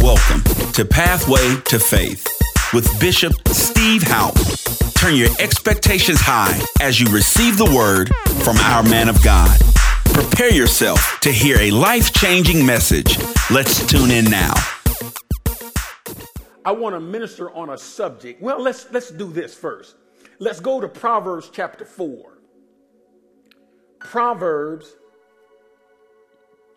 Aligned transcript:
Welcome 0.00 0.44
to 0.74 0.84
Pathway 0.84 1.60
to 1.66 1.78
Faith 1.80 2.24
with 2.72 2.88
Bishop 3.00 3.32
Steve 3.48 4.02
Houpe. 4.02 4.94
Turn 4.94 5.16
your 5.16 5.30
expectations 5.40 6.20
high 6.20 6.60
as 6.80 7.00
you 7.00 7.08
receive 7.08 7.58
the 7.58 7.64
word 7.64 8.14
from 8.44 8.56
our 8.58 8.84
man 8.84 9.08
of 9.08 9.20
God. 9.24 9.58
Prepare 10.14 10.52
yourself 10.52 11.18
to 11.22 11.32
hear 11.32 11.58
a 11.58 11.72
life 11.72 12.12
changing 12.12 12.64
message. 12.64 13.18
Let's 13.50 13.84
tune 13.86 14.12
in 14.12 14.26
now. 14.26 14.54
I 16.64 16.70
want 16.70 16.94
to 16.94 17.00
minister 17.00 17.50
on 17.50 17.70
a 17.70 17.78
subject. 17.78 18.40
Well, 18.40 18.62
let's 18.62 18.90
let's 18.92 19.10
do 19.10 19.32
this 19.32 19.54
first. 19.54 19.96
Let's 20.38 20.60
go 20.60 20.80
to 20.80 20.86
Proverbs 20.86 21.50
chapter 21.52 21.84
4. 21.84 22.38
Proverbs 23.98 24.94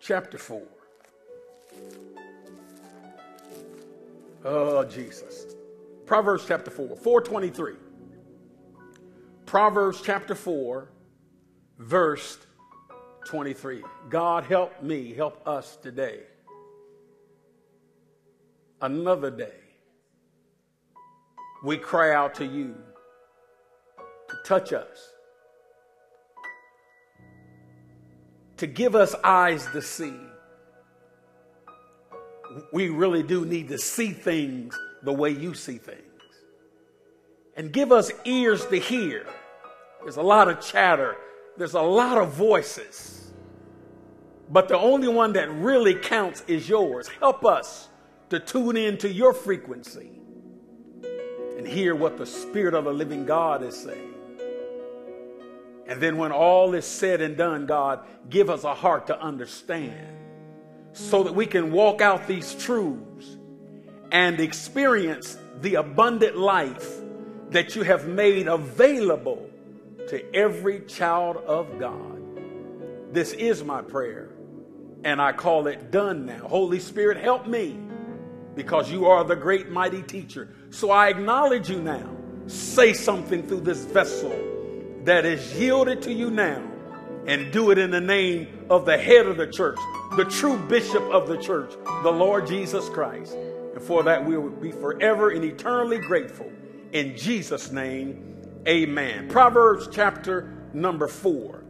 chapter 0.00 0.38
4. 0.38 0.71
Oh, 4.44 4.84
Jesus. 4.84 5.54
Proverbs 6.04 6.44
chapter 6.46 6.70
4, 6.70 6.96
423. 6.96 7.74
Proverbs 9.46 10.00
chapter 10.02 10.34
4, 10.34 10.90
verse 11.78 12.38
23. 13.26 13.82
God 14.08 14.44
help 14.44 14.82
me, 14.82 15.14
help 15.14 15.46
us 15.46 15.76
today. 15.76 16.20
Another 18.80 19.30
day. 19.30 19.54
We 21.62 21.76
cry 21.76 22.12
out 22.12 22.34
to 22.36 22.44
you 22.44 22.74
to 24.28 24.36
touch 24.44 24.72
us, 24.72 25.12
to 28.56 28.66
give 28.66 28.96
us 28.96 29.14
eyes 29.22 29.66
to 29.72 29.80
see. 29.80 30.14
We 32.72 32.88
really 32.88 33.22
do 33.22 33.44
need 33.44 33.68
to 33.68 33.78
see 33.78 34.12
things 34.12 34.78
the 35.02 35.12
way 35.12 35.30
you 35.30 35.54
see 35.54 35.78
things. 35.78 36.00
And 37.56 37.72
give 37.72 37.92
us 37.92 38.10
ears 38.24 38.64
to 38.66 38.78
hear. 38.78 39.26
There's 40.02 40.16
a 40.16 40.22
lot 40.22 40.48
of 40.48 40.60
chatter, 40.60 41.16
there's 41.56 41.74
a 41.74 41.80
lot 41.80 42.18
of 42.18 42.32
voices. 42.32 43.18
But 44.50 44.68
the 44.68 44.78
only 44.78 45.08
one 45.08 45.32
that 45.34 45.50
really 45.50 45.94
counts 45.94 46.42
is 46.46 46.68
yours. 46.68 47.08
Help 47.20 47.44
us 47.44 47.88
to 48.30 48.38
tune 48.38 48.76
in 48.76 48.98
to 48.98 49.10
your 49.10 49.32
frequency 49.32 50.10
and 51.56 51.66
hear 51.66 51.94
what 51.94 52.18
the 52.18 52.26
Spirit 52.26 52.74
of 52.74 52.84
the 52.84 52.92
living 52.92 53.24
God 53.24 53.62
is 53.62 53.76
saying. 53.76 54.14
And 55.86 56.00
then, 56.00 56.16
when 56.16 56.32
all 56.32 56.74
is 56.74 56.84
said 56.84 57.20
and 57.20 57.36
done, 57.36 57.66
God, 57.66 58.06
give 58.30 58.50
us 58.50 58.64
a 58.64 58.74
heart 58.74 59.06
to 59.08 59.20
understand 59.20 60.16
so 60.92 61.22
that 61.22 61.34
we 61.34 61.46
can 61.46 61.72
walk 61.72 62.00
out 62.00 62.26
these 62.26 62.54
truths 62.54 63.36
and 64.10 64.40
experience 64.40 65.38
the 65.60 65.76
abundant 65.76 66.36
life 66.36 67.00
that 67.50 67.74
you 67.74 67.82
have 67.82 68.06
made 68.08 68.46
available 68.48 69.48
to 70.08 70.34
every 70.34 70.80
child 70.80 71.36
of 71.36 71.78
God. 71.78 72.22
This 73.12 73.32
is 73.32 73.62
my 73.62 73.82
prayer, 73.82 74.30
and 75.04 75.20
I 75.20 75.32
call 75.32 75.66
it 75.66 75.90
done 75.90 76.26
now. 76.26 76.48
Holy 76.48 76.80
Spirit, 76.80 77.18
help 77.18 77.46
me 77.46 77.78
because 78.54 78.90
you 78.90 79.06
are 79.06 79.24
the 79.24 79.36
great 79.36 79.70
mighty 79.70 80.02
teacher. 80.02 80.54
So 80.70 80.90
I 80.90 81.08
acknowledge 81.08 81.70
you 81.70 81.80
now. 81.80 82.16
Say 82.46 82.92
something 82.92 83.46
through 83.46 83.60
this 83.60 83.84
vessel 83.84 84.34
that 85.04 85.24
is 85.24 85.58
yielded 85.58 86.02
to 86.02 86.12
you 86.12 86.30
now, 86.30 86.62
and 87.26 87.52
do 87.52 87.70
it 87.70 87.78
in 87.78 87.90
the 87.90 88.00
name 88.00 88.61
of 88.72 88.86
the 88.86 88.96
head 88.96 89.26
of 89.26 89.36
the 89.36 89.46
church, 89.46 89.76
the 90.16 90.24
true 90.24 90.58
bishop 90.66 91.02
of 91.10 91.28
the 91.28 91.36
church, 91.36 91.74
the 92.02 92.10
Lord 92.10 92.46
Jesus 92.46 92.88
Christ. 92.88 93.34
And 93.34 93.82
for 93.82 94.02
that, 94.02 94.24
we 94.24 94.34
will 94.38 94.48
be 94.48 94.72
forever 94.72 95.28
and 95.28 95.44
eternally 95.44 95.98
grateful. 95.98 96.50
In 96.92 97.14
Jesus' 97.14 97.70
name, 97.70 98.40
amen. 98.66 99.28
Proverbs 99.28 99.88
chapter 99.92 100.70
number 100.72 101.06
four. 101.06 101.64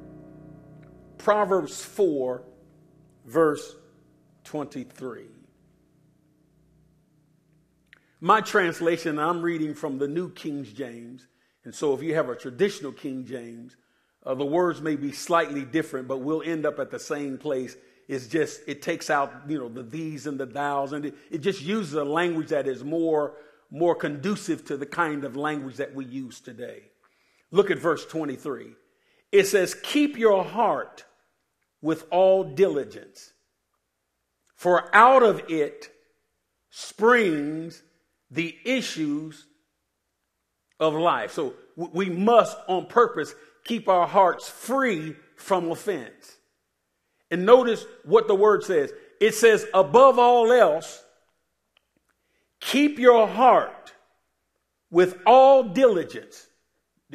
Proverbs 1.19 1.83
4, 1.83 2.45
verse 3.27 3.75
23. 4.45 5.27
My 8.21 8.41
translation, 8.41 9.19
I'm 9.19 9.43
reading 9.43 9.75
from 9.75 9.99
the 9.99 10.07
New 10.07 10.31
King 10.31 10.65
James. 10.65 11.27
And 11.65 11.75
so 11.75 11.95
if 11.95 12.03
you 12.03 12.15
have 12.15 12.29
a 12.29 12.37
traditional 12.37 12.93
King 12.93 13.25
James, 13.25 13.77
uh, 14.25 14.35
the 14.35 14.45
words 14.45 14.81
may 14.81 14.97
be 14.97 15.13
slightly 15.13 15.65
different, 15.65 16.07
but 16.07 16.19
we'll 16.19 16.43
end 16.43 16.65
up 16.65 16.79
at 16.79 16.91
the 16.91 16.99
same 16.99 17.39
place. 17.39 17.77
It's 18.09 18.27
just, 18.27 18.61
it 18.67 18.83
takes 18.83 19.11
out, 19.11 19.33
you 19.49 19.59
know, 19.59 19.69
the 19.69 19.83
these 19.83 20.27
and 20.27 20.39
the 20.39 20.47
thous, 20.47 20.93
and 20.93 21.07
it, 21.07 21.15
it 21.31 21.39
just 21.39 21.63
uses 21.63 21.95
a 21.95 22.05
language 22.05 22.49
that 22.49 22.69
is 22.69 22.85
more, 22.85 23.35
more 23.71 23.95
conducive 23.95 24.65
to 24.67 24.77
the 24.77 24.87
kind 24.87 25.25
of 25.25 25.37
language 25.37 25.77
that 25.77 25.95
we 25.95 26.05
use 26.05 26.41
today. 26.41 26.83
Look 27.51 27.71
at 27.71 27.79
verse 27.79 28.07
23. 28.07 28.73
It 29.33 29.47
says, 29.47 29.75
Keep 29.75 30.17
your 30.19 30.45
heart 30.45 31.05
with 31.81 32.07
all 32.11 32.45
diligence, 32.45 33.33
for 34.55 34.95
out 34.95 35.23
of 35.23 35.43
it 35.51 35.91
springs 36.71 37.83
the 38.31 38.57
issues 38.65 39.47
of 40.79 40.95
life. 40.95 41.33
So 41.33 41.55
we 41.77 42.09
must, 42.09 42.57
on 42.69 42.87
purpose, 42.87 43.35
keep 43.65 43.89
our 43.89 44.07
hearts 44.07 44.49
free 44.49 45.17
from 45.37 45.71
offense. 45.71 46.37
And 47.31 47.47
notice 47.47 47.85
what 48.05 48.29
the 48.29 48.35
word 48.35 48.63
says 48.65 48.93
it 49.21 49.35
says, 49.35 49.67
above 49.73 50.19
all 50.19 50.51
else, 50.53 51.03
keep 52.61 52.99
your 52.99 53.29
heart 53.29 53.93
with 54.91 55.17
all 55.25 55.63
diligence. 55.63 56.47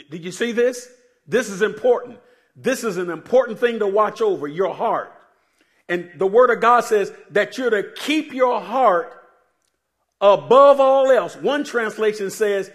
Did 0.09 0.23
you 0.23 0.31
see 0.31 0.53
this? 0.53 0.89
This 1.27 1.49
is 1.49 1.61
important. 1.61 2.19
This 2.55 2.83
is 2.83 2.97
an 2.97 3.09
important 3.09 3.59
thing 3.59 3.79
to 3.79 3.87
watch 3.87 4.21
over 4.21 4.47
your 4.47 4.73
heart. 4.73 5.11
And 5.89 6.09
the 6.15 6.27
word 6.27 6.49
of 6.49 6.61
God 6.61 6.81
says 6.85 7.11
that 7.31 7.57
you're 7.57 7.69
to 7.69 7.91
keep 7.95 8.33
your 8.33 8.61
heart 8.61 9.13
above 10.21 10.79
all 10.79 11.11
else. 11.11 11.35
One 11.35 11.63
translation 11.63 12.29
says, 12.29 12.71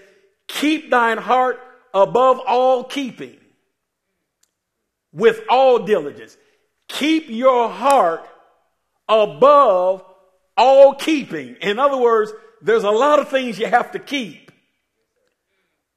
keep 0.47 0.91
thine 0.91 1.19
heart 1.19 1.59
above 1.95 2.39
all 2.47 2.85
keeping 2.85 3.39
with 5.13 5.41
all 5.49 5.81
diligence. 5.81 6.37
Keep 6.89 7.29
your 7.29 7.69
heart 7.69 8.27
above 9.09 10.05
all 10.57 10.95
keeping. 10.95 11.57
In 11.61 11.79
other 11.79 11.97
words, 11.97 12.33
there's 12.61 12.85
a 12.85 12.91
lot 12.91 13.19
of 13.19 13.29
things 13.29 13.59
you 13.59 13.67
have 13.67 13.93
to 13.93 13.99
keep. 13.99 14.51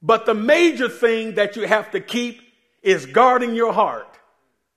But 0.01 0.25
the 0.25 0.33
major 0.33 0.89
thing 0.89 1.35
that 1.35 1.55
you 1.55 1.67
have 1.67 1.91
to 1.91 1.99
keep 1.99 2.41
is 2.83 3.05
guarding 3.05 3.55
your 3.55 3.73
heart. 3.73 4.07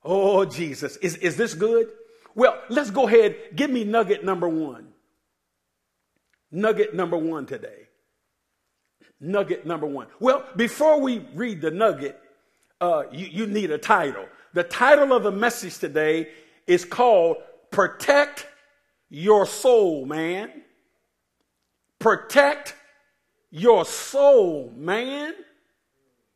Oh, 0.03 0.45
Jesus. 0.45 0.97
Is, 0.97 1.17
is 1.17 1.35
this 1.35 1.53
good? 1.53 1.91
Well, 2.35 2.59
let's 2.69 2.89
go 2.89 3.07
ahead. 3.07 3.35
Give 3.55 3.69
me 3.69 3.83
nugget 3.83 4.23
number 4.23 4.47
one. 4.47 4.87
Nugget 6.51 6.95
number 6.95 7.17
one 7.17 7.45
today. 7.45 7.87
Nugget 9.19 9.65
number 9.65 9.85
one. 9.85 10.07
Well, 10.19 10.45
before 10.55 11.01
we 11.01 11.19
read 11.35 11.61
the 11.61 11.71
nugget, 11.71 12.19
uh, 12.81 13.03
you, 13.11 13.25
you 13.27 13.47
need 13.47 13.71
a 13.71 13.77
title. 13.77 14.25
The 14.53 14.63
title 14.63 15.13
of 15.13 15.23
the 15.23 15.31
message 15.31 15.77
today 15.77 16.29
is 16.65 16.85
called 16.85 17.37
Protect 17.71 18.47
Your 19.09 19.45
Soul, 19.45 20.05
man. 20.05 20.51
Protect 21.99 22.75
your 23.51 23.83
soul, 23.85 24.71
man. 24.75 25.33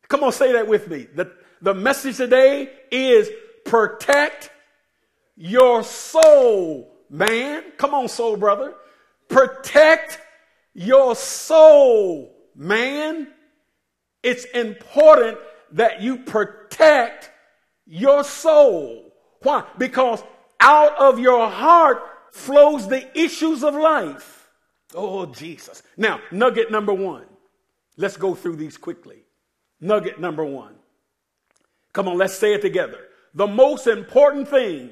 Come 0.08 0.24
on, 0.24 0.32
say 0.32 0.52
that 0.52 0.68
with 0.68 0.88
me. 0.88 1.06
The, 1.14 1.32
the 1.62 1.74
message 1.74 2.18
today 2.18 2.70
is 2.90 3.30
protect 3.64 4.50
your 5.36 5.82
soul, 5.82 6.94
man. 7.08 7.64
Come 7.78 7.94
on, 7.94 8.08
soul 8.08 8.36
brother. 8.36 8.74
Protect 9.28 10.20
your 10.74 11.16
soul, 11.16 12.36
man. 12.54 13.28
It's 14.22 14.44
important 14.46 15.38
that 15.74 16.00
you 16.00 16.16
protect 16.18 17.30
your 17.86 18.24
soul. 18.24 19.12
Why? 19.42 19.64
Because 19.76 20.22
out 20.60 20.96
of 20.98 21.18
your 21.18 21.48
heart 21.48 22.02
flows 22.32 22.88
the 22.88 23.06
issues 23.18 23.62
of 23.62 23.74
life. 23.74 24.48
Oh, 24.94 25.26
Jesus. 25.26 25.82
Now, 25.96 26.20
nugget 26.30 26.70
number 26.70 26.94
one. 26.94 27.26
Let's 27.96 28.16
go 28.16 28.34
through 28.34 28.56
these 28.56 28.76
quickly. 28.76 29.24
Nugget 29.80 30.20
number 30.20 30.44
one. 30.44 30.74
Come 31.92 32.08
on, 32.08 32.18
let's 32.18 32.34
say 32.34 32.54
it 32.54 32.62
together. 32.62 32.98
The 33.34 33.46
most 33.46 33.86
important 33.86 34.48
thing 34.48 34.90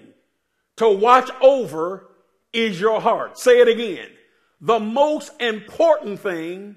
to 0.77 0.89
watch 0.89 1.31
over 1.41 2.09
is 2.53 2.81
your 2.81 3.01
heart. 3.01 3.39
Say 3.39 3.61
it 3.61 3.69
again. 3.69 4.09
The 4.61 4.79
most 4.79 5.33
important 5.41 6.21
thing 6.21 6.77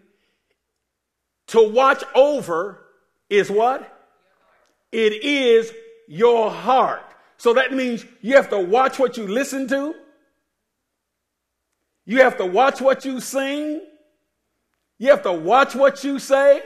to 1.47 1.67
watch 1.69 2.03
over 2.13 2.85
is 3.29 3.49
what? 3.49 3.94
It 4.91 5.23
is 5.23 5.71
your 6.07 6.49
heart. 6.49 7.03
So 7.37 7.53
that 7.53 7.73
means 7.73 8.05
you 8.21 8.35
have 8.35 8.49
to 8.49 8.59
watch 8.59 8.97
what 8.97 9.17
you 9.17 9.27
listen 9.27 9.67
to. 9.67 9.93
You 12.05 12.21
have 12.21 12.37
to 12.37 12.45
watch 12.45 12.81
what 12.81 13.03
you 13.03 13.19
sing. 13.19 13.81
You 14.97 15.09
have 15.09 15.23
to 15.23 15.33
watch 15.33 15.75
what 15.75 16.03
you 16.03 16.19
say. 16.19 16.61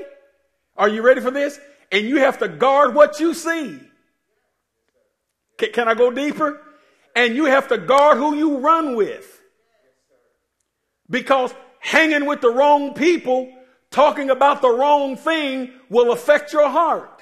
Are 0.75 0.89
you 0.89 1.01
ready 1.01 1.21
for 1.21 1.31
this? 1.31 1.59
And 1.91 2.05
you 2.05 2.17
have 2.17 2.37
to 2.39 2.47
guard 2.47 2.93
what 2.93 3.19
you 3.19 3.33
see. 3.33 3.79
Can, 5.57 5.71
can 5.71 5.87
I 5.87 5.95
go 5.95 6.11
deeper? 6.11 6.61
And 7.15 7.35
you 7.35 7.45
have 7.45 7.67
to 7.69 7.77
guard 7.77 8.17
who 8.17 8.35
you 8.35 8.57
run 8.59 8.95
with. 8.95 9.41
Because 11.09 11.53
hanging 11.79 12.25
with 12.25 12.41
the 12.41 12.49
wrong 12.49 12.93
people, 12.93 13.51
talking 13.89 14.29
about 14.29 14.61
the 14.61 14.69
wrong 14.69 15.17
thing 15.17 15.71
will 15.89 16.11
affect 16.11 16.53
your 16.53 16.69
heart. 16.69 17.18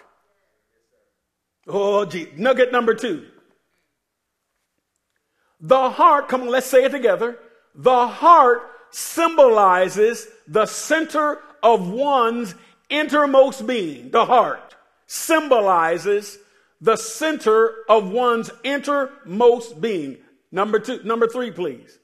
Oh, 1.67 2.05
gee. 2.05 2.29
Nugget 2.35 2.71
number 2.71 2.93
two. 2.93 3.25
The 5.59 5.89
heart, 5.89 6.29
come 6.29 6.43
on, 6.43 6.49
let's 6.49 6.67
say 6.67 6.85
it 6.85 6.91
together. 6.91 7.39
The 7.75 8.07
heart 8.07 8.61
symbolizes 8.91 10.27
the 10.47 10.65
center 10.65 11.39
of 11.61 11.89
one's 11.89 12.55
innermost 12.89 13.67
being. 13.67 14.11
The 14.11 14.25
heart 14.25 14.75
symbolizes 15.07 16.37
the 16.79 16.95
center 16.95 17.73
of 17.89 18.11
one's 18.11 18.51
innermost 18.63 19.81
being. 19.81 20.17
Number 20.51 20.79
two, 20.79 21.01
number 21.03 21.27
three, 21.27 21.51
please. 21.51 21.97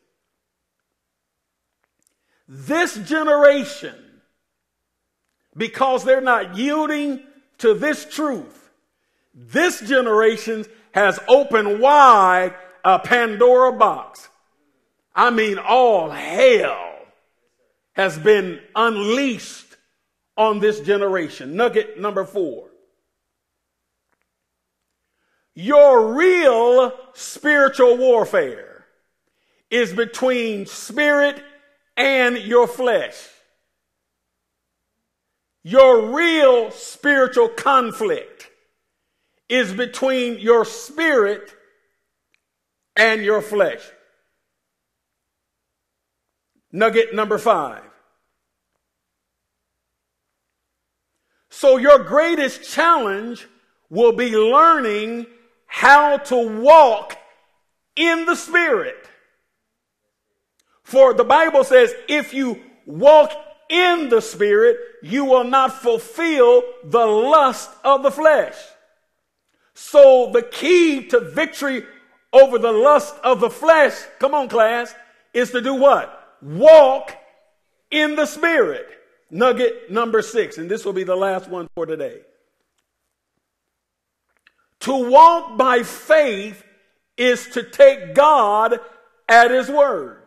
This 2.48 2.96
generation, 2.96 3.96
because 5.56 6.04
they're 6.04 6.22
not 6.22 6.58
yielding 6.58 7.22
to 7.60 7.74
this 7.74 8.06
truth, 8.06 8.63
this 9.34 9.82
generation 9.82 10.66
has 10.94 11.20
opened 11.28 11.80
wide 11.80 12.54
a 12.84 13.00
Pandora 13.00 13.74
box. 13.74 14.30
I 15.16 15.30
mean, 15.30 15.58
all 15.58 16.10
hell 16.10 16.94
has 17.94 18.18
been 18.18 18.60
unleashed 18.76 19.76
on 20.36 20.60
this 20.60 20.80
generation. 20.82 21.56
Nugget 21.56 22.00
number 22.00 22.26
four. 22.26 22.70
Your 25.56 26.14
real 26.14 26.92
spiritual 27.14 27.98
warfare 27.98 28.86
is 29.70 29.94
between 29.94 30.66
spirit 30.66 31.44
and 31.96 32.38
your 32.38 32.68
flesh. 32.68 33.30
Your 35.64 36.14
real 36.14 36.72
spiritual 36.72 37.50
conflict 37.50 38.50
is 39.50 39.74
between 39.74 40.40
your 40.40 40.66
spirit 40.66 41.54
and 42.96 43.24
your 43.24 43.42
flesh. 43.42 43.82
Nugget 46.72 47.14
number 47.14 47.38
five. 47.38 47.84
So, 51.50 51.78
your 51.78 52.00
greatest 52.00 52.64
challenge 52.64 53.48
will 53.90 54.12
be 54.12 54.36
learning 54.36 55.28
how 55.68 56.18
to 56.18 56.62
walk 56.62 57.16
in 57.96 58.26
the 58.26 58.36
Spirit. 58.36 59.08
For 60.84 61.14
the 61.14 61.24
Bible 61.24 61.64
says, 61.64 61.94
if 62.08 62.34
you 62.34 62.60
walk 62.86 63.32
in 63.70 64.10
the 64.10 64.22
Spirit, 64.22 64.78
you 65.04 65.26
will 65.26 65.44
not 65.44 65.82
fulfill 65.82 66.64
the 66.84 67.06
lust 67.06 67.70
of 67.84 68.04
the 68.04 68.12
flesh. 68.12 68.56
So, 69.76 70.32
the 70.32 70.44
key 70.44 71.08
to 71.08 71.20
victory 71.20 71.84
over 72.32 72.58
the 72.58 72.72
lust 72.72 73.16
of 73.24 73.40
the 73.40 73.50
flesh, 73.50 73.94
come 74.20 74.34
on, 74.34 74.50
class, 74.50 74.94
is 75.34 75.52
to 75.52 75.62
do 75.62 75.74
what? 75.74 76.38
Walk 76.42 77.16
in 77.90 78.16
the 78.16 78.26
Spirit. 78.26 78.88
Nugget 79.30 79.90
number 79.92 80.22
six, 80.22 80.60
and 80.60 80.70
this 80.70 80.86
will 80.86 80.94
be 80.94 81.04
the 81.04 81.16
last 81.16 81.50
one 81.50 81.68
for 81.74 81.88
today. 81.88 82.22
To 84.82 85.10
walk 85.10 85.58
by 85.58 85.82
faith 85.82 86.64
is 87.18 87.48
to 87.50 87.64
take 87.64 88.14
God 88.14 88.80
at 89.28 89.50
His 89.50 89.70
word. 89.70 90.22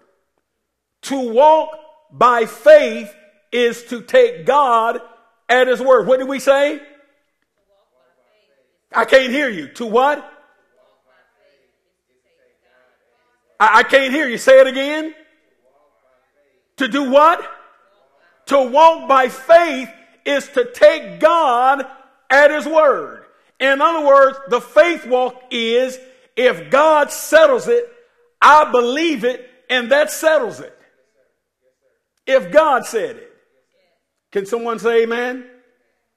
To 1.02 1.32
walk 1.32 1.70
by 2.10 2.46
faith 2.46 3.14
is 3.52 3.84
to 3.84 4.00
take 4.00 4.46
God 4.46 5.00
at 5.48 5.68
His 5.68 5.80
word. 5.80 6.08
What 6.08 6.18
did 6.18 6.28
we 6.28 6.40
say? 6.40 6.80
I 8.96 9.04
can't 9.04 9.30
hear 9.30 9.50
you. 9.50 9.68
To 9.74 9.86
what? 9.86 10.18
I, 13.60 13.80
I 13.80 13.82
can't 13.82 14.12
hear 14.12 14.26
you. 14.26 14.38
Say 14.38 14.58
it 14.58 14.66
again. 14.66 15.14
To 16.78 16.88
do 16.88 17.10
what? 17.10 17.46
To 18.46 18.62
walk 18.62 19.06
by 19.06 19.28
faith 19.28 19.90
is 20.24 20.48
to 20.50 20.70
take 20.72 21.20
God 21.20 21.86
at 22.30 22.50
His 22.50 22.66
word. 22.66 23.26
In 23.60 23.82
other 23.82 24.06
words, 24.06 24.38
the 24.48 24.62
faith 24.62 25.06
walk 25.06 25.42
is 25.50 25.98
if 26.34 26.70
God 26.70 27.10
settles 27.12 27.68
it, 27.68 27.92
I 28.40 28.70
believe 28.70 29.24
it, 29.24 29.48
and 29.68 29.90
that 29.92 30.10
settles 30.10 30.60
it. 30.60 30.76
If 32.26 32.50
God 32.50 32.86
said 32.86 33.16
it. 33.16 33.32
Can 34.32 34.46
someone 34.46 34.78
say 34.78 35.02
amen? 35.02 35.46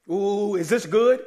Ooh, 0.10 0.56
is 0.56 0.70
this 0.70 0.86
good? 0.86 1.26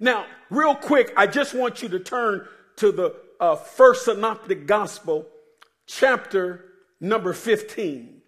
Now, 0.00 0.26
real 0.50 0.74
quick, 0.74 1.12
I 1.16 1.26
just 1.26 1.54
want 1.54 1.82
you 1.82 1.88
to 1.90 1.98
turn 1.98 2.46
to 2.76 2.92
the 2.92 3.14
uh, 3.40 3.56
first 3.56 4.04
synoptic 4.04 4.66
gospel, 4.66 5.26
chapter 5.86 6.64
number 7.00 7.32
15. 7.32 8.20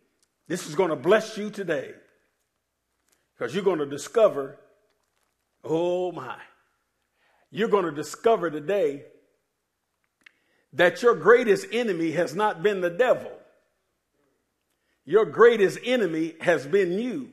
This 0.48 0.66
is 0.66 0.74
going 0.74 0.90
to 0.90 0.96
bless 0.96 1.38
you 1.38 1.50
today 1.50 1.92
because 3.36 3.54
you're 3.54 3.64
going 3.64 3.78
to 3.78 3.86
discover, 3.86 4.58
oh 5.62 6.10
my, 6.10 6.36
you're 7.50 7.68
going 7.68 7.84
to 7.84 7.92
discover 7.92 8.50
today 8.50 9.04
that 10.72 11.02
your 11.02 11.14
greatest 11.14 11.66
enemy 11.72 12.12
has 12.12 12.34
not 12.34 12.62
been 12.62 12.80
the 12.80 12.90
devil. 12.90 13.30
Your 15.04 15.24
greatest 15.24 15.78
enemy 15.84 16.34
has 16.40 16.66
been 16.66 16.92
you. 16.98 17.30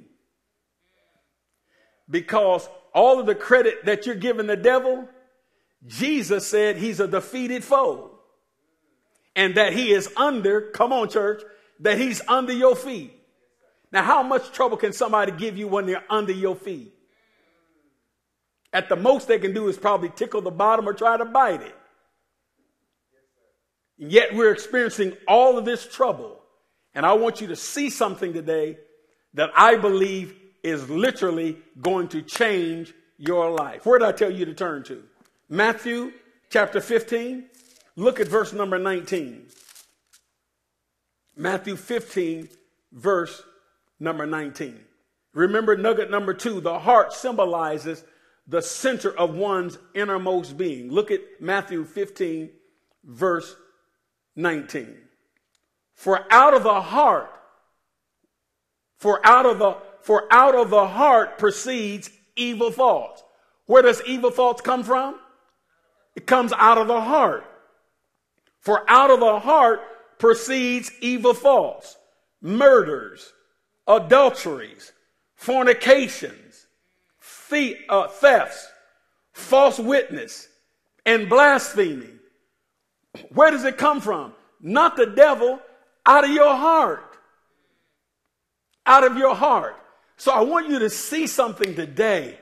Because 2.10 2.68
all 2.94 3.20
of 3.20 3.26
the 3.26 3.36
credit 3.36 3.86
that 3.86 4.06
you're 4.06 4.16
giving 4.16 4.48
the 4.48 4.56
devil, 4.56 5.08
Jesus 5.86 6.48
said 6.48 6.78
he's 6.78 7.00
a 7.00 7.08
defeated 7.08 7.64
foe. 7.64 8.12
And 9.36 9.56
that 9.56 9.74
he 9.74 9.92
is 9.92 10.10
under, 10.18 10.62
come 10.72 10.92
on, 10.92 11.10
church, 11.10 11.44
that 11.82 11.98
he's 11.98 12.22
under 12.28 12.54
your 12.54 12.76
feet. 12.76 13.14
Now, 13.92 14.04
how 14.04 14.24
much 14.24 14.52
trouble 14.52 14.78
can 14.78 14.94
somebody 14.94 15.32
give 15.32 15.58
you 15.58 15.68
when 15.68 15.86
they're 15.86 16.04
under 16.10 16.34
your 16.34 16.56
feet? 16.56 16.94
At 18.74 18.90
the 18.90 18.96
most 18.96 19.28
they 19.28 19.40
can 19.40 19.54
do 19.54 19.68
is 19.70 19.78
probably 19.78 20.10
tickle 20.10 20.42
the 20.42 20.52
bottom 20.52 20.88
or 20.88 20.94
try 20.94 21.18
to 21.18 21.26
bite 21.26 21.62
it. 21.62 21.76
Yet 23.98 24.36
we're 24.36 24.52
experiencing 24.52 25.14
all 25.28 25.58
of 25.58 25.66
this 25.66 25.88
trouble. 25.88 26.40
And 26.94 27.06
I 27.06 27.14
want 27.14 27.42
you 27.42 27.48
to 27.48 27.56
see 27.56 27.90
something 27.90 28.34
today 28.34 28.78
that 29.34 29.52
I 29.56 29.76
believe 29.76 30.36
is 30.68 30.90
literally 30.90 31.58
going 31.82 32.08
to 32.10 32.22
change 32.22 32.94
your 33.18 33.50
life. 33.52 33.86
Where 33.86 34.00
did 34.00 34.08
I 34.08 34.12
tell 34.12 34.32
you 34.32 34.46
to 34.46 34.54
turn 34.54 34.84
to? 34.84 35.04
Matthew 35.50 36.12
chapter 36.50 36.82
15. 36.82 37.46
Look 37.96 38.20
at 38.20 38.28
verse 38.28 38.54
number 38.54 38.78
19. 38.78 39.48
Matthew 41.36 41.76
15, 41.76 42.50
verse 42.92 43.44
number 44.00 44.26
19. 44.26 44.80
Remember, 45.34 45.78
nugget 45.78 46.10
number 46.10 46.34
two 46.34 46.60
the 46.60 46.80
heart 46.80 47.14
symbolizes 47.14 48.04
the 48.48 48.62
center 48.62 49.12
of 49.18 49.36
one's 49.36 49.78
innermost 49.94 50.58
being. 50.58 50.90
Look 50.90 51.12
at 51.12 51.22
Matthew 51.40 51.86
15, 51.86 52.50
verse 53.04 53.56
19. 54.36 54.98
For 55.94 56.26
out 56.32 56.54
of 56.54 56.64
the 56.64 56.82
heart, 56.82 57.32
for 58.98 59.26
out 59.26 59.46
of 59.46 59.60
the, 59.60 59.78
for 60.08 60.26
out 60.32 60.56
of 60.56 60.70
the 60.70 60.88
heart 60.88 61.38
proceeds 61.38 62.10
evil 62.38 62.72
thoughts. 62.72 63.22
Where 63.66 63.82
does 63.82 64.02
evil 64.06 64.32
thoughts 64.32 64.62
come 64.62 64.82
from? 64.86 65.20
It 66.16 66.26
comes 66.26 66.54
out 66.54 66.78
of 66.78 66.88
the 66.88 67.02
heart. 67.02 67.44
For 68.62 68.90
out 68.90 69.12
of 69.12 69.20
the 69.20 69.38
heart 69.38 69.82
proceeds 70.18 70.94
evil 71.02 71.34
thoughts, 71.34 71.98
murders, 72.42 73.34
adulteries, 73.86 74.94
fornications, 75.36 76.68
uh, 77.90 78.08
thefts, 78.08 78.66
false 79.34 79.78
witness, 79.78 80.48
and 81.06 81.28
blasphemy. 81.28 82.12
Where 83.34 83.52
does 83.52 83.66
it 83.66 83.78
come 83.78 84.00
from? 84.00 84.32
Not 84.62 84.96
the 84.96 85.08
devil, 85.08 85.60
out 86.06 86.24
of 86.24 86.30
your 86.30 86.56
heart. 86.56 87.18
Out 88.86 89.04
of 89.04 89.18
your 89.18 89.36
heart. 89.36 89.76
So 90.18 90.32
I 90.32 90.42
want 90.42 90.70
you 90.70 90.80
to 90.80 90.90
see 90.90 91.28
something 91.28 91.76
today. 91.76 92.40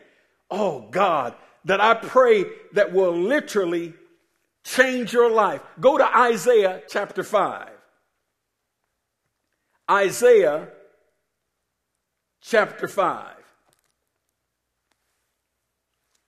Oh 0.50 0.88
God, 0.89 1.36
that 1.65 1.82
I 1.82 1.94
pray 1.94 2.46
that 2.74 2.94
will 2.94 3.15
literally 3.15 3.94
change 4.63 5.13
your 5.13 5.29
life. 5.29 5.62
Go 5.79 5.98
to 5.98 6.17
Isaiah 6.17 6.82
chapter 6.88 7.24
5. 7.24 7.70
Isaiah 9.89 10.70
chapter 12.41 12.88
5. 12.88 13.36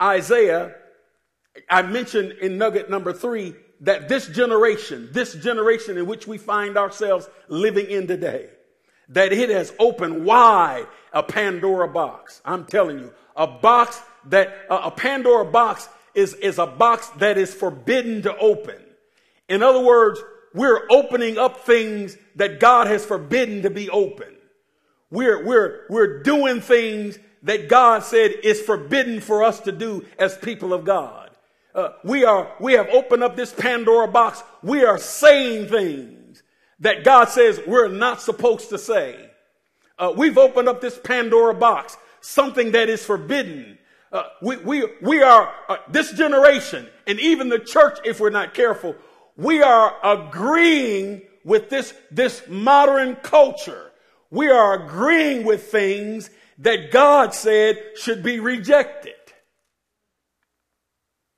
Isaiah, 0.01 0.75
I 1.69 1.81
mentioned 1.81 2.33
in 2.33 2.57
nugget 2.57 2.89
number 2.89 3.13
three 3.13 3.55
that 3.81 4.09
this 4.09 4.27
generation, 4.27 5.09
this 5.11 5.33
generation 5.33 5.97
in 5.97 6.05
which 6.05 6.27
we 6.27 6.37
find 6.37 6.77
ourselves 6.77 7.27
living 7.47 7.89
in 7.89 8.05
today, 8.05 8.49
that 9.09 9.31
it 9.31 9.49
has 9.49 9.73
opened 9.79 10.25
wide 10.25 10.87
a 11.13 11.23
Pandora 11.23 11.87
box. 11.87 12.41
I'm 12.45 12.65
telling 12.65 12.99
you, 12.99 13.13
a 13.35 13.47
box 13.47 14.01
that, 14.25 14.65
a 14.69 14.91
Pandora 14.91 15.45
box 15.45 15.87
is, 16.13 16.33
is 16.35 16.57
a 16.57 16.67
box 16.67 17.07
that 17.17 17.37
is 17.37 17.53
forbidden 17.53 18.21
to 18.23 18.35
open. 18.37 18.81
In 19.47 19.63
other 19.63 19.79
words, 19.79 20.19
we're 20.53 20.85
opening 20.89 21.37
up 21.37 21.65
things 21.65 22.17
that 22.35 22.59
God 22.59 22.87
has 22.87 23.05
forbidden 23.05 23.61
to 23.61 23.69
be 23.69 23.89
open. 23.89 24.35
We're, 25.09 25.45
we're, 25.45 25.85
we're 25.89 26.23
doing 26.23 26.59
things 26.59 27.17
that 27.43 27.69
God 27.69 28.03
said 28.03 28.31
is 28.43 28.61
forbidden 28.61 29.21
for 29.21 29.43
us 29.43 29.59
to 29.61 29.71
do 29.71 30.05
as 30.19 30.37
people 30.37 30.73
of 30.73 30.83
God. 30.83 31.29
Uh, 31.73 31.89
we 32.03 32.25
are, 32.25 32.51
we 32.59 32.73
have 32.73 32.89
opened 32.89 33.23
up 33.23 33.35
this 33.35 33.53
Pandora 33.53 34.07
box. 34.07 34.43
We 34.63 34.83
are 34.83 34.97
saying 34.97 35.69
things 35.69 36.16
that 36.79 37.03
God 37.03 37.29
says 37.29 37.59
we're 37.65 37.87
not 37.87 38.21
supposed 38.21 38.69
to 38.69 38.77
say. 38.77 39.29
Uh, 39.97 40.13
we've 40.15 40.37
opened 40.37 40.69
up 40.69 40.79
this 40.79 40.99
Pandora 41.03 41.53
box, 41.53 41.97
something 42.21 42.71
that 42.71 42.89
is 42.89 43.03
forbidden. 43.03 43.77
Uh, 44.11 44.23
we, 44.41 44.57
we, 44.57 44.85
we 45.01 45.21
are, 45.21 45.53
uh, 45.67 45.77
this 45.89 46.11
generation, 46.13 46.87
and 47.07 47.19
even 47.19 47.49
the 47.49 47.59
church, 47.59 47.97
if 48.05 48.19
we're 48.19 48.29
not 48.29 48.53
careful, 48.53 48.95
we 49.35 49.61
are 49.61 49.95
agreeing 50.03 51.21
with 51.43 51.69
this, 51.69 51.93
this 52.11 52.43
modern 52.47 53.15
culture. 53.15 53.91
We 54.29 54.49
are 54.49 54.85
agreeing 54.85 55.45
with 55.45 55.71
things 55.71 56.29
that 56.59 56.91
God 56.91 57.33
said 57.33 57.81
should 57.95 58.23
be 58.23 58.39
rejected. 58.39 59.13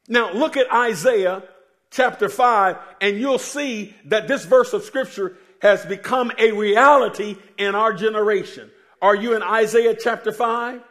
Now 0.07 0.33
look 0.33 0.57
at 0.57 0.71
Isaiah 0.73 1.43
chapter 1.91 2.29
5 2.29 2.77
and 3.01 3.17
you'll 3.17 3.39
see 3.39 3.95
that 4.05 4.27
this 4.27 4.45
verse 4.45 4.73
of 4.73 4.83
scripture 4.83 5.37
has 5.61 5.85
become 5.85 6.31
a 6.37 6.51
reality 6.51 7.37
in 7.57 7.75
our 7.75 7.93
generation. 7.93 8.69
Are 9.01 9.15
you 9.15 9.35
in 9.35 9.43
Isaiah 9.43 9.95
chapter 9.95 10.31
5? 10.31 10.81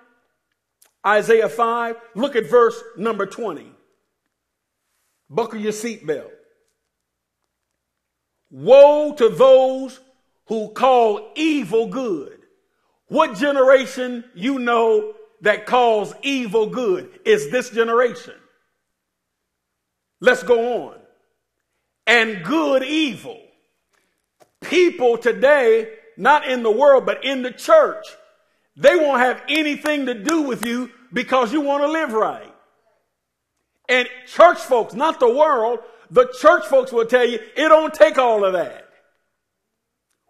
Isaiah 1.07 1.49
5, 1.49 1.97
look 2.15 2.37
at 2.37 2.51
verse 2.51 2.81
number 2.97 3.27
20. 3.27 3.71
Buckle 5.31 5.61
your 5.61 5.73
seatbelt. 5.73 6.31
Woe 8.51 9.15
to 9.15 9.29
those 9.29 10.01
who 10.47 10.71
call 10.71 11.33
evil 11.37 11.87
good. 11.87 12.39
What 13.09 13.37
generation 13.37 14.25
you 14.35 14.59
know 14.59 15.15
that 15.43 15.67
calls 15.67 16.15
evil 16.23 16.67
good 16.67 17.21
is 17.25 17.51
this 17.51 17.71
generation. 17.71 18.35
Let's 20.21 20.43
go 20.43 20.89
on. 20.89 20.97
And 22.07 22.45
good 22.45 22.83
evil. 22.83 23.41
People 24.61 25.19
today, 25.19 25.93
not 26.17 26.49
in 26.49 26.63
the 26.63 26.71
world, 26.71 27.07
but 27.07 27.25
in 27.25 27.43
the 27.43 27.53
church, 27.53 28.07
they 28.77 28.97
won't 28.97 29.21
have 29.21 29.43
anything 29.49 30.07
to 30.07 30.15
do 30.15 30.43
with 30.43 30.65
you 30.65 30.91
because 31.13 31.53
you 31.53 31.61
want 31.61 31.83
to 31.83 31.89
live 31.89 32.13
right. 32.13 32.55
And 33.89 34.09
church 34.27 34.59
folks, 34.59 34.95
not 34.95 35.21
the 35.21 35.33
world, 35.33 35.81
the 36.11 36.33
church 36.41 36.67
folks 36.67 36.93
will 36.93 37.07
tell 37.07 37.27
you 37.27 37.39
it 37.57 37.69
don't 37.69 37.95
take 37.95 38.19
all 38.19 38.45
of 38.45 38.53
that. 38.55 38.89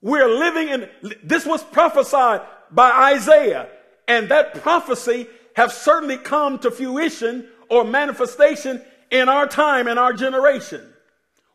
We're 0.00 0.28
living 0.28 0.68
in, 0.68 0.88
this 1.24 1.44
was 1.44 1.62
prophesied 1.62 2.42
by 2.70 3.14
Isaiah, 3.14 3.68
and 4.06 4.28
that 4.28 4.54
prophecy 4.62 5.26
have 5.56 5.72
certainly 5.72 6.16
come 6.16 6.58
to 6.60 6.70
fruition 6.70 7.48
or 7.68 7.84
manifestation 7.84 8.80
in 9.10 9.28
our 9.28 9.46
time 9.46 9.86
and 9.86 9.98
our 9.98 10.12
generation. 10.12 10.82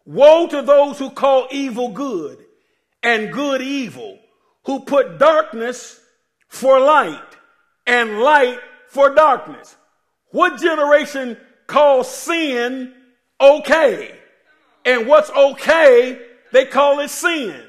Woe 0.05 0.47
to 0.47 0.61
those 0.61 0.99
who 0.99 1.09
call 1.09 1.47
evil 1.51 1.89
good 1.89 2.43
and 3.01 3.31
good 3.31 3.61
evil, 3.61 4.19
who 4.65 4.81
put 4.81 5.17
darkness 5.17 5.99
for 6.47 6.79
light 6.79 7.19
and 7.87 8.19
light 8.19 8.59
for 8.87 9.13
darkness. 9.13 9.75
What 10.31 10.59
generation 10.59 11.37
calls 11.67 12.09
sin 12.09 12.93
okay? 13.39 14.17
And 14.85 15.07
what's 15.07 15.29
okay, 15.29 16.19
they 16.51 16.65
call 16.65 16.99
it 16.99 17.09
sin. 17.09 17.61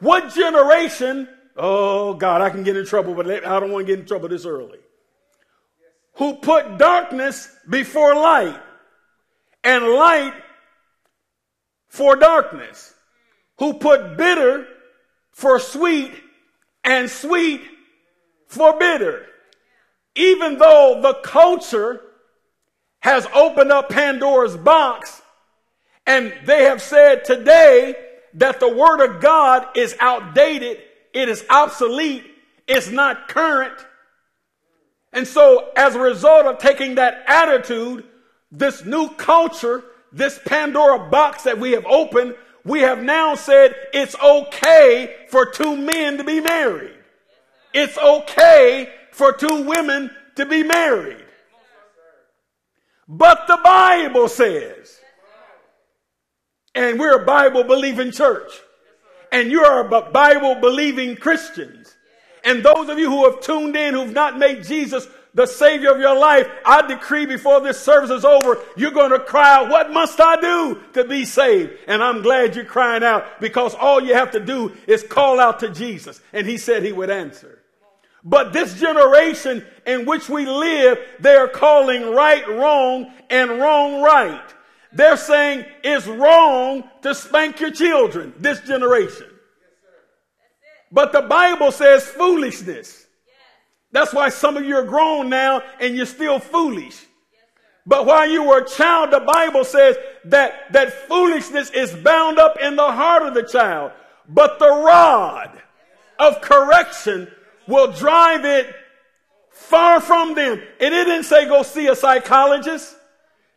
What 0.00 0.34
generation, 0.34 1.28
oh 1.56 2.14
God, 2.14 2.40
I 2.40 2.50
can 2.50 2.62
get 2.62 2.76
in 2.76 2.84
trouble, 2.84 3.14
but 3.14 3.30
I 3.30 3.60
don't 3.60 3.70
want 3.70 3.86
to 3.86 3.92
get 3.92 4.00
in 4.00 4.06
trouble 4.06 4.28
this 4.28 4.44
early. 4.44 4.78
Who 6.16 6.34
put 6.34 6.78
darkness 6.78 7.48
before 7.68 8.14
light 8.14 8.60
and 9.62 9.84
light 9.84 10.34
for 11.88 12.16
darkness. 12.16 12.94
Who 13.58 13.74
put 13.74 14.16
bitter 14.16 14.66
for 15.32 15.58
sweet 15.58 16.12
and 16.84 17.10
sweet 17.10 17.62
for 18.46 18.78
bitter. 18.78 19.26
Even 20.14 20.58
though 20.58 21.00
the 21.02 21.14
culture 21.22 22.00
has 23.00 23.26
opened 23.34 23.72
up 23.72 23.88
Pandora's 23.88 24.56
box 24.56 25.20
and 26.06 26.32
they 26.44 26.64
have 26.64 26.80
said 26.80 27.24
today 27.24 27.96
that 28.34 28.60
the 28.60 28.68
word 28.68 29.04
of 29.04 29.20
God 29.20 29.66
is 29.76 29.96
outdated, 30.00 30.78
it 31.12 31.28
is 31.28 31.44
obsolete, 31.50 32.24
it's 32.66 32.90
not 32.90 33.28
current. 33.28 33.74
And 35.14 35.26
so 35.26 35.70
as 35.76 35.94
a 35.94 36.00
result 36.00 36.44
of 36.46 36.58
taking 36.58 36.96
that 36.96 37.22
attitude, 37.26 38.04
this 38.50 38.84
new 38.84 39.08
culture, 39.10 39.84
this 40.12 40.40
Pandora 40.44 41.08
box 41.08 41.44
that 41.44 41.58
we 41.58 41.72
have 41.72 41.86
opened, 41.86 42.34
we 42.64 42.80
have 42.80 43.02
now 43.02 43.36
said 43.36 43.74
it's 43.92 44.16
okay 44.16 45.14
for 45.30 45.46
two 45.46 45.76
men 45.76 46.18
to 46.18 46.24
be 46.24 46.40
married. 46.40 46.96
It's 47.72 47.96
okay 47.96 48.92
for 49.12 49.32
two 49.32 49.62
women 49.62 50.10
to 50.36 50.46
be 50.46 50.62
married. 50.62 51.24
But 53.06 53.46
the 53.46 53.58
Bible 53.62 54.28
says, 54.28 54.98
and 56.74 56.98
we're 56.98 57.22
a 57.22 57.24
Bible 57.24 57.62
believing 57.62 58.10
church, 58.10 58.50
and 59.30 59.50
you're 59.50 59.86
a 59.86 60.10
Bible 60.10 60.56
believing 60.56 61.16
Christians. 61.16 61.83
And 62.44 62.62
those 62.62 62.88
of 62.88 62.98
you 62.98 63.10
who 63.10 63.24
have 63.24 63.40
tuned 63.40 63.74
in, 63.74 63.94
who've 63.94 64.12
not 64.12 64.38
made 64.38 64.64
Jesus 64.64 65.08
the 65.32 65.46
Savior 65.46 65.90
of 65.90 65.98
your 65.98 66.16
life, 66.16 66.46
I 66.64 66.86
decree 66.86 67.26
before 67.26 67.60
this 67.60 67.80
service 67.80 68.10
is 68.10 68.24
over, 68.24 68.62
you're 68.76 68.92
going 68.92 69.10
to 69.10 69.18
cry 69.18 69.56
out, 69.56 69.70
What 69.70 69.92
must 69.92 70.20
I 70.20 70.40
do 70.40 70.80
to 70.92 71.04
be 71.04 71.24
saved? 71.24 71.72
And 71.88 72.02
I'm 72.02 72.22
glad 72.22 72.54
you're 72.54 72.64
crying 72.64 73.02
out 73.02 73.40
because 73.40 73.74
all 73.74 74.00
you 74.00 74.14
have 74.14 74.30
to 74.32 74.40
do 74.40 74.72
is 74.86 75.02
call 75.02 75.40
out 75.40 75.60
to 75.60 75.70
Jesus. 75.70 76.20
And 76.32 76.46
He 76.46 76.56
said 76.56 76.84
He 76.84 76.92
would 76.92 77.10
answer. 77.10 77.60
But 78.22 78.52
this 78.52 78.78
generation 78.78 79.66
in 79.86 80.06
which 80.06 80.28
we 80.28 80.46
live, 80.46 80.98
they 81.20 81.34
are 81.34 81.48
calling 81.48 82.10
right 82.12 82.46
wrong 82.48 83.12
and 83.28 83.50
wrong 83.58 84.02
right. 84.02 84.54
They're 84.92 85.16
saying 85.16 85.66
it's 85.82 86.06
wrong 86.06 86.84
to 87.02 87.14
spank 87.14 87.60
your 87.60 87.72
children, 87.72 88.32
this 88.38 88.60
generation. 88.60 89.26
But 90.94 91.10
the 91.10 91.22
Bible 91.22 91.72
says 91.72 92.06
foolishness. 92.06 93.04
That's 93.90 94.14
why 94.14 94.28
some 94.28 94.56
of 94.56 94.64
you 94.64 94.76
are 94.76 94.84
grown 94.84 95.28
now 95.28 95.60
and 95.80 95.96
you're 95.96 96.06
still 96.06 96.38
foolish. 96.38 97.04
But 97.84 98.06
while 98.06 98.30
you 98.30 98.44
were 98.44 98.60
a 98.60 98.68
child, 98.68 99.10
the 99.10 99.20
Bible 99.20 99.64
says 99.64 99.96
that, 100.26 100.72
that 100.72 101.08
foolishness 101.08 101.70
is 101.70 101.92
bound 101.92 102.38
up 102.38 102.58
in 102.60 102.76
the 102.76 102.92
heart 102.92 103.24
of 103.24 103.34
the 103.34 103.42
child. 103.42 103.90
But 104.28 104.60
the 104.60 104.68
rod 104.68 105.60
of 106.18 106.40
correction 106.40 107.28
will 107.66 107.90
drive 107.90 108.44
it 108.44 108.72
far 109.50 110.00
from 110.00 110.34
them. 110.34 110.62
And 110.80 110.94
it 110.94 111.04
didn't 111.04 111.24
say 111.24 111.46
go 111.46 111.64
see 111.64 111.88
a 111.88 111.96
psychologist. 111.96 112.96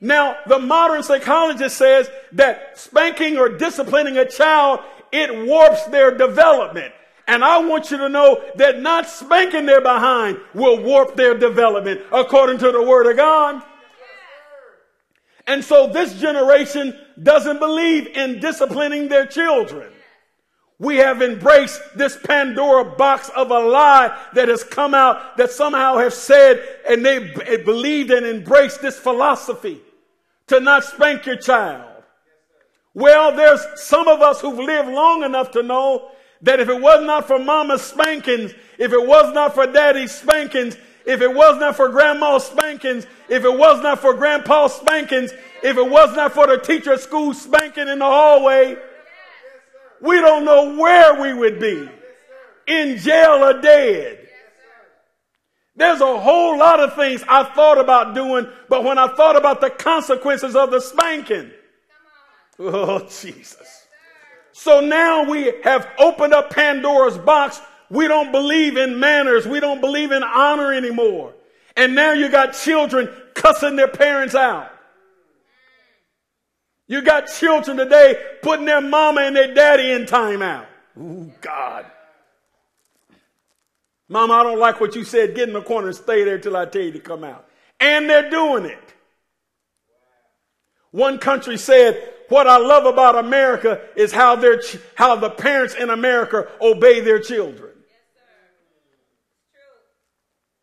Now, 0.02 0.38
the 0.48 0.58
modern 0.58 1.04
psychologist 1.04 1.78
says 1.78 2.10
that 2.34 2.80
spanking 2.80 3.38
or 3.38 3.50
disciplining 3.50 4.18
a 4.18 4.28
child, 4.28 4.80
it 5.12 5.48
warps 5.48 5.86
their 5.86 6.18
development. 6.18 6.94
And 7.28 7.44
I 7.44 7.58
want 7.60 7.92
you 7.92 7.98
to 7.98 8.10
know 8.10 8.42
that 8.56 8.82
not 8.82 9.08
spanking 9.08 9.66
their 9.66 9.82
behind 9.82 10.40
will 10.54 10.82
warp 10.82 11.16
their 11.16 11.38
development 11.38 12.02
according 12.12 12.58
to 12.60 12.72
the 12.72 12.82
word 12.82 13.06
of 13.06 13.18
God. 13.18 13.62
And 15.46 15.64
so 15.64 15.88
this 15.88 16.20
generation 16.20 16.98
doesn't 17.22 17.60
believe 17.60 18.08
in 18.08 18.40
disciplining 18.40 19.10
their 19.10 19.26
children. 19.26 19.92
We 20.80 20.98
have 20.98 21.22
embraced 21.22 21.82
this 21.96 22.18
Pandora 22.24 22.86
box 22.96 23.30
of 23.30 23.50
a 23.50 23.60
lie 23.60 24.16
that 24.34 24.48
has 24.48 24.64
come 24.64 24.94
out 24.94 25.38
that 25.38 25.52
somehow 25.52 25.98
have 25.98 26.14
said 26.14 26.64
and 26.88 27.04
they 27.06 27.34
believed 27.66 28.12
and 28.12 28.26
embraced 28.26 28.82
this 28.82 28.98
philosophy 28.98 29.82
to 30.48 30.60
not 30.60 30.84
spank 30.84 31.26
your 31.26 31.38
child. 31.38 32.04
Well, 32.94 33.36
there's 33.36 33.62
some 33.76 34.08
of 34.08 34.22
us 34.22 34.42
who've 34.42 34.58
lived 34.58 34.90
long 34.90 35.24
enough 35.24 35.52
to 35.52 35.64
know 35.64 36.12
that 36.42 36.60
if 36.60 36.70
it 36.70 36.80
was 36.80 37.04
not 37.06 37.28
for 37.28 37.40
mama's 37.40 37.82
spankings, 37.82 38.54
if 38.78 38.94
it 38.94 39.08
was 39.08 39.34
not 39.34 39.56
for 39.56 39.66
daddy's 39.68 40.12
spankings, 40.12 40.78
if 41.06 41.22
it 41.22 41.34
was 41.34 41.58
not 41.60 41.76
for 41.76 41.90
grandma's 41.90 42.46
spankings, 42.46 43.08
if 43.30 43.44
it 43.46 43.58
was 43.58 43.82
not 43.82 44.00
for 44.00 44.14
grandpa's 44.14 44.74
spankings, 44.74 45.32
if 45.64 45.78
it 45.78 45.90
was 45.90 46.16
not 46.16 46.34
for 46.34 46.48
the 46.48 46.58
teacher 46.58 46.94
at 46.94 47.00
school 47.00 47.34
spanking 47.34 47.88
in 47.88 48.00
the 48.00 48.06
hallway, 48.06 48.76
we 50.02 50.20
don't 50.22 50.46
know 50.46 50.76
where 50.76 51.20
we 51.22 51.34
would 51.34 51.60
be. 51.60 51.90
In 52.68 52.98
jail 52.98 53.44
or 53.44 53.62
dead. 53.62 54.28
There's 55.78 56.02
a 56.02 56.20
whole 56.20 56.58
lot 56.58 56.80
of 56.80 56.96
things 56.96 57.24
I 57.28 57.44
thought 57.44 57.78
about 57.78 58.14
doing, 58.14 58.48
but 58.68 58.84
when 58.84 58.98
I 58.98 59.08
thought 59.16 59.36
about 59.36 59.62
the 59.62 59.70
consequences 59.70 60.56
of 60.56 60.72
the 60.72 60.82
spanking, 60.82 61.52
oh, 62.60 63.08
Jesus. 63.08 63.77
So 64.58 64.80
now 64.80 65.30
we 65.30 65.54
have 65.64 65.88
opened 66.00 66.34
up 66.34 66.50
Pandora's 66.50 67.16
box. 67.16 67.62
We 67.92 68.08
don't 68.08 68.32
believe 68.32 68.76
in 68.76 69.00
manners. 69.00 69.46
We 69.46 69.60
don't 69.60 69.80
believe 69.80 70.12
in 70.12 70.24
honor 70.24 70.74
anymore. 70.74 71.36
And 71.76 71.94
now 71.94 72.14
you 72.14 72.28
got 72.28 72.54
children 72.54 73.08
cussing 73.36 73.76
their 73.76 73.88
parents 73.88 74.34
out. 74.34 74.72
You 76.88 77.04
got 77.04 77.28
children 77.28 77.78
today 77.78 78.20
putting 78.42 78.66
their 78.66 78.82
mama 78.82 79.22
and 79.22 79.36
their 79.36 79.54
daddy 79.54 79.92
in 79.92 80.06
timeout. 80.06 80.66
Ooh, 80.98 81.32
God. 81.40 81.86
Mama, 84.10 84.34
I 84.34 84.44
don't 84.44 84.60
like 84.60 84.82
what 84.82 84.96
you 84.96 85.04
said. 85.04 85.36
Get 85.36 85.50
in 85.50 85.54
the 85.54 85.62
corner 85.62 85.90
and 85.90 85.96
stay 85.96 86.24
there 86.24 86.40
till 86.40 86.58
I 86.58 86.66
tell 86.66 86.82
you 86.82 86.94
to 86.94 87.00
come 87.00 87.24
out. 87.24 87.48
And 87.80 88.10
they're 88.10 88.32
doing 88.32 88.66
it. 88.66 88.94
One 90.90 91.20
country 91.20 91.60
said, 91.60 92.16
what 92.30 92.48
I 92.48 92.58
love 92.58 92.86
about 92.86 93.18
America 93.18 93.82
is 93.96 94.12
how 94.12 94.36
their, 94.36 94.62
how 94.96 95.16
the 95.16 95.30
parents 95.30 95.76
in 95.76 95.90
America 95.90 96.48
obey 96.62 97.00
their 97.00 97.20
children. 97.20 97.72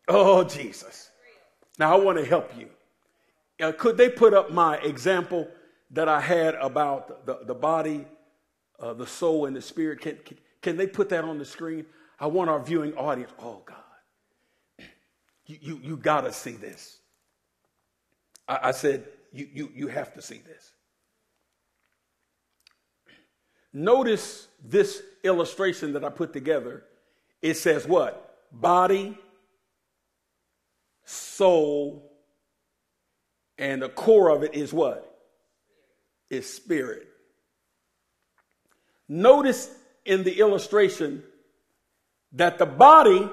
Oh, 0.07 0.43
Jesus. 0.43 1.09
Now 1.79 1.93
I 1.93 1.99
want 1.99 2.17
to 2.17 2.25
help 2.25 2.55
you. 2.57 2.69
Uh, 3.59 3.71
could 3.71 3.97
they 3.97 4.09
put 4.09 4.33
up 4.33 4.51
my 4.51 4.77
example 4.77 5.47
that 5.91 6.07
I 6.07 6.19
had 6.19 6.55
about 6.55 7.25
the, 7.25 7.39
the 7.45 7.55
body, 7.55 8.05
uh, 8.79 8.93
the 8.93 9.07
soul, 9.07 9.45
and 9.45 9.55
the 9.55 9.61
spirit? 9.61 10.01
Can, 10.01 10.17
can, 10.25 10.37
can 10.61 10.77
they 10.77 10.87
put 10.87 11.09
that 11.09 11.23
on 11.23 11.37
the 11.37 11.45
screen? 11.45 11.85
I 12.19 12.27
want 12.27 12.49
our 12.49 12.59
viewing 12.59 12.93
audience. 12.95 13.31
Oh, 13.39 13.61
God. 13.65 13.77
You, 15.47 15.57
you, 15.61 15.79
you 15.83 15.97
got 15.97 16.21
to 16.21 16.31
see 16.31 16.53
this. 16.53 16.99
I, 18.47 18.59
I 18.63 18.71
said, 18.71 19.05
you, 19.31 19.47
you, 19.53 19.71
you 19.73 19.87
have 19.87 20.13
to 20.13 20.21
see 20.21 20.41
this. 20.45 20.74
Notice 23.75 24.47
this 24.63 25.03
illustration 25.21 25.91
that 25.93 26.05
I 26.05 26.09
put 26.09 26.31
together. 26.31 26.85
It 27.41 27.55
says 27.55 27.85
what? 27.85 28.37
Body, 28.49 29.17
soul, 31.03 32.09
and 33.57 33.81
the 33.81 33.89
core 33.89 34.29
of 34.29 34.43
it 34.43 34.55
is 34.55 34.71
what? 34.71 35.19
Is 36.29 36.51
spirit. 36.51 37.05
Notice 39.09 39.69
in 40.05 40.23
the 40.23 40.39
illustration 40.39 41.21
that 42.31 42.57
the 42.57 42.65
body 42.65 43.29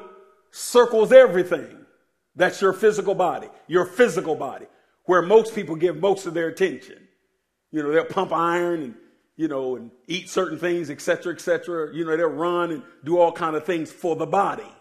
circles 0.51 1.13
everything. 1.13 1.87
That's 2.35 2.61
your 2.61 2.73
physical 2.73 3.15
body, 3.15 3.47
your 3.69 3.85
physical 3.85 4.35
body, 4.35 4.67
where 5.05 5.23
most 5.23 5.55
people 5.55 5.77
give 5.77 5.99
most 5.99 6.27
of 6.27 6.35
their 6.35 6.49
attention. 6.49 6.99
You 7.71 7.85
know, 7.85 7.93
they'll 7.93 8.05
pump 8.05 8.33
iron 8.33 8.83
and, 8.83 8.95
you 9.43 9.49
know, 9.49 9.75
and 9.75 9.91
eat 10.07 10.31
certain 10.31 10.57
things, 10.57 10.89
etc., 10.89 11.35
etc. 11.35 11.93
You 11.93 12.05
know, 12.05 12.17
they'll 12.17 12.29
run 12.29 12.71
and 12.71 12.83
do 13.03 13.19
all 13.19 13.33
kind 13.33 13.57
of 13.57 13.67
things 13.67 13.91
for 13.91 14.15
the 14.15 14.25
body. 14.25 14.73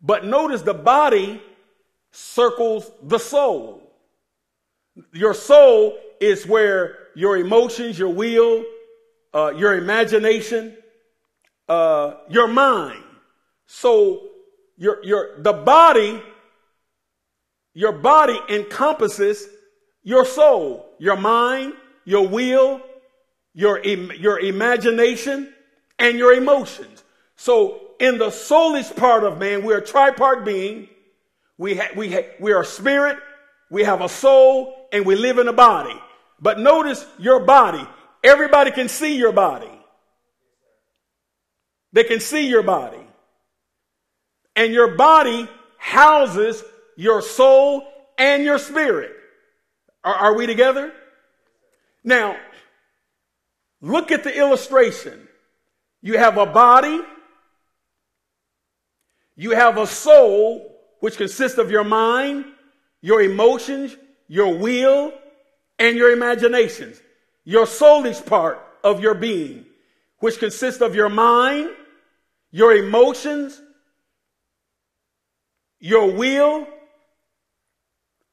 But 0.00 0.24
notice 0.24 0.62
the 0.62 0.74
body 0.74 1.42
circles 2.12 2.88
the 3.02 3.18
soul. 3.18 3.82
Your 5.12 5.34
soul 5.34 5.98
is 6.20 6.46
where 6.46 7.08
your 7.16 7.36
emotions, 7.36 7.98
your 7.98 8.10
will, 8.10 8.64
uh, 9.34 9.54
your 9.56 9.76
imagination, 9.76 10.76
uh, 11.68 12.18
your 12.30 12.46
mind. 12.46 13.02
So 13.66 14.28
your, 14.76 15.04
your, 15.04 15.42
the 15.42 15.52
body, 15.52 16.22
your 17.74 17.90
body 17.90 18.38
encompasses 18.48 19.48
your 20.04 20.24
soul, 20.24 20.86
your 21.00 21.16
mind, 21.16 21.72
your 22.04 22.28
will, 22.28 22.80
your, 23.54 23.82
your 23.84 24.40
imagination, 24.40 25.52
and 25.98 26.18
your 26.18 26.32
emotions. 26.32 27.04
So 27.36 27.80
in 28.00 28.18
the 28.18 28.28
soulish 28.28 28.94
part 28.96 29.24
of 29.24 29.38
man, 29.38 29.64
we're 29.64 29.78
a 29.78 29.82
tripart 29.82 30.44
being. 30.44 30.88
We, 31.58 31.76
ha- 31.76 31.90
we, 31.94 32.12
ha- 32.12 32.28
we 32.40 32.52
are 32.52 32.64
spirit, 32.64 33.18
we 33.70 33.84
have 33.84 34.00
a 34.00 34.08
soul, 34.08 34.88
and 34.92 35.06
we 35.06 35.14
live 35.14 35.38
in 35.38 35.48
a 35.48 35.52
body. 35.52 35.94
But 36.40 36.58
notice 36.58 37.06
your 37.18 37.40
body. 37.40 37.86
Everybody 38.24 38.70
can 38.70 38.88
see 38.88 39.16
your 39.16 39.32
body. 39.32 39.70
They 41.92 42.04
can 42.04 42.20
see 42.20 42.48
your 42.48 42.62
body. 42.62 42.98
And 44.56 44.72
your 44.72 44.96
body 44.96 45.48
houses 45.78 46.62
your 46.96 47.22
soul 47.22 47.86
and 48.18 48.44
your 48.44 48.58
spirit. 48.58 49.12
Are, 50.04 50.14
are 50.14 50.36
we 50.36 50.46
together? 50.46 50.92
Now, 52.04 52.36
look 53.82 54.10
at 54.10 54.24
the 54.24 54.34
illustration. 54.34 55.28
You 56.00 56.16
have 56.16 56.38
a 56.38 56.46
body, 56.46 57.00
you 59.36 59.50
have 59.50 59.76
a 59.76 59.86
soul, 59.86 60.74
which 61.00 61.16
consists 61.16 61.58
of 61.58 61.70
your 61.70 61.84
mind, 61.84 62.46
your 63.02 63.20
emotions, 63.20 63.94
your 64.28 64.56
will, 64.56 65.12
and 65.78 65.96
your 65.96 66.12
imaginations. 66.12 67.00
Your 67.44 67.66
soulish 67.66 68.24
part 68.24 68.60
of 68.84 69.00
your 69.00 69.14
being, 69.14 69.66
which 70.18 70.38
consists 70.38 70.80
of 70.80 70.94
your 70.94 71.08
mind, 71.08 71.70
your 72.52 72.72
emotions, 72.72 73.60
your 75.80 76.12
will. 76.12 76.68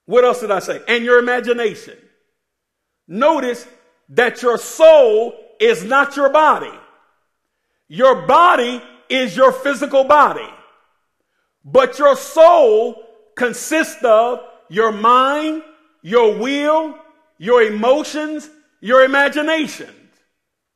What 0.05 0.23
else 0.23 0.41
did 0.41 0.51
I 0.51 0.59
say? 0.59 0.81
And 0.87 1.03
your 1.03 1.17
imagination. 1.17 1.97
Notice 3.07 3.67
that 4.09 4.41
your 4.41 4.57
soul 4.57 5.35
is 5.59 5.83
not 5.83 6.15
your 6.15 6.29
body. 6.29 6.71
Your 7.87 8.27
body 8.27 8.81
is 9.09 9.35
your 9.35 9.51
physical 9.51 10.03
body. 10.03 10.47
But 11.63 11.99
your 11.99 12.15
soul 12.15 13.03
consists 13.35 14.03
of 14.03 14.41
your 14.69 14.91
mind, 14.91 15.63
your 16.01 16.37
will, 16.37 16.95
your 17.37 17.63
emotions, 17.63 18.49
your 18.81 19.03
imagination. 19.03 19.93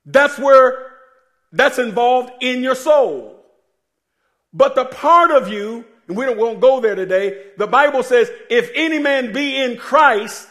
That's 0.06 0.38
where 0.38 0.92
that's 1.52 1.78
involved 1.78 2.32
in 2.42 2.64
your 2.64 2.76
soul. 2.76 3.44
But 4.54 4.76
the 4.76 4.86
part 4.86 5.32
of 5.32 5.48
you, 5.48 5.86
and 6.08 6.18
we 6.18 6.26
don't, 6.26 6.38
won't 6.38 6.62
go 6.62 6.80
there 6.80 6.96
today, 6.96 7.52
the 7.58 7.68
Bible 7.68 8.04
says, 8.04 8.30
if 8.50 8.70
any 8.76 9.00
man 9.00 9.34
be 9.34 9.62
in 9.62 9.78
Christ, 9.78 10.48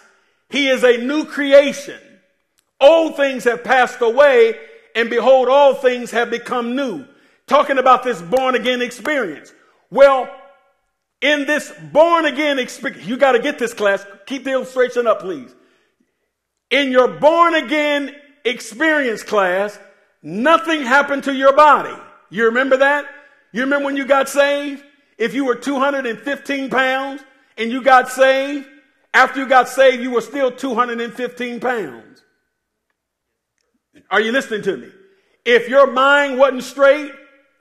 he 0.48 0.68
is 0.68 0.82
a 0.82 0.98
new 0.98 1.24
creation. 1.24 2.00
Old 2.82 3.16
things 3.16 3.44
have 3.44 3.62
passed 3.62 4.00
away, 4.00 4.58
and 4.96 5.08
behold, 5.08 5.48
all 5.48 5.74
things 5.74 6.10
have 6.10 6.30
become 6.30 6.74
new. 6.74 7.06
Talking 7.46 7.78
about 7.78 8.02
this 8.02 8.20
born 8.20 8.56
again 8.56 8.82
experience. 8.82 9.52
Well, 9.90 10.28
in 11.20 11.46
this 11.46 11.72
born 11.92 12.26
again 12.26 12.58
experience, 12.58 13.06
you 13.06 13.16
got 13.16 13.32
to 13.32 13.38
get 13.38 13.58
this 13.60 13.72
class. 13.72 14.04
Keep 14.26 14.44
the 14.44 14.50
illustration 14.50 15.06
up, 15.06 15.20
please. 15.20 15.54
In 16.70 16.90
your 16.90 17.06
born 17.06 17.54
again 17.54 18.16
experience 18.44 19.22
class, 19.22 19.78
nothing 20.20 20.82
happened 20.82 21.22
to 21.24 21.34
your 21.34 21.54
body. 21.54 21.94
You 22.30 22.46
remember 22.46 22.78
that? 22.78 23.06
You 23.52 23.60
remember 23.60 23.86
when 23.86 23.96
you 23.96 24.06
got 24.06 24.28
saved? 24.28 24.82
If 25.18 25.34
you 25.34 25.44
were 25.44 25.54
215 25.54 26.70
pounds 26.70 27.22
and 27.56 27.70
you 27.70 27.82
got 27.82 28.08
saved, 28.08 28.66
after 29.14 29.38
you 29.38 29.46
got 29.46 29.68
saved, 29.68 30.02
you 30.02 30.10
were 30.10 30.20
still 30.20 30.50
215 30.50 31.60
pounds. 31.60 32.21
Are 34.10 34.20
you 34.20 34.32
listening 34.32 34.62
to 34.62 34.76
me? 34.76 34.88
If 35.44 35.68
your 35.68 35.90
mind 35.90 36.38
wasn't 36.38 36.64
straight, 36.64 37.12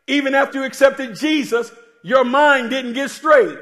even 0.08 0.36
after 0.36 0.60
you 0.60 0.66
accepted 0.66 1.16
Jesus, 1.16 1.72
your 2.04 2.24
mind 2.24 2.70
didn't 2.70 2.94
get 2.94 3.10
straight. 3.10 3.58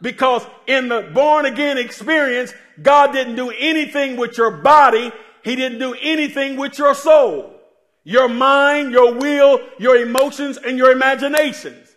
Because 0.00 0.46
in 0.66 0.88
the 0.88 1.10
born 1.14 1.46
again 1.46 1.78
experience, 1.78 2.52
God 2.82 3.12
didn't 3.12 3.36
do 3.36 3.50
anything 3.50 4.16
with 4.16 4.36
your 4.36 4.50
body. 4.50 5.12
He 5.42 5.56
didn't 5.56 5.78
do 5.78 5.94
anything 6.00 6.56
with 6.56 6.78
your 6.78 6.94
soul 6.94 7.54
your 8.04 8.28
mind, 8.28 8.92
your 8.92 9.14
will, 9.14 9.58
your 9.78 9.96
emotions, 9.96 10.58
and 10.58 10.76
your 10.76 10.92
imaginations. 10.92 11.88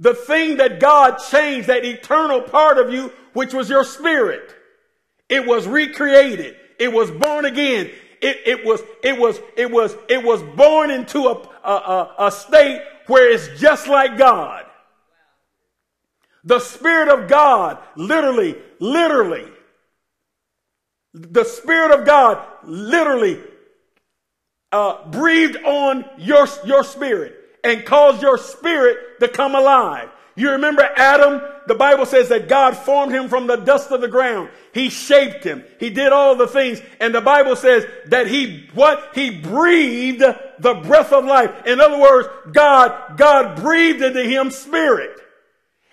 The 0.00 0.14
thing 0.14 0.56
that 0.56 0.80
God 0.80 1.18
changed, 1.30 1.68
that 1.68 1.84
eternal 1.84 2.42
part 2.42 2.78
of 2.78 2.92
you, 2.92 3.12
which 3.32 3.54
was 3.54 3.70
your 3.70 3.84
spirit, 3.84 4.54
it 5.28 5.46
was 5.46 5.68
recreated. 5.68 6.56
It 6.78 6.92
was 6.92 7.10
born 7.10 7.44
again. 7.44 7.90
It, 8.20 8.36
it 8.46 8.64
was, 8.64 8.82
it 9.02 9.18
was, 9.18 9.40
it 9.56 9.70
was, 9.70 9.96
it 10.08 10.22
was 10.22 10.42
born 10.42 10.90
into 10.90 11.28
a, 11.28 11.68
a, 11.68 12.14
a, 12.26 12.30
state 12.30 12.82
where 13.06 13.30
it's 13.32 13.60
just 13.60 13.88
like 13.88 14.18
God. 14.18 14.64
The 16.44 16.58
Spirit 16.58 17.08
of 17.08 17.28
God, 17.28 17.78
literally, 17.96 18.56
literally, 18.78 19.46
the 21.12 21.44
Spirit 21.44 21.98
of 21.98 22.06
God 22.06 22.46
literally 22.64 23.40
uh, 24.72 25.08
breathed 25.10 25.56
on 25.64 26.04
your, 26.18 26.46
your 26.64 26.84
spirit 26.84 27.36
and 27.64 27.84
caused 27.84 28.22
your 28.22 28.38
spirit 28.38 29.20
to 29.20 29.28
come 29.28 29.54
alive. 29.54 30.08
You 30.36 30.52
remember 30.52 30.82
Adam? 30.96 31.42
The 31.70 31.76
Bible 31.76 32.04
says 32.04 32.30
that 32.30 32.48
God 32.48 32.76
formed 32.76 33.12
him 33.12 33.28
from 33.28 33.46
the 33.46 33.54
dust 33.54 33.92
of 33.92 34.00
the 34.00 34.08
ground. 34.08 34.50
He 34.74 34.90
shaped 34.90 35.44
him. 35.44 35.62
He 35.78 35.88
did 35.88 36.12
all 36.12 36.34
the 36.34 36.48
things. 36.48 36.82
And 36.98 37.14
the 37.14 37.20
Bible 37.20 37.54
says 37.54 37.86
that 38.06 38.26
he, 38.26 38.68
what? 38.74 39.12
He 39.14 39.30
breathed 39.30 40.18
the 40.18 40.74
breath 40.74 41.12
of 41.12 41.24
life. 41.24 41.64
In 41.66 41.80
other 41.80 42.00
words, 42.00 42.28
God, 42.50 43.16
God 43.16 43.62
breathed 43.62 44.02
into 44.02 44.24
him 44.24 44.50
spirit. 44.50 45.16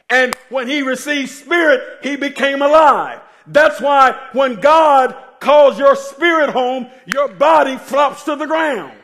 And 0.10 0.34
when 0.50 0.68
he 0.68 0.82
received 0.82 1.30
spirit, 1.30 2.00
he 2.02 2.16
became 2.16 2.64
alive. 2.64 3.22
That's 3.46 3.80
why 3.80 4.20
when 4.34 4.56
God 4.56 5.16
calls 5.40 5.78
your 5.78 5.96
spirit 5.96 6.50
home, 6.50 6.88
your 7.06 7.28
body 7.28 7.78
flops 7.78 8.24
to 8.24 8.36
the 8.36 8.48
ground. 8.48 8.98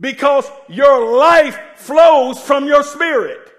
Because 0.00 0.50
your 0.68 1.16
life 1.16 1.58
flows 1.76 2.40
from 2.40 2.66
your 2.66 2.82
spirit. 2.82 3.52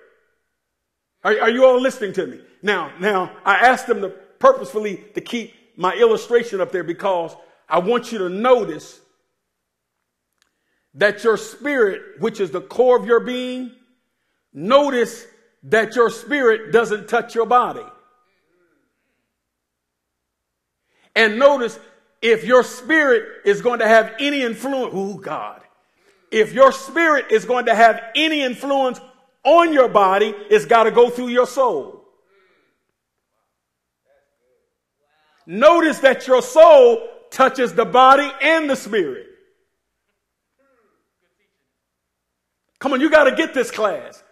Are, 1.23 1.37
are, 1.41 1.49
you 1.49 1.65
all 1.65 1.81
listening 1.81 2.13
to 2.13 2.27
me? 2.27 2.39
Now, 2.61 2.93
now, 2.99 3.31
I 3.43 3.55
asked 3.55 3.87
them 3.87 4.01
to 4.01 4.09
purposefully 4.09 5.03
to 5.15 5.21
keep 5.21 5.53
my 5.75 5.93
illustration 5.93 6.61
up 6.61 6.71
there 6.71 6.83
because 6.83 7.35
I 7.67 7.79
want 7.79 8.11
you 8.11 8.19
to 8.19 8.29
notice 8.29 9.01
that 10.93 11.23
your 11.23 11.37
spirit, 11.37 12.19
which 12.19 12.39
is 12.39 12.51
the 12.51 12.61
core 12.61 12.97
of 12.97 13.05
your 13.05 13.19
being, 13.19 13.71
notice 14.53 15.25
that 15.63 15.95
your 15.95 16.09
spirit 16.09 16.71
doesn't 16.71 17.09
touch 17.09 17.35
your 17.35 17.45
body. 17.45 17.85
And 21.15 21.37
notice 21.37 21.77
if 22.21 22.45
your 22.45 22.63
spirit 22.63 23.41
is 23.45 23.61
going 23.61 23.79
to 23.79 23.87
have 23.87 24.13
any 24.19 24.41
influence, 24.41 24.93
oh 24.95 25.15
God, 25.15 25.61
if 26.31 26.53
your 26.53 26.71
spirit 26.71 27.31
is 27.31 27.45
going 27.45 27.65
to 27.65 27.75
have 27.75 28.01
any 28.15 28.41
influence 28.41 28.99
on 29.43 29.73
your 29.73 29.87
body, 29.87 30.33
it's 30.49 30.65
got 30.65 30.83
to 30.83 30.91
go 30.91 31.09
through 31.09 31.29
your 31.29 31.47
soul. 31.47 32.05
Notice 35.45 35.99
that 35.99 36.27
your 36.27 36.41
soul 36.41 37.07
touches 37.31 37.73
the 37.73 37.85
body 37.85 38.29
and 38.41 38.69
the 38.69 38.75
spirit. 38.75 39.25
Come 42.79 42.93
on, 42.93 43.01
you 43.01 43.09
got 43.09 43.25
to 43.25 43.35
get 43.35 43.53
this 43.53 43.71
class. 43.71 44.23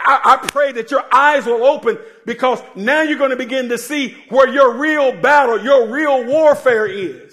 I, 0.00 0.38
I, 0.42 0.46
pray 0.48 0.72
that 0.72 0.90
your 0.90 1.04
eyes 1.14 1.44
will 1.44 1.62
open 1.62 1.98
because 2.24 2.62
now 2.74 3.02
you're 3.02 3.18
going 3.18 3.30
to 3.30 3.36
begin 3.36 3.68
to 3.68 3.76
see 3.76 4.16
where 4.30 4.48
your 4.48 4.78
real 4.78 5.12
battle, 5.20 5.62
your 5.62 5.88
real 5.92 6.24
warfare 6.24 6.86
is. 6.86 7.31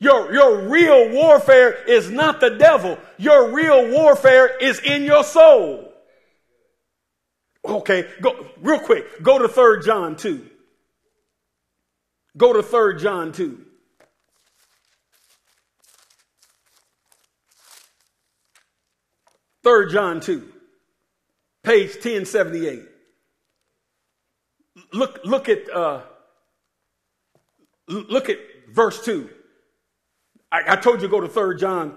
Your, 0.00 0.32
your 0.32 0.68
real 0.68 1.10
warfare 1.10 1.72
is 1.84 2.10
not 2.10 2.40
the 2.40 2.50
devil. 2.50 2.98
Your 3.18 3.52
real 3.52 3.90
warfare 3.90 4.56
is 4.58 4.80
in 4.80 5.04
your 5.04 5.22
soul. 5.22 5.92
Okay, 7.62 8.08
go 8.22 8.46
real 8.62 8.80
quick. 8.80 9.22
Go 9.22 9.38
to 9.38 9.48
3 9.48 9.82
John 9.84 10.16
2. 10.16 10.46
Go 12.36 12.54
to 12.54 12.62
3 12.62 12.98
John 12.98 13.32
2. 13.32 13.66
Third 19.62 19.90
John 19.90 20.20
2, 20.20 20.50
page 21.62 21.90
1078. 21.90 22.82
Look, 24.94 25.20
look 25.24 25.48
at 25.50 25.70
uh, 25.70 26.00
look 27.86 28.30
at 28.30 28.38
verse 28.72 29.04
2. 29.04 29.28
I, 30.52 30.62
I 30.68 30.76
told 30.76 31.02
you 31.02 31.08
go 31.08 31.20
to 31.20 31.28
Third 31.28 31.58
John, 31.58 31.96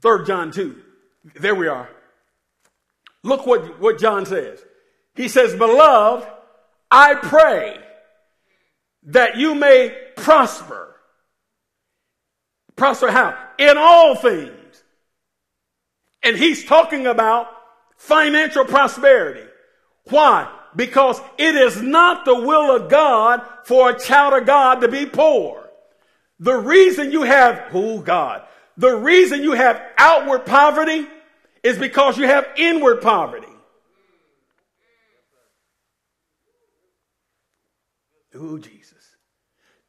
Third 0.00 0.26
John 0.26 0.50
2. 0.50 0.76
There 1.36 1.54
we 1.54 1.68
are. 1.68 1.88
Look 3.22 3.46
what, 3.46 3.80
what 3.80 3.98
John 3.98 4.26
says. 4.26 4.60
He 5.14 5.28
says, 5.28 5.54
Beloved, 5.54 6.26
I 6.90 7.14
pray 7.14 7.78
that 9.04 9.36
you 9.36 9.54
may 9.54 9.96
prosper. 10.16 10.94
Prosper 12.76 13.10
how? 13.10 13.36
In 13.58 13.76
all 13.76 14.14
things 14.14 14.58
and 16.22 16.36
he's 16.36 16.64
talking 16.64 17.06
about 17.06 17.48
financial 17.96 18.64
prosperity. 18.64 19.48
Why? 20.10 20.50
Because 20.74 21.20
it 21.38 21.54
is 21.54 21.80
not 21.80 22.24
the 22.24 22.34
will 22.34 22.74
of 22.76 22.90
God 22.90 23.42
for 23.64 23.90
a 23.90 23.98
child 23.98 24.34
of 24.34 24.46
God 24.46 24.80
to 24.80 24.88
be 24.88 25.06
poor. 25.06 25.67
The 26.40 26.54
reason 26.54 27.10
you 27.10 27.22
have, 27.22 27.68
oh 27.72 27.98
God, 28.00 28.42
the 28.76 28.94
reason 28.94 29.42
you 29.42 29.52
have 29.52 29.82
outward 29.98 30.46
poverty 30.46 31.06
is 31.62 31.78
because 31.78 32.16
you 32.16 32.26
have 32.26 32.46
inward 32.56 33.00
poverty. 33.02 33.46
Ooh, 38.36 38.58
Jesus. 38.60 39.16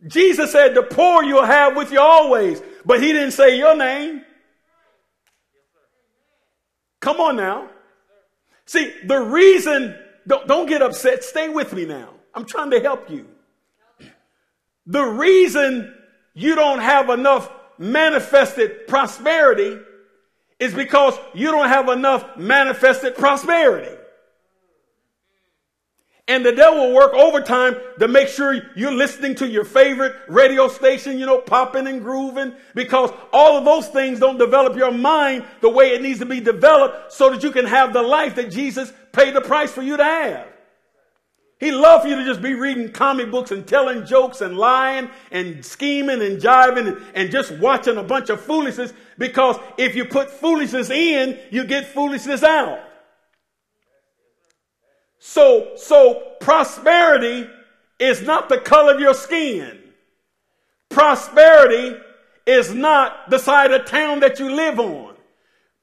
Jesus 0.08 0.52
said, 0.52 0.74
the 0.74 0.82
poor 0.82 1.24
you'll 1.24 1.46
have 1.46 1.76
with 1.76 1.92
you 1.92 2.00
always, 2.00 2.62
but 2.86 3.02
he 3.02 3.12
didn't 3.12 3.32
say 3.32 3.58
your 3.58 3.76
name. 3.76 4.24
Come 7.00 7.20
on 7.20 7.36
now. 7.36 7.70
See, 8.66 8.92
the 9.06 9.20
reason, 9.20 9.96
don't, 10.28 10.48
don't 10.48 10.66
get 10.68 10.82
upset. 10.82 11.24
Stay 11.24 11.50
with 11.50 11.74
me 11.74 11.86
now. 11.86 12.14
I'm 12.34 12.46
trying 12.46 12.72
to 12.72 12.80
help 12.80 13.10
you. 13.10 13.28
The 14.86 15.04
reason 15.04 15.94
you 16.40 16.56
don't 16.56 16.80
have 16.80 17.10
enough 17.10 17.52
manifested 17.78 18.88
prosperity 18.88 19.78
is 20.60 20.74
because 20.74 21.18
you 21.34 21.52
don't 21.52 21.68
have 21.68 21.90
enough 21.90 22.38
manifested 22.38 23.16
prosperity. 23.16 23.96
And 26.28 26.46
the 26.46 26.52
devil 26.52 26.88
will 26.88 26.94
work 26.94 27.14
overtime 27.14 27.76
to 28.00 28.08
make 28.08 28.28
sure 28.28 28.62
you're 28.76 28.92
listening 28.92 29.34
to 29.36 29.50
your 29.50 29.66
favorite 29.66 30.16
radio 30.28 30.68
station, 30.68 31.18
you 31.18 31.26
know, 31.26 31.40
popping 31.40 31.88
and 31.88 32.02
grooving, 32.02 32.54
because 32.76 33.10
all 33.34 33.58
of 33.58 33.66
those 33.66 33.88
things 33.88 34.20
don't 34.20 34.38
develop 34.38 34.78
your 34.78 34.92
mind 34.92 35.44
the 35.62 35.70
way 35.70 35.96
it 35.96 36.02
needs 36.04 36.20
to 36.20 36.26
be 36.26 36.40
developed 36.40 37.12
so 37.12 37.32
that 37.32 37.42
you 37.42 37.52
can 37.52 37.66
have 37.66 37.94
the 37.94 38.02
life 38.04 38.36
that 38.36 38.52
Jesus 38.52 38.94
paid 39.12 39.34
the 39.34 39.42
price 39.42 39.72
for 39.72 39.82
you 39.82 39.98
to 39.98 40.04
have. 40.04 40.48
He 41.60 41.72
loved 41.72 42.04
for 42.04 42.10
you 42.10 42.16
to 42.16 42.24
just 42.24 42.42
be 42.42 42.54
reading 42.54 42.92
comic 42.94 43.30
books 43.30 43.52
and 43.52 43.68
telling 43.68 44.06
jokes 44.06 44.40
and 44.40 44.58
lying 44.58 45.10
and 45.30 45.64
scheming 45.66 46.22
and 46.22 46.42
jiving 46.42 46.88
and, 46.88 47.02
and 47.14 47.32
just 47.32 47.52
watching 47.52 47.98
a 47.98 48.04
bunch 48.04 48.30
of 48.30 48.40
foolishness 48.40 48.94
because 49.18 49.58
if 49.78 49.94
you 49.94 50.06
put 50.06 50.32
foolishness 50.32 50.90
in, 50.90 51.38
you 51.52 51.66
get 51.66 51.86
foolishness 51.88 52.44
out. 52.44 52.80
So, 55.20 55.74
so 55.76 56.36
prosperity 56.40 57.50
is 58.00 58.22
not 58.22 58.48
the 58.48 58.60
color 58.60 58.94
of 58.94 59.02
your 59.02 59.14
skin. 59.14 59.80
Prosperity 60.88 62.00
is 62.46 62.74
not 62.74 63.30
the 63.30 63.38
side 63.38 63.72
of 63.72 63.86
town 63.86 64.22
that 64.22 64.40
you 64.40 64.50
live 64.50 64.80
on. 64.80 65.16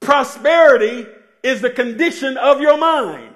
Prosperity 0.01 1.07
is 1.43 1.61
the 1.61 1.71
condition 1.71 2.39
of 2.39 2.62
your 2.62 2.79
mind. 2.79 3.36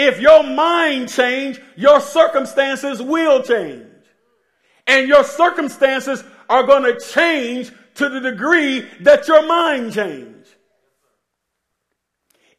If 0.00 0.20
your 0.20 0.44
mind 0.44 1.08
change, 1.08 1.60
your 1.74 2.00
circumstances 2.00 3.02
will 3.02 3.42
change. 3.42 3.84
And 4.86 5.08
your 5.08 5.24
circumstances 5.24 6.22
are 6.48 6.62
going 6.62 6.84
to 6.84 7.00
change 7.00 7.72
to 7.96 8.08
the 8.08 8.20
degree 8.20 8.88
that 9.00 9.26
your 9.26 9.44
mind 9.44 9.92
change. 9.92 10.46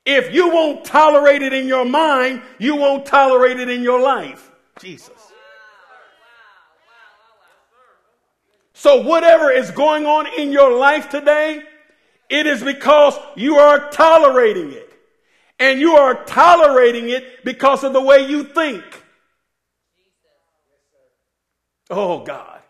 If 0.06 0.34
you 0.34 0.50
won't 0.50 0.84
tolerate 0.84 1.42
it 1.42 1.54
in 1.54 1.66
your 1.66 1.86
mind, 1.86 2.42
you 2.58 2.76
won't 2.76 3.06
tolerate 3.06 3.58
it 3.58 3.70
in 3.70 3.84
your 3.84 4.02
life. 4.02 4.52
Jesus. 4.78 5.32
So, 8.74 9.02
whatever 9.02 9.50
is 9.50 9.72
going 9.72 10.06
on 10.06 10.28
in 10.38 10.52
your 10.52 10.78
life 10.78 11.10
today, 11.10 11.64
it 12.30 12.48
is 12.48 12.62
because 12.62 13.18
you 13.38 13.60
are 13.60 13.90
tolerating 13.92 14.74
it. 14.74 14.89
And 15.60 15.80
you 15.80 15.98
are 15.98 16.24
tolerating 16.26 17.10
it 17.10 17.44
because 17.44 17.84
of 17.84 17.94
the 17.94 18.02
way 18.02 18.28
you 18.28 18.44
think. 18.44 18.84
Oh, 21.90 22.24
God. 22.24 22.62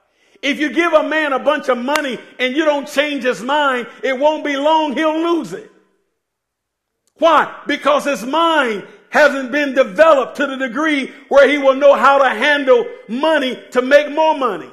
If 0.42 0.60
you 0.60 0.70
give 0.72 0.94
a 0.94 1.04
man 1.04 1.34
a 1.34 1.40
bunch 1.40 1.68
of 1.68 1.78
money 1.78 2.18
and 2.40 2.56
you 2.56 2.66
don't 2.66 2.88
change 2.88 3.24
his 3.24 3.42
mind, 3.42 3.88
it 4.04 4.18
won't 4.18 4.46
be 4.46 4.56
long 4.56 4.94
he'll 4.94 5.20
lose 5.20 5.54
it. 5.54 5.70
Why? 7.16 7.54
Because 7.68 8.06
his 8.06 8.26
mind 8.26 8.88
hasn't 9.10 9.52
been 9.52 9.74
developed 9.74 10.38
to 10.38 10.48
the 10.48 10.56
degree 10.56 11.12
where 11.28 11.50
he 11.50 11.58
will 11.58 11.76
know 11.76 11.96
how 11.96 12.20
to 12.20 12.30
handle 12.30 12.86
money 13.08 13.62
to 13.72 13.82
make 13.82 14.10
more 14.12 14.38
money. 14.38 14.70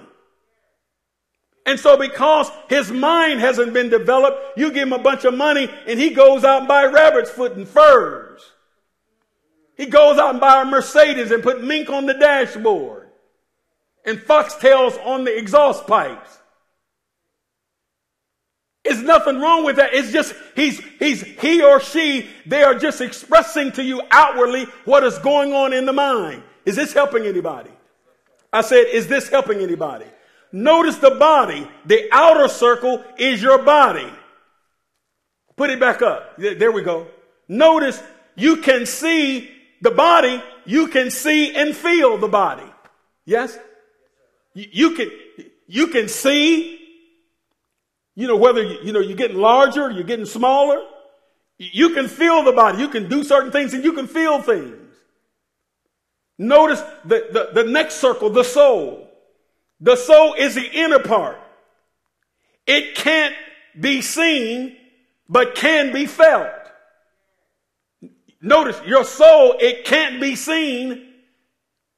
And 1.67 1.81
so 1.81 1.97
because 1.97 2.49
his 2.69 2.93
mind 2.93 3.41
hasn't 3.41 3.73
been 3.73 3.91
developed, 3.91 4.57
you 4.57 4.71
give 4.71 4.87
him 4.87 4.93
a 4.93 4.99
bunch 4.99 5.25
of 5.25 5.35
money 5.35 5.69
and 5.89 5.99
he 5.99 6.11
goes 6.11 6.45
out 6.45 6.61
and 6.61 6.69
buy 6.69 6.85
rabbit's 6.85 7.29
foot 7.29 7.57
and 7.57 7.69
furs. 7.69 8.41
He 9.77 9.87
goes 9.87 10.17
out 10.17 10.31
and 10.31 10.41
buy 10.41 10.63
a 10.63 10.65
Mercedes 10.65 11.33
and 11.33 11.43
put 11.43 11.63
mink 11.63 11.91
on 11.91 12.07
the 12.07 12.15
dashboard 12.15 13.09
and 14.05 14.19
foxtails 14.19 14.97
on 15.05 15.25
the 15.25 15.37
exhaust 15.37 15.89
pipes. 15.89 16.39
There's 18.85 19.03
nothing 19.03 19.41
wrong 19.41 19.65
with 19.65 19.77
that. 19.77 19.93
It's 19.93 20.13
just 20.13 20.33
he's 20.55 20.81
he's 21.01 21.21
he 21.21 21.61
or 21.61 21.81
she, 21.81 22.31
they 22.47 22.63
are 22.63 22.77
just 22.77 23.01
expressing 23.01 23.73
to 23.73 23.83
you 23.83 24.01
outwardly 24.13 24.67
what 24.85 25.03
is 25.03 25.19
going 25.19 25.53
on 25.53 25.73
in 25.73 25.85
the 25.87 25.93
mind. 25.93 26.45
Is 26.65 26.77
this 26.77 26.93
helping 26.93 27.27
anybody? 27.27 27.71
I 28.53 28.61
said, 28.61 28.87
is 28.93 29.09
this 29.09 29.29
helping 29.29 29.59
anybody? 29.59 30.07
Notice 30.53 30.97
the 30.97 31.11
body. 31.11 31.69
The 31.85 32.09
outer 32.13 32.49
circle 32.49 33.05
is 33.19 33.43
your 33.43 33.59
body. 33.63 34.09
Put 35.57 35.71
it 35.71 35.81
back 35.81 36.03
up. 36.03 36.37
There 36.37 36.73
we 36.73 36.83
go. 36.83 37.09
Notice 37.49 38.03
you 38.35 38.59
can 38.59 38.87
see 38.87 39.51
the 39.81 39.91
body, 39.91 40.43
you 40.65 40.89
can 40.89 41.11
see 41.11 41.55
and 41.55 41.75
feel 41.75 42.19
the 42.19 42.29
body. 42.29 42.71
Yes? 43.25 43.59
You 44.55 44.93
can, 44.93 45.11
you 45.67 45.89
can 45.89 46.09
see, 46.09 46.79
you 48.15 48.27
know, 48.27 48.37
whether, 48.37 48.63
you 48.63 48.93
know, 48.93 49.01
you're 49.01 49.17
getting 49.17 49.39
larger, 49.39 49.91
you're 49.91 50.05
getting 50.05 50.27
smaller. 50.27 50.83
You 51.59 51.91
can 51.91 52.09
feel 52.09 52.43
the 52.43 52.53
body. 52.53 52.79
You 52.79 52.89
can 52.89 53.09
do 53.09 53.25
certain 53.25 53.51
things 53.51 53.75
and 53.75 53.83
you 53.85 53.93
can 53.93 54.07
feel 54.07 54.43
things. 54.43 54.77
Notice 56.39 56.81
the, 57.05 57.29
the, 57.33 57.63
the 57.63 57.71
next 57.71 57.97
circle, 57.97 58.29
the 58.29 58.45
soul. 58.45 59.06
The 59.81 59.97
soul 59.97 60.35
is 60.35 60.55
the 60.55 60.69
inner 60.71 60.99
part. 60.99 61.39
It 62.67 62.95
can't 62.95 63.35
be 63.79 64.03
seen, 64.03 64.77
but 65.29 65.55
can 65.55 65.93
be 65.93 66.07
felt. 66.07 66.53
Notice 68.41 68.81
your 68.87 69.05
soul, 69.05 69.57
it 69.61 69.85
can't 69.85 70.21
be 70.21 70.37
seen, 70.37 71.13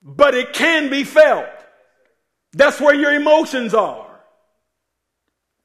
but 0.03 0.35
it 0.35 0.53
can 0.53 0.91
be 0.91 1.05
felt. 1.05 1.47
That's 2.53 2.81
where 2.81 2.95
your 2.95 3.13
emotions 3.13 3.75
are. 3.75 4.07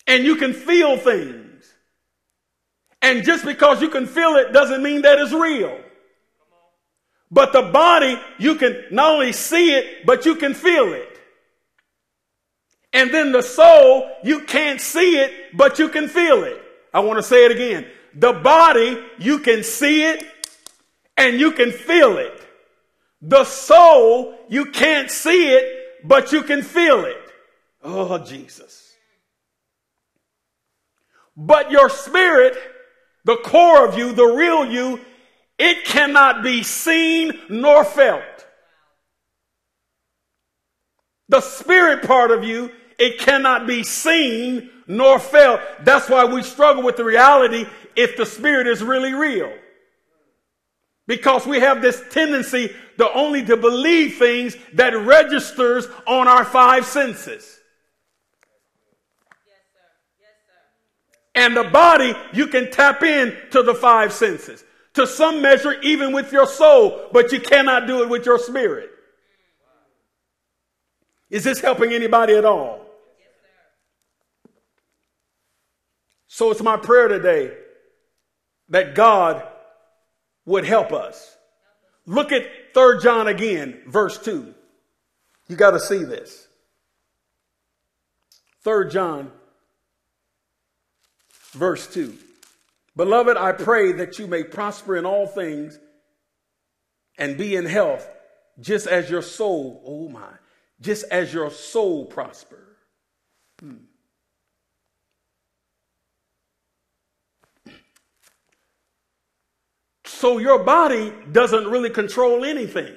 And 0.05 0.25
you 0.25 0.35
can 0.35 0.53
feel 0.53 0.97
things. 0.97 1.73
And 3.01 3.23
just 3.23 3.45
because 3.45 3.81
you 3.81 3.89
can 3.89 4.05
feel 4.05 4.35
it 4.35 4.53
doesn't 4.53 4.83
mean 4.83 5.01
that 5.03 5.19
it's 5.19 5.33
real. 5.33 5.79
But 7.31 7.51
the 7.51 7.63
body, 7.63 8.19
you 8.37 8.55
can 8.55 8.83
not 8.91 9.13
only 9.13 9.31
see 9.31 9.73
it, 9.73 10.05
but 10.05 10.25
you 10.25 10.35
can 10.35 10.53
feel 10.53 10.93
it. 10.93 11.12
And 12.93 13.11
then 13.11 13.31
the 13.31 13.41
soul, 13.41 14.09
you 14.23 14.41
can't 14.41 14.79
see 14.79 15.17
it, 15.17 15.57
but 15.57 15.79
you 15.79 15.89
can 15.89 16.07
feel 16.07 16.43
it. 16.43 16.61
I 16.93 16.99
want 16.99 17.17
to 17.17 17.23
say 17.23 17.45
it 17.45 17.51
again. 17.51 17.87
The 18.13 18.33
body, 18.33 19.03
you 19.17 19.39
can 19.39 19.63
see 19.63 20.03
it 20.03 20.23
and 21.17 21.39
you 21.39 21.51
can 21.51 21.71
feel 21.71 22.17
it. 22.17 22.39
The 23.21 23.45
soul, 23.45 24.37
you 24.47 24.65
can't 24.65 25.09
see 25.09 25.53
it, 25.53 26.03
but 26.03 26.31
you 26.31 26.43
can 26.43 26.61
feel 26.61 27.05
it. 27.05 27.17
Oh, 27.83 28.19
Jesus. 28.19 28.93
But 31.35 31.71
your 31.71 31.89
spirit, 31.89 32.55
the 33.25 33.37
core 33.37 33.87
of 33.87 33.97
you, 33.97 34.11
the 34.11 34.25
real 34.25 34.65
you, 34.65 34.99
it 35.57 35.85
cannot 35.85 36.43
be 36.43 36.61
seen 36.61 37.39
nor 37.49 37.83
felt. 37.83 38.21
The 41.29 41.41
spirit 41.41 42.03
part 42.03 42.29
of 42.29 42.43
you 42.43 42.71
it 43.03 43.19
cannot 43.19 43.67
be 43.67 43.83
seen 43.83 44.69
nor 44.87 45.19
felt. 45.19 45.59
That's 45.81 46.07
why 46.07 46.23
we 46.23 46.41
struggle 46.41 46.83
with 46.83 46.95
the 46.95 47.03
reality 47.03 47.65
if 47.97 48.15
the 48.15 48.25
spirit 48.25 48.65
is 48.65 48.81
really 48.81 49.13
real. 49.13 49.53
Because 51.05 51.45
we 51.45 51.59
have 51.59 51.81
this 51.81 52.01
tendency 52.11 52.73
to 52.97 53.11
only 53.11 53.43
to 53.43 53.57
believe 53.57 54.15
things 54.15 54.55
that 54.75 54.91
registers 54.91 55.85
on 56.07 56.29
our 56.29 56.45
five 56.45 56.85
senses. 56.85 57.59
And 61.35 61.57
the 61.57 61.65
body, 61.65 62.13
you 62.31 62.47
can 62.47 62.71
tap 62.71 63.03
in 63.03 63.35
to 63.51 63.63
the 63.63 63.73
five 63.75 64.13
senses. 64.13 64.63
To 64.93 65.05
some 65.05 65.41
measure, 65.41 65.73
even 65.81 66.13
with 66.13 66.31
your 66.31 66.47
soul, 66.47 67.09
but 67.11 67.33
you 67.33 67.41
cannot 67.41 67.85
do 67.85 68.01
it 68.01 68.07
with 68.07 68.25
your 68.25 68.39
spirit. 68.39 68.91
Is 71.29 71.43
this 71.43 71.59
helping 71.59 71.91
anybody 71.91 72.35
at 72.35 72.45
all? 72.45 72.82
So 76.33 76.49
it's 76.49 76.63
my 76.63 76.77
prayer 76.77 77.07
today 77.07 77.55
that 78.69 78.95
God 78.95 79.47
would 80.47 80.65
help 80.65 80.91
us. 80.91 81.37
Look 82.07 82.31
at 82.31 82.73
3 82.73 83.03
John 83.03 83.27
again, 83.27 83.83
verse 83.85 84.17
2. 84.17 84.51
You 85.47 85.55
got 85.55 85.71
to 85.71 85.79
see 85.79 86.03
this. 86.03 86.47
3 88.63 88.89
John, 88.89 89.31
verse 91.51 91.85
2. 91.93 92.17
Beloved, 92.95 93.37
I 93.37 93.51
pray 93.51 93.91
that 93.91 94.17
you 94.17 94.25
may 94.25 94.43
prosper 94.43 94.97
in 94.97 95.05
all 95.05 95.27
things 95.27 95.77
and 97.15 97.37
be 97.37 97.55
in 97.55 97.65
health, 97.65 98.09
just 98.59 98.87
as 98.87 99.07
your 99.07 99.21
soul, 99.21 99.83
oh 99.85 100.09
my, 100.09 100.31
just 100.81 101.05
as 101.11 101.31
your 101.31 101.51
soul 101.51 102.07
prosper. 102.07 102.75
Hmm. 103.59 103.75
So 110.23 110.37
your 110.37 110.59
body 110.63 111.11
doesn't 111.33 111.67
really 111.67 111.89
control 111.89 112.45
anything. 112.45 112.95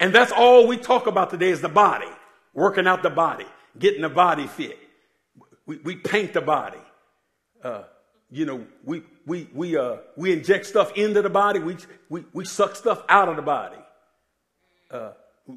And 0.00 0.12
that's 0.12 0.32
all 0.32 0.66
we 0.66 0.78
talk 0.78 1.06
about 1.06 1.30
today 1.30 1.50
is 1.50 1.60
the 1.60 1.68
body, 1.68 2.08
working 2.52 2.88
out 2.88 3.04
the 3.04 3.10
body, 3.10 3.46
getting 3.78 4.02
the 4.02 4.08
body 4.08 4.48
fit. 4.48 4.80
We, 5.64 5.76
we 5.76 5.94
paint 5.94 6.32
the 6.32 6.40
body. 6.40 6.80
Uh, 7.62 7.84
you 8.28 8.46
know, 8.46 8.66
we, 8.82 9.04
we, 9.26 9.48
we, 9.54 9.76
uh, 9.76 9.98
we 10.16 10.32
inject 10.32 10.66
stuff 10.66 10.90
into 10.96 11.22
the 11.22 11.30
body. 11.30 11.60
We, 11.60 11.76
we, 12.08 12.24
we 12.32 12.44
suck 12.44 12.74
stuff 12.74 13.04
out 13.08 13.28
of 13.28 13.36
the 13.36 13.42
body. 13.42 13.78
Uh, 14.90 15.12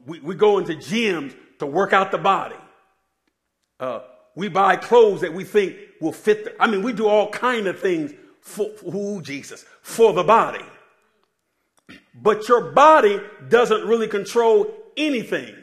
we, 0.06 0.20
we 0.20 0.36
go 0.36 0.60
into 0.60 0.76
gyms 0.76 1.36
to 1.58 1.66
work 1.66 1.92
out 1.92 2.12
the 2.12 2.20
body. 2.20 2.62
Uh, 3.80 4.02
we 4.36 4.48
buy 4.48 4.76
clothes 4.76 5.22
that 5.22 5.34
we 5.34 5.44
think 5.44 5.76
will 6.00 6.14
fit. 6.14 6.44
The, 6.44 6.62
I 6.62 6.68
mean, 6.68 6.84
we 6.84 6.94
do 6.94 7.08
all 7.08 7.32
kind 7.32 7.66
of 7.66 7.80
things 7.80 8.14
for 8.42 8.70
who 8.82 9.22
Jesus 9.22 9.66
for 9.82 10.14
the 10.14 10.24
body. 10.24 10.66
But 12.14 12.48
your 12.48 12.72
body 12.72 13.20
doesn't 13.48 13.88
really 13.88 14.08
control 14.08 14.74
anything. 14.98 15.56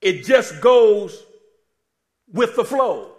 It 0.00 0.24
just 0.24 0.60
goes 0.60 1.24
with 2.32 2.56
the 2.56 2.64
flow. 2.64 3.12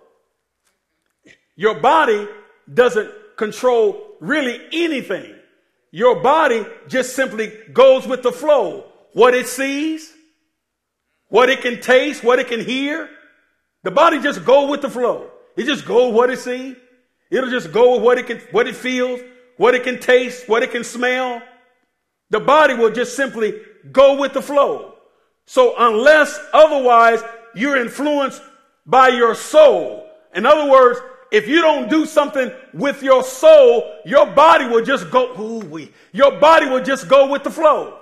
Your 1.56 1.80
body 1.80 2.28
doesn't 2.72 3.12
control 3.38 4.16
really 4.20 4.60
anything. 4.72 5.34
Your 5.92 6.22
body 6.22 6.66
just 6.88 7.16
simply 7.16 7.54
goes 7.72 8.06
with 8.06 8.22
the 8.22 8.32
flow. 8.32 8.92
What 9.14 9.34
it 9.34 9.48
sees, 9.48 10.12
what 11.30 11.50
it 11.50 11.62
can 11.62 11.80
taste, 11.80 12.24
what 12.24 12.40
it 12.40 12.48
can 12.48 12.60
hear. 12.60 13.10
The 13.84 13.92
body 13.92 14.20
just 14.20 14.44
go 14.44 14.68
with 14.70 14.82
the 14.82 14.90
flow. 14.90 15.32
It 15.56 15.66
just 15.66 15.86
goes 15.86 16.14
what 16.14 16.30
it 16.30 16.40
sees. 16.40 16.76
It'll 17.30 17.50
just 17.50 17.72
go 17.72 17.94
with 17.94 18.04
what 18.04 18.18
it 18.18 18.28
can, 18.28 18.40
what 18.52 18.68
it 18.68 18.76
feels, 18.76 19.22
what 19.58 19.76
it 19.76 19.84
can 19.84 20.00
taste, 20.00 20.48
what 20.48 20.64
it 20.64 20.72
can 20.72 20.84
smell. 20.84 21.42
The 22.30 22.40
body 22.40 22.74
will 22.74 22.92
just 22.92 23.16
simply 23.16 23.62
go 23.92 24.20
with 24.20 24.34
the 24.34 24.42
flow. 24.42 24.96
So 25.46 25.76
unless 25.78 26.38
otherwise 26.54 27.24
you're 27.54 27.78
influenced 27.78 28.42
by 28.86 29.10
your 29.10 29.36
soul. 29.36 30.08
In 30.34 30.46
other 30.46 30.70
words, 30.70 31.00
if 31.32 31.48
you 31.48 31.62
don't 31.62 31.90
do 31.90 32.06
something 32.06 32.52
with 32.74 33.02
your 33.02 33.24
soul, 33.24 34.00
your 34.06 34.26
body 34.28 34.68
will 34.68 34.84
just 34.84 35.10
go, 35.10 35.34
ooh, 35.40 35.88
your 36.12 36.40
body 36.40 36.68
will 36.68 36.84
just 36.84 37.08
go 37.08 37.28
with 37.32 37.44
the 37.44 37.52
flow. 37.52 38.00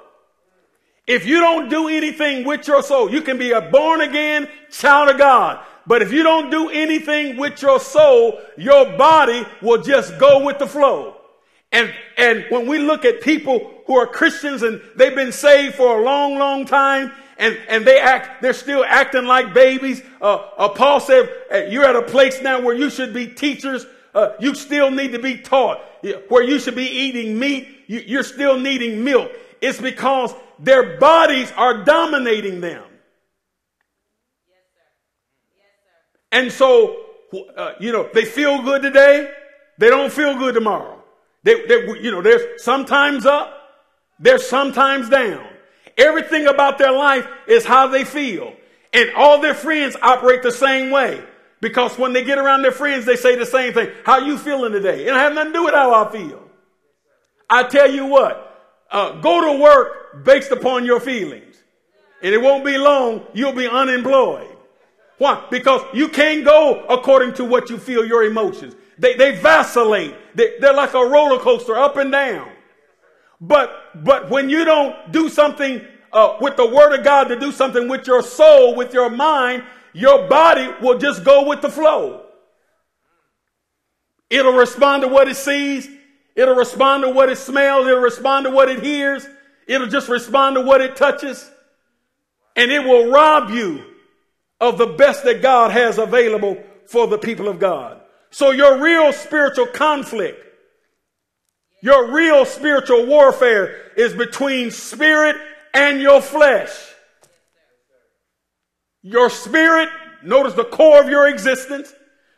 If 1.06 1.26
you 1.26 1.40
don't 1.40 1.70
do 1.70 1.90
anything 1.90 2.46
with 2.46 2.68
your 2.68 2.82
soul, 2.82 3.12
you 3.12 3.22
can 3.22 3.38
be 3.38 3.52
a 3.52 3.62
born 3.62 4.02
again 4.02 4.48
child 4.72 5.10
of 5.10 5.18
God. 5.18 5.66
But 5.86 6.02
if 6.02 6.12
you 6.12 6.24
don't 6.24 6.50
do 6.50 6.69
anything 6.69 7.38
with 7.38 7.62
your 7.62 7.80
soul, 7.80 8.39
your 8.58 8.98
body 8.98 9.46
will 9.62 9.82
just 9.82 10.17
go 10.17 10.43
with 10.46 10.60
the 10.60 10.67
flow. 10.67 11.17
And, 11.72 11.93
and 12.17 12.46
when 12.50 12.67
we 12.67 12.78
look 12.80 13.04
at 13.04 13.22
people 13.22 13.82
who 13.88 13.98
are 13.98 14.08
Christians 14.08 14.62
and 14.63 14.82
they've 14.96 15.15
been 15.15 15.32
saved 15.32 15.76
for 15.76 16.00
a 16.00 16.04
long, 16.04 16.38
long 16.38 16.65
time 16.65 17.12
and, 17.38 17.58
and 17.67 17.86
they 17.86 18.00
act, 18.00 18.41
they're 18.41 18.54
still 18.54 18.86
acting 18.86 19.26
like 19.26 19.54
babies. 19.54 20.02
Uh, 20.22 20.36
uh, 20.58 20.69
Paul 20.69 21.00
said, 21.00 21.30
you're 21.69 21.86
at 21.86 21.96
a 21.96 22.04
place 22.04 22.41
now 22.41 22.62
where 22.62 22.76
you 22.76 22.89
should 22.89 23.13
be 23.13 23.28
teachers 23.28 23.86
uh, 24.13 24.34
you 24.39 24.54
still 24.56 24.91
need 24.91 25.12
to 25.13 25.19
be 25.19 25.38
taught. 25.38 25.82
Where 26.28 26.43
you 26.43 26.60
should 26.60 26.76
be 26.76 26.86
eating 26.86 27.39
meat, 27.39 27.67
you, 27.88 28.04
you're 28.06 28.24
still 28.24 28.60
needing 28.60 29.04
milk. 29.04 29.32
It's 29.62 29.80
because 29.80 30.34
their 30.60 30.98
bodies 31.00 31.52
are 31.56 31.84
dominating 31.84 32.62
them. 32.62 32.84
And 36.34 36.52
so, 36.52 36.98
uh, 37.56 37.74
you 37.80 37.93
know, 37.93 38.10
they 38.13 38.26
feel 38.26 38.62
good 38.63 38.82
today. 38.82 39.32
They 39.78 39.89
don't 39.89 40.12
feel 40.12 40.36
good 40.38 40.56
tomorrow. 40.56 41.02
They, 41.43 41.65
they, 41.67 41.86
you 42.02 42.12
know, 42.12 42.22
they're 42.22 42.58
sometimes 42.58 43.26
up. 43.26 43.54
They're 44.19 44.39
sometimes 44.39 45.10
down. 45.10 45.48
Everything 45.98 46.48
about 46.48 46.80
their 46.80 46.91
life 46.91 47.28
is 47.48 47.65
how 47.65 47.88
they 47.88 48.04
feel. 48.04 48.54
And 48.93 49.12
all 49.15 49.41
their 49.41 49.54
friends 49.54 49.96
operate 50.02 50.41
the 50.41 50.52
same 50.52 50.89
way. 50.89 51.24
Because 51.62 51.98
when 51.98 52.13
they 52.13 52.24
get 52.24 52.39
around 52.39 52.63
their 52.63 52.72
friends, 52.72 53.06
they 53.06 53.15
say 53.15 53.36
the 53.36 53.46
same 53.46 53.74
thing. 53.74 53.89
How 54.04 54.17
you 54.19 54.38
feeling 54.38 54.72
today? 54.74 55.06
It 55.06 55.13
have 55.13 55.34
nothing 55.34 55.54
to 55.54 55.60
do 55.60 55.65
with 55.65 55.74
how 55.74 55.93
I 55.93 56.12
feel. 56.12 56.41
I 57.50 57.63
tell 57.63 57.89
you 57.89 58.08
what, 58.08 58.84
uh, 58.91 59.22
go 59.22 59.54
to 59.54 59.62
work 59.62 60.26
based 60.26 60.52
upon 60.52 60.86
your 60.86 61.00
feelings. 61.00 61.56
And 62.24 62.34
it 62.34 62.41
won't 62.41 62.65
be 62.65 62.78
long, 62.78 63.26
you'll 63.34 63.54
be 63.54 63.67
unemployed. 63.67 64.53
Why? 65.17 65.45
Because 65.49 65.82
you 65.93 66.10
can't 66.10 66.43
go 66.43 66.86
according 66.89 67.34
to 67.36 67.45
what 67.45 67.69
you 67.69 67.78
feel, 67.78 68.06
your 68.06 68.23
emotions. 68.23 68.76
They, 68.97 69.15
they 69.15 69.39
vacillate. 69.39 70.15
They, 70.36 70.60
they're 70.60 70.73
like 70.73 70.93
a 70.93 71.06
roller 71.06 71.39
coaster 71.39 71.76
up 71.76 71.97
and 71.97 72.12
down. 72.12 72.49
But, 73.39 74.04
but 74.04 74.30
when 74.30 74.49
you 74.49 74.65
don't 74.65 75.12
do 75.12 75.30
something 75.30 75.82
uh, 76.12 76.38
with 76.39 76.56
the 76.56 76.67
word 76.67 76.97
of 76.97 77.04
God 77.04 77.26
to 77.26 77.39
do 77.39 77.52
something 77.52 77.88
with 77.88 78.08
your 78.08 78.21
soul, 78.21 78.76
with 78.76 78.93
your 78.93 79.10
mind, 79.10 79.63
your 79.93 80.28
body 80.28 80.69
will 80.82 80.97
just 80.97 81.23
go 81.23 81.47
with 81.47 81.62
the 81.62 81.69
flow. 81.69 82.26
It'll 84.30 84.54
respond 84.54 85.04
to 85.04 85.08
what 85.08 85.28
it 85.28 85.36
sees. 85.36 85.88
It'll 86.36 86.56
respond 86.56 87.04
to 87.04 87.10
what 87.10 87.30
it 87.30 87.38
smells. 87.38 87.86
It'll 87.88 87.99
respond 87.99 88.45
to 88.45 88.52
what 88.52 88.69
it 88.69 88.82
hears. 88.82 89.28
It'll 89.67 89.88
just 89.88 90.10
respond 90.10 90.56
to 90.56 90.62
what 90.62 90.82
it 90.82 90.95
touches. 90.95 91.52
And 92.56 92.71
it 92.71 92.84
will 92.84 93.12
rob 93.12 93.52
you 93.52 93.84
of 94.60 94.78
the 94.78 94.88
best 94.88 95.24
that 95.24 95.42
God 95.42 95.72
has 95.72 95.98
available 95.98 96.62
for 96.88 97.08
the 97.08 97.18
people 97.18 97.48
of 97.48 97.60
God. 97.60 98.02
So 98.32 98.52
your 98.52 98.82
real 98.82 99.13
spiritual 99.13 99.68
conflict, 99.68 100.39
your 101.82 102.13
real 102.13 102.46
spiritual 102.46 103.06
warfare 103.06 103.92
is 103.98 104.13
between 104.13 104.72
spirit 104.72 105.36
and 105.74 106.00
your 106.00 106.22
flesh. 106.22 106.72
Your 109.02 109.30
spirit, 109.30 109.89
notice 110.24 110.54
the 110.54 110.63
core 110.63 111.02
of 111.02 111.10
your 111.10 111.28
existence, 111.28 111.94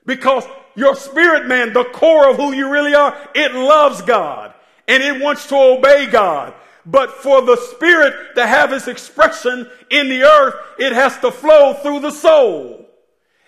because 0.05 0.43
your 0.75 0.95
spirit 0.95 1.47
man, 1.47 1.73
the 1.73 1.83
core 1.85 2.29
of 2.29 2.37
who 2.37 2.53
you 2.53 2.69
really 2.69 2.95
are, 2.95 3.15
it 3.33 3.53
loves 3.53 4.01
God 4.01 4.53
and 4.87 5.01
it 5.01 5.21
wants 5.21 5.47
to 5.47 5.55
obey 5.55 6.07
God. 6.07 6.53
But 6.85 7.11
for 7.11 7.41
the 7.41 7.57
spirit 7.57 8.35
to 8.35 8.45
have 8.45 8.71
its 8.71 8.87
expression 8.87 9.67
in 9.89 10.09
the 10.09 10.23
earth, 10.23 10.55
it 10.77 10.93
has 10.93 11.17
to 11.19 11.31
flow 11.31 11.73
through 11.73 12.01
the 12.01 12.11
soul. 12.11 12.85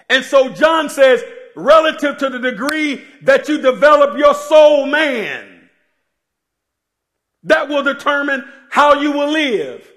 And 0.09 0.23
so 0.23 0.49
John 0.49 0.89
says, 0.89 1.23
relative 1.55 2.17
to 2.17 2.29
the 2.29 2.39
degree 2.39 3.03
that 3.23 3.47
you 3.47 3.59
develop 3.59 4.17
your 4.17 4.33
soul 4.33 4.85
man, 4.85 5.69
that 7.43 7.67
will 7.69 7.83
determine 7.83 8.43
how 8.69 8.99
you 8.99 9.11
will 9.11 9.31
live. 9.31 9.87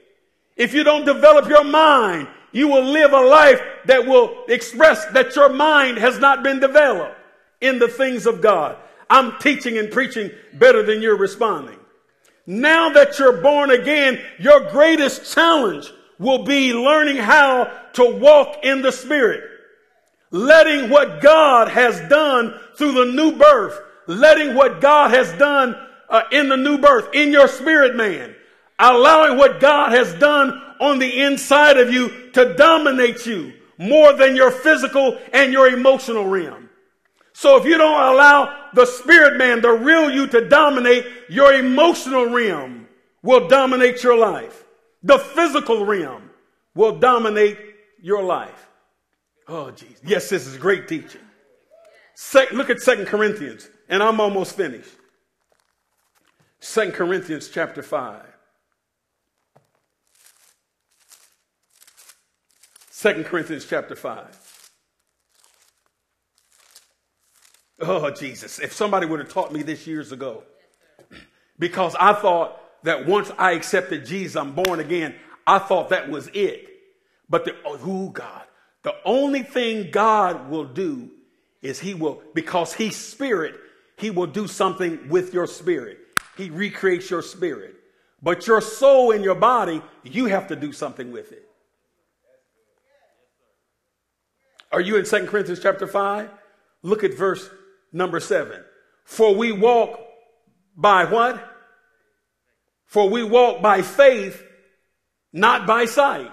If 0.56 0.74
you 0.74 0.84
don't 0.84 1.04
develop 1.04 1.48
your 1.48 1.64
mind, 1.64 2.28
you 2.52 2.68
will 2.68 2.84
live 2.84 3.12
a 3.12 3.20
life 3.20 3.60
that 3.86 4.06
will 4.06 4.44
express 4.48 5.06
that 5.06 5.34
your 5.34 5.48
mind 5.48 5.98
has 5.98 6.18
not 6.18 6.42
been 6.42 6.60
developed 6.60 7.16
in 7.60 7.78
the 7.78 7.88
things 7.88 8.26
of 8.26 8.40
God. 8.40 8.76
I'm 9.08 9.38
teaching 9.38 9.78
and 9.78 9.90
preaching 9.90 10.30
better 10.54 10.82
than 10.82 11.02
you're 11.02 11.16
responding. 11.16 11.79
Now 12.46 12.90
that 12.90 13.18
you're 13.18 13.40
born 13.40 13.70
again, 13.70 14.20
your 14.38 14.70
greatest 14.70 15.32
challenge 15.32 15.92
will 16.18 16.44
be 16.44 16.72
learning 16.72 17.16
how 17.16 17.70
to 17.94 18.16
walk 18.16 18.64
in 18.64 18.82
the 18.82 18.92
Spirit. 18.92 19.44
Letting 20.30 20.90
what 20.90 21.20
God 21.20 21.68
has 21.68 22.00
done 22.08 22.54
through 22.76 22.92
the 22.92 23.12
new 23.12 23.32
birth, 23.32 23.78
letting 24.06 24.54
what 24.54 24.80
God 24.80 25.10
has 25.10 25.32
done 25.38 25.76
uh, 26.08 26.22
in 26.32 26.48
the 26.48 26.56
new 26.56 26.78
birth, 26.78 27.08
in 27.14 27.30
your 27.30 27.48
spirit 27.48 27.94
man, 27.94 28.34
allowing 28.78 29.38
what 29.38 29.60
God 29.60 29.92
has 29.92 30.14
done 30.14 30.50
on 30.80 30.98
the 30.98 31.20
inside 31.20 31.78
of 31.78 31.92
you 31.92 32.30
to 32.32 32.54
dominate 32.54 33.26
you 33.26 33.52
more 33.78 34.12
than 34.12 34.34
your 34.34 34.50
physical 34.50 35.18
and 35.32 35.52
your 35.52 35.68
emotional 35.68 36.26
realm. 36.26 36.69
So 37.40 37.56
if 37.56 37.64
you 37.64 37.78
don't 37.78 37.98
allow 37.98 38.68
the 38.74 38.84
spirit 38.84 39.38
man, 39.38 39.62
the 39.62 39.70
real 39.70 40.10
you 40.10 40.26
to 40.26 40.46
dominate, 40.46 41.06
your 41.30 41.54
emotional 41.54 42.26
realm 42.26 42.86
will 43.22 43.48
dominate 43.48 44.02
your 44.02 44.18
life. 44.18 44.66
The 45.02 45.18
physical 45.18 45.86
realm 45.86 46.28
will 46.74 46.98
dominate 46.98 47.56
your 48.02 48.22
life. 48.22 48.68
Oh, 49.48 49.70
Jesus. 49.70 50.02
Yes, 50.04 50.28
this 50.28 50.46
is 50.46 50.58
great 50.58 50.86
teaching. 50.86 51.22
look 52.52 52.68
at 52.68 52.80
Second 52.80 53.06
Corinthians, 53.06 53.70
and 53.88 54.02
I'm 54.02 54.20
almost 54.20 54.54
finished. 54.54 54.90
Second 56.58 56.92
Corinthians 56.92 57.48
chapter 57.48 57.82
5. 57.82 58.22
2 63.00 63.24
Corinthians 63.24 63.64
chapter 63.64 63.96
5. 63.96 64.39
Oh, 67.80 68.10
Jesus. 68.10 68.58
If 68.58 68.72
somebody 68.72 69.06
would 69.06 69.20
have 69.20 69.30
taught 69.30 69.52
me 69.52 69.62
this 69.62 69.86
years 69.86 70.12
ago, 70.12 70.42
because 71.58 71.94
I 71.98 72.12
thought 72.12 72.60
that 72.84 73.06
once 73.06 73.30
I 73.38 73.52
accepted 73.52 74.06
Jesus, 74.06 74.36
I'm 74.36 74.52
born 74.52 74.80
again, 74.80 75.14
I 75.46 75.58
thought 75.58 75.90
that 75.90 76.10
was 76.10 76.28
it. 76.34 76.68
But 77.28 77.44
the, 77.44 77.56
oh, 77.64 78.10
God, 78.10 78.42
the 78.82 78.94
only 79.04 79.42
thing 79.42 79.90
God 79.90 80.50
will 80.50 80.64
do 80.64 81.10
is 81.62 81.78
He 81.78 81.94
will, 81.94 82.22
because 82.34 82.72
He's 82.74 82.96
spirit, 82.96 83.54
He 83.96 84.10
will 84.10 84.26
do 84.26 84.46
something 84.46 85.08
with 85.08 85.32
your 85.32 85.46
spirit. 85.46 85.98
He 86.36 86.50
recreates 86.50 87.10
your 87.10 87.22
spirit. 87.22 87.76
But 88.22 88.46
your 88.46 88.60
soul 88.60 89.12
and 89.12 89.24
your 89.24 89.34
body, 89.34 89.82
you 90.02 90.26
have 90.26 90.48
to 90.48 90.56
do 90.56 90.72
something 90.72 91.12
with 91.12 91.32
it. 91.32 91.46
Are 94.72 94.80
you 94.80 94.96
in 94.96 95.04
2 95.04 95.26
Corinthians 95.26 95.60
chapter 95.60 95.86
5? 95.86 96.30
Look 96.82 97.04
at 97.04 97.14
verse 97.14 97.50
number 97.92 98.20
7. 98.20 98.64
For 99.04 99.34
we 99.34 99.52
walk 99.52 99.98
by 100.76 101.04
what? 101.04 101.44
For 102.86 103.08
we 103.08 103.22
walk 103.22 103.62
by 103.62 103.82
faith, 103.82 104.42
not 105.32 105.66
by 105.66 105.84
sight. 105.84 106.30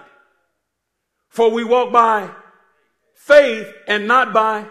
For 1.28 1.50
we 1.50 1.64
walk 1.64 1.92
by 1.92 2.30
faith 3.14 3.72
and 3.86 4.08
not 4.08 4.32
by, 4.32 4.66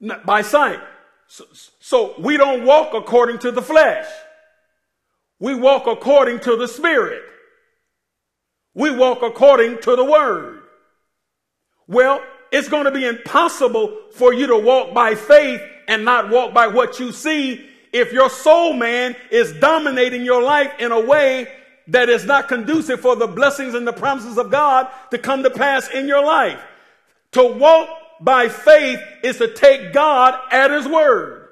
not 0.00 0.26
by 0.26 0.42
sight. 0.42 0.80
So, 1.26 1.44
so 1.80 2.14
we 2.20 2.36
don't 2.36 2.64
walk 2.64 2.94
according 2.94 3.38
to 3.40 3.50
the 3.50 3.62
flesh. 3.62 4.06
We 5.40 5.54
walk 5.54 5.86
according 5.86 6.40
to 6.40 6.56
the 6.56 6.68
Spirit. 6.68 7.22
We 8.74 8.94
walk 8.94 9.22
according 9.22 9.80
to 9.82 9.96
the 9.96 10.04
Word. 10.04 10.62
Well, 11.86 12.20
it's 12.52 12.68
going 12.68 12.84
to 12.84 12.90
be 12.90 13.06
impossible 13.06 13.96
for 14.12 14.32
you 14.32 14.46
to 14.48 14.58
walk 14.58 14.94
by 14.94 15.14
faith 15.14 15.60
and 15.88 16.04
not 16.04 16.30
walk 16.30 16.54
by 16.54 16.66
what 16.66 16.98
you 16.98 17.12
see 17.12 17.70
if 17.94 18.12
your 18.12 18.28
soul 18.28 18.72
man 18.72 19.14
is 19.30 19.52
dominating 19.52 20.24
your 20.24 20.42
life 20.42 20.72
in 20.80 20.90
a 20.90 20.98
way 21.00 21.46
that 21.86 22.08
is 22.08 22.24
not 22.24 22.48
conducive 22.48 23.00
for 23.00 23.14
the 23.14 23.28
blessings 23.28 23.74
and 23.74 23.86
the 23.86 23.92
promises 23.92 24.36
of 24.36 24.50
God 24.50 24.88
to 25.12 25.18
come 25.18 25.44
to 25.44 25.50
pass 25.50 25.88
in 25.88 26.08
your 26.08 26.24
life. 26.24 26.60
To 27.32 27.44
walk 27.44 27.88
by 28.20 28.48
faith 28.48 29.00
is 29.22 29.38
to 29.38 29.54
take 29.54 29.92
God 29.92 30.38
at 30.50 30.72
His 30.72 30.88
word. 30.88 31.48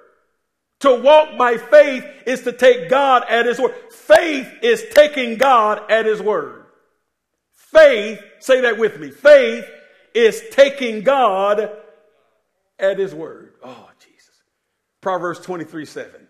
To 0.80 1.00
walk 1.00 1.38
by 1.38 1.58
faith 1.58 2.04
is 2.26 2.42
to 2.42 2.52
take 2.52 2.88
God 2.88 3.24
at 3.28 3.46
His 3.46 3.60
word. 3.60 3.74
Faith 3.92 4.52
is 4.62 4.82
taking 4.90 5.38
God 5.38 5.88
at 5.90 6.06
His 6.06 6.20
word. 6.20 6.66
Faith, 7.54 8.20
say 8.40 8.62
that 8.62 8.78
with 8.78 8.98
me. 8.98 9.10
Faith 9.10 9.64
is 10.12 10.42
taking 10.50 11.02
God 11.02 11.70
at 12.80 12.98
His 12.98 13.14
word. 13.14 13.54
Oh. 13.62 13.91
Proverbs 15.02 15.40
23 15.40 15.84
7, 15.84 16.28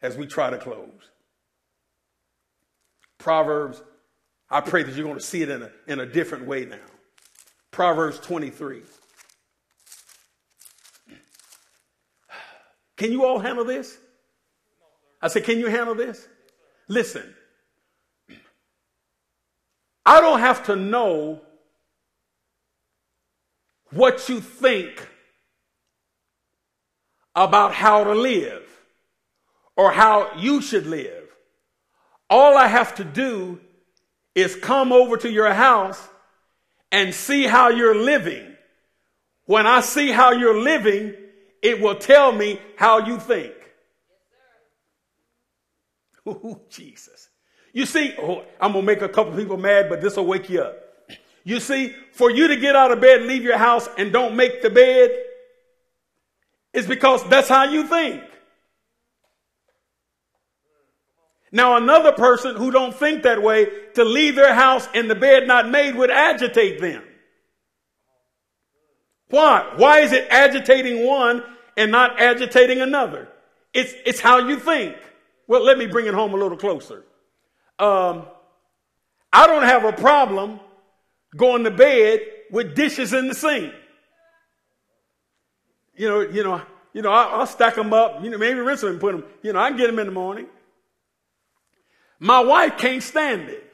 as 0.00 0.16
we 0.16 0.26
try 0.26 0.48
to 0.48 0.56
close. 0.56 1.10
Proverbs, 3.18 3.82
I 4.48 4.60
pray 4.62 4.84
that 4.84 4.94
you're 4.94 5.04
going 5.04 5.18
to 5.18 5.24
see 5.24 5.42
it 5.42 5.50
in 5.50 5.62
a, 5.62 5.70
in 5.88 6.00
a 6.00 6.06
different 6.06 6.46
way 6.46 6.64
now. 6.64 6.78
Proverbs 7.72 8.20
23. 8.20 8.82
Can 12.96 13.12
you 13.12 13.24
all 13.24 13.40
handle 13.40 13.64
this? 13.64 13.98
I 15.20 15.28
said, 15.28 15.44
Can 15.44 15.58
you 15.58 15.66
handle 15.66 15.96
this? 15.96 16.28
Listen, 16.86 17.34
I 20.06 20.20
don't 20.20 20.40
have 20.40 20.64
to 20.66 20.76
know 20.76 21.42
what 23.90 24.28
you 24.28 24.40
think 24.40 25.08
about 27.44 27.72
how 27.72 28.02
to 28.02 28.14
live 28.14 28.64
or 29.76 29.92
how 29.92 30.34
you 30.36 30.60
should 30.60 30.86
live. 30.86 31.24
All 32.28 32.58
I 32.58 32.66
have 32.66 32.96
to 32.96 33.04
do 33.04 33.60
is 34.34 34.56
come 34.56 34.92
over 34.92 35.16
to 35.18 35.30
your 35.30 35.52
house 35.54 36.00
and 36.90 37.14
see 37.14 37.44
how 37.44 37.68
you're 37.68 37.94
living. 37.94 38.56
When 39.46 39.66
I 39.66 39.80
see 39.80 40.10
how 40.10 40.32
you're 40.32 40.60
living, 40.60 41.14
it 41.62 41.80
will 41.80 41.94
tell 41.94 42.32
me 42.32 42.60
how 42.76 43.06
you 43.06 43.18
think. 43.18 43.54
Ooh, 46.26 46.60
Jesus. 46.68 47.28
You 47.72 47.86
see, 47.86 48.14
oh, 48.20 48.42
I'm 48.60 48.72
going 48.72 48.84
to 48.84 48.86
make 48.86 49.02
a 49.02 49.08
couple 49.08 49.34
people 49.36 49.56
mad, 49.56 49.88
but 49.88 50.00
this 50.00 50.16
will 50.16 50.26
wake 50.26 50.50
you 50.50 50.62
up. 50.62 50.76
You 51.44 51.60
see, 51.60 51.94
for 52.12 52.30
you 52.30 52.48
to 52.48 52.56
get 52.56 52.74
out 52.74 52.90
of 52.90 53.00
bed, 53.00 53.22
leave 53.22 53.44
your 53.44 53.56
house, 53.56 53.88
and 53.96 54.12
don't 54.12 54.34
make 54.36 54.60
the 54.60 54.70
bed, 54.70 55.10
is 56.78 56.86
because 56.86 57.28
that's 57.28 57.48
how 57.48 57.64
you 57.64 57.86
think. 57.86 58.22
Now, 61.50 61.76
another 61.76 62.12
person 62.12 62.56
who 62.56 62.70
don't 62.70 62.94
think 62.94 63.22
that 63.22 63.42
way, 63.42 63.66
to 63.94 64.04
leave 64.04 64.36
their 64.36 64.54
house 64.54 64.86
and 64.94 65.10
the 65.10 65.14
bed 65.14 65.46
not 65.46 65.68
made 65.68 65.94
would 65.94 66.10
agitate 66.10 66.80
them. 66.80 67.02
Why? 69.30 69.72
Why 69.76 70.00
is 70.00 70.12
it 70.12 70.26
agitating 70.30 71.06
one 71.06 71.42
and 71.76 71.90
not 71.90 72.20
agitating 72.20 72.80
another? 72.80 73.28
It's, 73.72 73.92
it's 74.04 74.20
how 74.20 74.38
you 74.48 74.58
think. 74.58 74.96
Well, 75.46 75.64
let 75.64 75.78
me 75.78 75.86
bring 75.86 76.06
it 76.06 76.14
home 76.14 76.34
a 76.34 76.36
little 76.36 76.58
closer. 76.58 77.04
Um, 77.78 78.26
I 79.32 79.46
don't 79.46 79.62
have 79.62 79.84
a 79.84 79.92
problem 79.92 80.60
going 81.36 81.64
to 81.64 81.70
bed 81.70 82.20
with 82.50 82.74
dishes 82.74 83.12
in 83.12 83.28
the 83.28 83.34
sink. 83.34 83.72
You 85.98 86.08
know, 86.08 86.20
you 86.20 86.44
know, 86.44 86.62
you 86.92 87.02
know, 87.02 87.10
I'll, 87.10 87.46
stack 87.46 87.74
them 87.74 87.92
up. 87.92 88.22
You 88.22 88.30
know, 88.30 88.38
maybe 88.38 88.60
rinse 88.60 88.80
them 88.80 88.90
and 88.90 89.00
put 89.00 89.12
them. 89.12 89.24
You 89.42 89.52
know, 89.52 89.58
I 89.58 89.68
can 89.68 89.76
get 89.76 89.88
them 89.88 89.98
in 89.98 90.06
the 90.06 90.12
morning. 90.12 90.46
My 92.20 92.40
wife 92.40 92.78
can't 92.78 93.02
stand 93.02 93.48
it. 93.48 93.64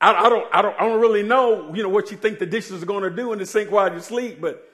I, 0.00 0.26
I, 0.26 0.28
don't, 0.28 0.54
I 0.54 0.62
don't, 0.62 0.76
I 0.80 0.88
don't 0.88 1.00
really 1.00 1.22
know, 1.22 1.74
you 1.74 1.82
know, 1.82 1.88
what 1.88 2.10
you 2.10 2.16
think 2.16 2.38
the 2.38 2.46
dishes 2.46 2.82
are 2.82 2.86
going 2.86 3.04
to 3.04 3.10
do 3.10 3.32
in 3.32 3.38
the 3.38 3.46
sink 3.46 3.70
while 3.70 3.92
you 3.92 4.00
sleep, 4.00 4.40
but, 4.40 4.68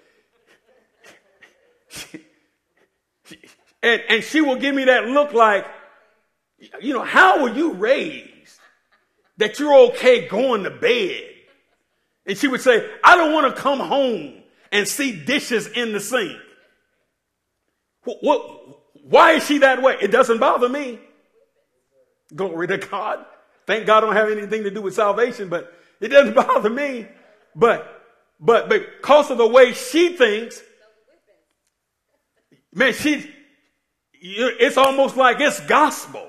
and, 3.82 4.02
and 4.08 4.24
she 4.24 4.40
will 4.40 4.56
give 4.56 4.74
me 4.74 4.84
that 4.84 5.06
look 5.06 5.32
like, 5.32 5.66
you 6.80 6.92
know, 6.92 7.04
how 7.04 7.42
were 7.42 7.50
you 7.50 7.74
raised 7.74 8.58
that 9.36 9.58
you're 9.61 9.90
okay 9.90 10.26
going 10.26 10.64
to 10.64 10.70
bed? 10.70 11.22
And 12.26 12.36
she 12.36 12.48
would 12.48 12.61
say, 12.61 12.90
I 13.04 13.16
don't 13.16 13.32
want 13.32 13.54
to 13.54 13.62
come 13.62 13.78
home 13.78 14.39
and 14.73 14.87
see 14.87 15.12
dishes 15.12 15.66
in 15.66 15.93
the 15.93 16.01
sink. 16.01 16.37
What, 18.05 18.61
why 19.05 19.33
is 19.33 19.47
she 19.47 19.59
that 19.59 19.83
way? 19.83 19.97
It 20.01 20.09
doesn't 20.11 20.39
bother 20.39 20.68
me. 20.68 20.99
Glory 22.35 22.68
to 22.68 22.79
God. 22.79 23.25
Thank 23.66 23.87
God 23.87 23.99
I 23.99 24.07
don't 24.07 24.16
have 24.16 24.31
anything 24.31 24.64
to 24.64 24.71
do 24.71 24.81
with 24.83 24.95
salvation, 24.95 25.49
but 25.49 25.73
it 26.01 26.09
doesn't 26.09 26.35
bother 26.47 26.71
me. 26.71 27.07
But, 27.55 28.03
but 28.39 28.68
because 28.68 29.31
of 29.31 29.39
the 29.39 29.47
way 29.47 29.73
she 29.73 30.16
thinks, 30.16 30.62
man, 32.73 32.93
she, 32.93 33.31
it's 34.12 34.77
almost 34.77 35.16
like 35.16 35.41
it's 35.41 35.61
gospel. 35.61 36.29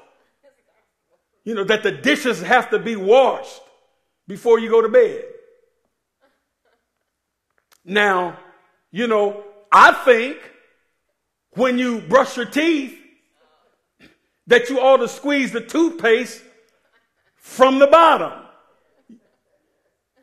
You 1.44 1.56
know, 1.56 1.64
that 1.64 1.84
the 1.84 1.92
dishes 1.92 2.42
have 2.42 2.70
to 2.70 2.80
be 2.80 2.96
washed 2.96 3.62
before 4.28 4.60
you 4.60 4.70
go 4.70 4.82
to 4.82 4.90
bed. 4.90 5.24
Now, 7.84 8.38
you 8.92 9.08
know, 9.08 9.44
I 9.72 9.94
think 10.06 10.38
when 11.52 11.78
you 11.78 12.02
brush 12.02 12.38
your 12.38 12.46
teeth 12.46 12.98
that 14.48 14.70
you 14.70 14.80
ought 14.80 14.98
to 14.98 15.08
squeeze 15.08 15.52
the 15.52 15.62
toothpaste 15.62 16.44
from 17.36 17.80
the 17.80 17.88
bottom. 17.88 18.34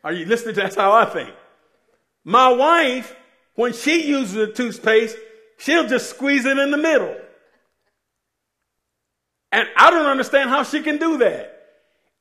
Are 0.03 0.13
you 0.13 0.25
listening 0.25 0.55
to 0.55 0.61
that's 0.61 0.75
how 0.75 0.91
I 0.91 1.05
think? 1.05 1.33
My 2.23 2.49
wife, 2.49 3.15
when 3.55 3.73
she 3.73 4.07
uses 4.07 4.33
the 4.33 4.47
toothpaste, 4.47 5.17
she'll 5.57 5.87
just 5.87 6.09
squeeze 6.09 6.45
it 6.45 6.57
in 6.57 6.71
the 6.71 6.77
middle. 6.77 7.15
And 9.51 9.67
I 9.75 9.89
don't 9.89 10.05
understand 10.05 10.49
how 10.49 10.63
she 10.63 10.81
can 10.81 10.97
do 10.97 11.17
that. 11.17 11.55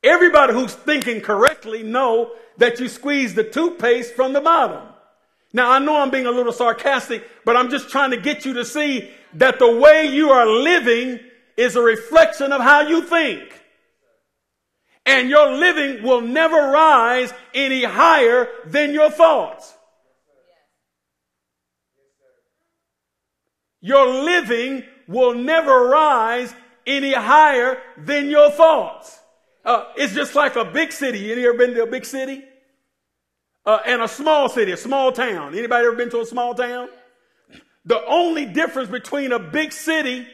Everybody 0.02 0.54
who's 0.54 0.74
thinking 0.74 1.20
correctly 1.20 1.82
know 1.82 2.32
that 2.56 2.80
you 2.80 2.88
squeeze 2.88 3.34
the 3.34 3.44
toothpaste 3.44 4.14
from 4.14 4.32
the 4.32 4.40
bottom. 4.40 4.82
Now, 5.52 5.70
I 5.70 5.78
know 5.78 6.00
I'm 6.00 6.10
being 6.10 6.26
a 6.26 6.30
little 6.30 6.52
sarcastic, 6.52 7.26
but 7.44 7.56
I'm 7.56 7.70
just 7.70 7.88
trying 7.90 8.10
to 8.10 8.16
get 8.18 8.44
you 8.44 8.54
to 8.54 8.64
see 8.64 9.10
that 9.34 9.58
the 9.58 9.70
way 9.70 10.06
you 10.06 10.30
are 10.30 10.46
living 10.46 11.20
is 11.56 11.74
a 11.76 11.82
reflection 11.82 12.52
of 12.52 12.60
how 12.60 12.82
you 12.82 13.02
think. 13.02 13.58
And 15.06 15.30
your 15.30 15.52
living 15.52 16.02
will 16.02 16.20
never 16.20 16.70
rise 16.70 17.32
any 17.54 17.82
higher 17.82 18.48
than 18.66 18.92
your 18.92 19.10
thoughts. 19.10 19.74
Your 23.80 24.06
living 24.06 24.84
will 25.06 25.34
never 25.34 25.88
rise 25.88 26.54
any 26.86 27.14
higher 27.14 27.80
than 27.96 28.28
your 28.28 28.50
thoughts. 28.50 29.18
Uh, 29.64 29.84
it's 29.96 30.14
just 30.14 30.34
like 30.34 30.56
a 30.56 30.64
big 30.64 30.92
city. 30.92 31.18
You 31.20 31.48
ever 31.48 31.58
been 31.58 31.74
to 31.74 31.82
a 31.84 31.86
big 31.86 32.04
city? 32.04 32.44
Uh, 33.68 33.82
and 33.84 34.00
a 34.00 34.08
small 34.08 34.48
city, 34.48 34.72
a 34.72 34.78
small 34.78 35.12
town. 35.12 35.54
Anybody 35.54 35.86
ever 35.86 35.94
been 35.94 36.08
to 36.10 36.22
a 36.22 36.26
small 36.26 36.54
town? 36.54 36.88
The 37.84 38.02
only 38.06 38.46
difference 38.46 38.88
between 38.88 39.30
a 39.32 39.38
big 39.38 39.72
city 39.72 40.26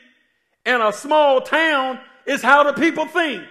and 0.64 0.80
a 0.80 0.92
small 0.92 1.40
town 1.40 1.98
is 2.26 2.42
how 2.42 2.62
the 2.62 2.74
people 2.74 3.06
think. 3.06 3.42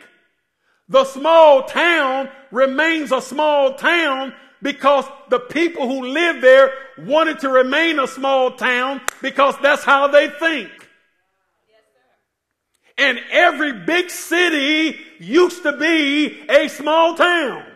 The 0.87 1.03
small 1.03 1.63
town 1.63 2.29
remains 2.49 3.11
a 3.11 3.21
small 3.21 3.73
town 3.73 4.33
because 4.61 5.05
the 5.29 5.39
people 5.39 5.85
who 5.85 6.07
live 6.07 6.41
there 6.41 6.71
wanted 6.99 7.39
to 7.39 7.49
remain 7.49 7.99
a 7.99 8.07
small 8.07 8.51
town 8.51 9.01
because 9.21 9.55
that's 9.61 9.83
how 9.83 10.07
they 10.07 10.29
think. 10.29 10.69
And 12.97 13.19
every 13.31 13.73
big 13.73 14.09
city 14.09 14.97
used 15.19 15.63
to 15.63 15.75
be 15.77 16.39
a 16.47 16.69
small 16.69 17.15
town. 17.15 17.72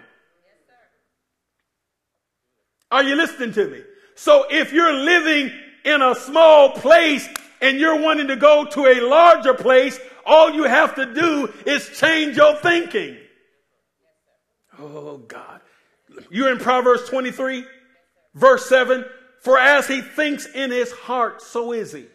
Are 2.92 3.04
you 3.04 3.16
listening 3.16 3.54
to 3.54 3.68
me? 3.68 3.82
So 4.16 4.46
if 4.50 4.72
you're 4.72 4.94
living 4.94 5.52
in 5.84 6.02
a 6.02 6.16
small 6.16 6.72
place 6.72 7.28
and 7.62 7.78
you're 7.78 8.00
wanting 8.00 8.28
to 8.28 8.36
go 8.36 8.66
to 8.66 8.86
a 8.86 9.08
larger 9.08 9.54
place, 9.54 10.00
all 10.26 10.52
you 10.52 10.64
have 10.64 10.96
to 10.96 11.14
do 11.14 11.54
is 11.66 11.98
change 11.98 12.38
your 12.38 12.56
thinking. 12.56 13.18
Oh 14.80 15.18
God. 15.18 15.62
You're 16.30 16.52
in 16.52 16.58
Proverbs 16.58 17.08
23, 17.10 17.64
verse 18.34 18.68
7. 18.68 19.06
For 19.42 19.58
as 19.58 19.88
he 19.88 20.02
thinks 20.02 20.46
in 20.46 20.72
his 20.72 20.92
heart, 20.92 21.42
so 21.42 21.72
is 21.74 21.94
he. 21.94 22.08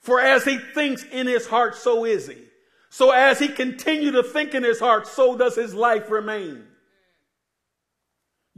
For 0.00 0.20
as 0.20 0.44
he 0.44 0.58
thinks 0.58 1.04
in 1.04 1.26
his 1.26 1.46
heart, 1.46 1.74
so 1.74 2.04
is 2.04 2.28
he. 2.28 2.38
So 2.90 3.10
as 3.10 3.38
he 3.38 3.48
continue 3.48 4.12
to 4.12 4.22
think 4.22 4.54
in 4.54 4.62
his 4.62 4.80
heart, 4.80 5.06
so 5.06 5.36
does 5.36 5.56
his 5.56 5.74
life 5.74 6.10
remain. 6.10 6.64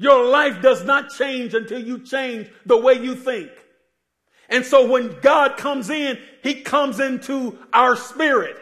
Your 0.01 0.25
life 0.25 0.63
does 0.63 0.83
not 0.83 1.11
change 1.11 1.53
until 1.53 1.79
you 1.79 1.99
change 1.99 2.49
the 2.65 2.79
way 2.79 2.95
you 2.95 3.15
think. 3.15 3.51
And 4.49 4.65
so 4.65 4.91
when 4.91 5.21
God 5.21 5.59
comes 5.59 5.91
in, 5.91 6.19
he 6.43 6.63
comes 6.63 7.01
into 7.01 7.59
our 7.71 7.97
spirit. 7.97 8.57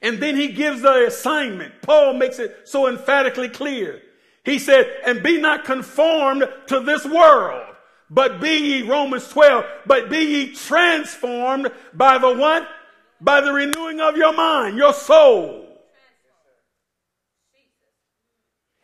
And 0.00 0.22
then 0.22 0.36
he 0.36 0.52
gives 0.52 0.82
the 0.82 1.08
assignment. 1.08 1.82
Paul 1.82 2.14
makes 2.14 2.38
it 2.38 2.68
so 2.68 2.86
emphatically 2.86 3.48
clear. 3.48 4.00
He 4.44 4.60
said, 4.60 4.86
and 5.04 5.24
be 5.24 5.40
not 5.40 5.64
conformed 5.64 6.44
to 6.68 6.78
this 6.78 7.04
world, 7.04 7.66
but 8.08 8.40
be 8.40 8.56
ye, 8.56 8.82
Romans 8.82 9.26
12, 9.26 9.64
but 9.86 10.08
be 10.08 10.18
ye 10.18 10.54
transformed 10.54 11.72
by 11.94 12.18
the 12.18 12.32
what? 12.32 12.68
By 13.20 13.40
the 13.40 13.52
renewing 13.52 14.00
of 14.00 14.16
your 14.16 14.34
mind, 14.34 14.78
your 14.78 14.94
soul. 14.94 15.65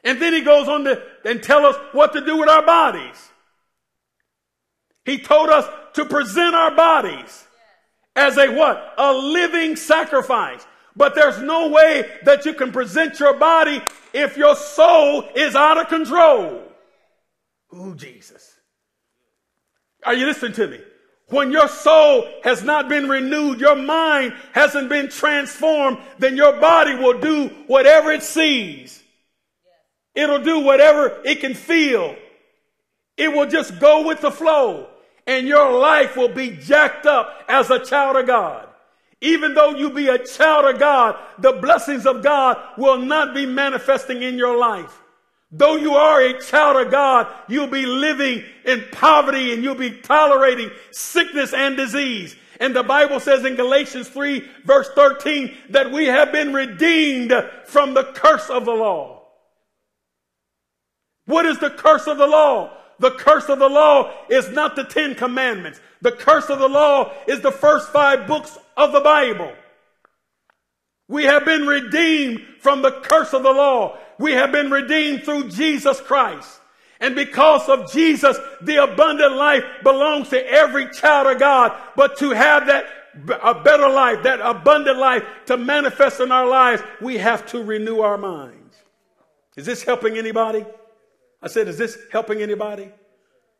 And 0.04 0.20
then 0.20 0.32
he 0.32 0.40
goes 0.40 0.68
on 0.68 0.84
to 0.84 1.02
and 1.24 1.42
tell 1.42 1.64
us 1.64 1.76
what 1.92 2.12
to 2.14 2.24
do 2.24 2.36
with 2.38 2.48
our 2.48 2.64
bodies. 2.64 3.30
He 5.04 5.18
told 5.18 5.48
us 5.48 5.66
to 5.94 6.04
present 6.04 6.54
our 6.54 6.74
bodies 6.74 7.46
as 8.14 8.36
a 8.36 8.52
what? 8.52 8.94
A 8.98 9.12
living 9.12 9.76
sacrifice. 9.76 10.64
But 10.94 11.14
there's 11.14 11.40
no 11.40 11.68
way 11.68 12.04
that 12.24 12.44
you 12.44 12.52
can 12.54 12.72
present 12.72 13.18
your 13.18 13.38
body 13.38 13.80
if 14.12 14.36
your 14.36 14.54
soul 14.54 15.24
is 15.34 15.54
out 15.54 15.78
of 15.78 15.88
control. 15.88 16.62
Ooh, 17.74 17.94
Jesus. 17.94 18.52
Are 20.04 20.14
you 20.14 20.26
listening 20.26 20.52
to 20.54 20.68
me? 20.68 20.80
When 21.28 21.50
your 21.50 21.68
soul 21.68 22.28
has 22.44 22.62
not 22.62 22.90
been 22.90 23.08
renewed, 23.08 23.58
your 23.58 23.76
mind 23.76 24.34
hasn't 24.52 24.90
been 24.90 25.08
transformed, 25.08 25.98
then 26.18 26.36
your 26.36 26.60
body 26.60 26.94
will 26.94 27.18
do 27.18 27.48
whatever 27.68 28.12
it 28.12 28.22
sees. 28.22 29.01
It'll 30.14 30.42
do 30.42 30.60
whatever 30.60 31.20
it 31.24 31.40
can 31.40 31.54
feel. 31.54 32.16
It 33.16 33.32
will 33.32 33.46
just 33.46 33.78
go 33.78 34.06
with 34.06 34.20
the 34.20 34.30
flow. 34.30 34.88
and 35.26 35.46
your 35.46 35.78
life 35.78 36.16
will 36.16 36.28
be 36.28 36.50
jacked 36.50 37.06
up 37.06 37.44
as 37.48 37.70
a 37.70 37.78
child 37.84 38.16
of 38.16 38.26
God. 38.26 38.68
Even 39.20 39.54
though 39.54 39.70
you 39.70 39.90
be 39.90 40.08
a 40.08 40.18
child 40.18 40.64
of 40.64 40.80
God, 40.80 41.16
the 41.38 41.52
blessings 41.52 42.06
of 42.06 42.24
God 42.24 42.58
will 42.76 42.98
not 42.98 43.32
be 43.32 43.46
manifesting 43.46 44.20
in 44.22 44.36
your 44.36 44.58
life. 44.58 45.00
Though 45.52 45.76
you 45.76 45.94
are 45.94 46.20
a 46.20 46.40
child 46.40 46.84
of 46.84 46.90
God, 46.90 47.28
you'll 47.46 47.68
be 47.68 47.86
living 47.86 48.42
in 48.64 48.84
poverty 48.90 49.52
and 49.52 49.62
you'll 49.62 49.76
be 49.76 49.92
tolerating 49.92 50.70
sickness 50.90 51.54
and 51.54 51.76
disease. 51.76 52.34
And 52.58 52.74
the 52.74 52.82
Bible 52.82 53.20
says 53.20 53.44
in 53.44 53.54
Galatians 53.54 54.08
3 54.08 54.44
verse 54.64 54.88
13 54.94 55.54
that 55.70 55.92
we 55.92 56.06
have 56.06 56.32
been 56.32 56.52
redeemed 56.52 57.32
from 57.66 57.94
the 57.94 58.04
curse 58.04 58.50
of 58.50 58.64
the 58.64 58.72
law. 58.72 59.21
What 61.26 61.46
is 61.46 61.58
the 61.58 61.70
curse 61.70 62.06
of 62.06 62.18
the 62.18 62.26
law? 62.26 62.70
The 62.98 63.10
curse 63.12 63.48
of 63.48 63.58
the 63.58 63.68
law 63.68 64.12
is 64.28 64.50
not 64.50 64.76
the 64.76 64.84
Ten 64.84 65.14
Commandments. 65.14 65.80
The 66.02 66.12
curse 66.12 66.50
of 66.50 66.58
the 66.58 66.68
law 66.68 67.12
is 67.26 67.40
the 67.40 67.50
first 67.50 67.90
five 67.90 68.26
books 68.26 68.58
of 68.76 68.92
the 68.92 69.00
Bible. 69.00 69.52
We 71.08 71.24
have 71.24 71.44
been 71.44 71.66
redeemed 71.66 72.40
from 72.60 72.82
the 72.82 72.92
curse 73.02 73.32
of 73.34 73.42
the 73.42 73.52
law. 73.52 73.98
We 74.18 74.32
have 74.32 74.52
been 74.52 74.70
redeemed 74.70 75.24
through 75.24 75.50
Jesus 75.50 76.00
Christ. 76.00 76.60
And 77.00 77.16
because 77.16 77.68
of 77.68 77.90
Jesus, 77.90 78.36
the 78.60 78.84
abundant 78.84 79.34
life 79.34 79.64
belongs 79.82 80.28
to 80.28 80.46
every 80.48 80.88
child 80.90 81.26
of 81.26 81.40
God. 81.40 81.76
But 81.96 82.16
to 82.18 82.30
have 82.30 82.66
that 82.66 82.86
a 83.42 83.54
better 83.54 83.88
life, 83.88 84.22
that 84.22 84.40
abundant 84.40 84.98
life 84.98 85.24
to 85.46 85.56
manifest 85.56 86.20
in 86.20 86.32
our 86.32 86.46
lives, 86.46 86.82
we 87.00 87.18
have 87.18 87.44
to 87.48 87.62
renew 87.62 88.00
our 88.00 88.16
minds. 88.16 88.76
Is 89.56 89.66
this 89.66 89.82
helping 89.82 90.16
anybody? 90.16 90.64
I 91.42 91.48
said, 91.48 91.68
is 91.68 91.76
this 91.76 91.98
helping 92.12 92.40
anybody? 92.40 92.90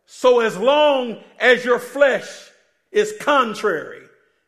So 0.07 0.41
as 0.41 0.57
long 0.57 1.19
as 1.39 1.65
your 1.65 1.79
flesh 1.79 2.51
is 2.91 3.15
contrary, 3.21 4.03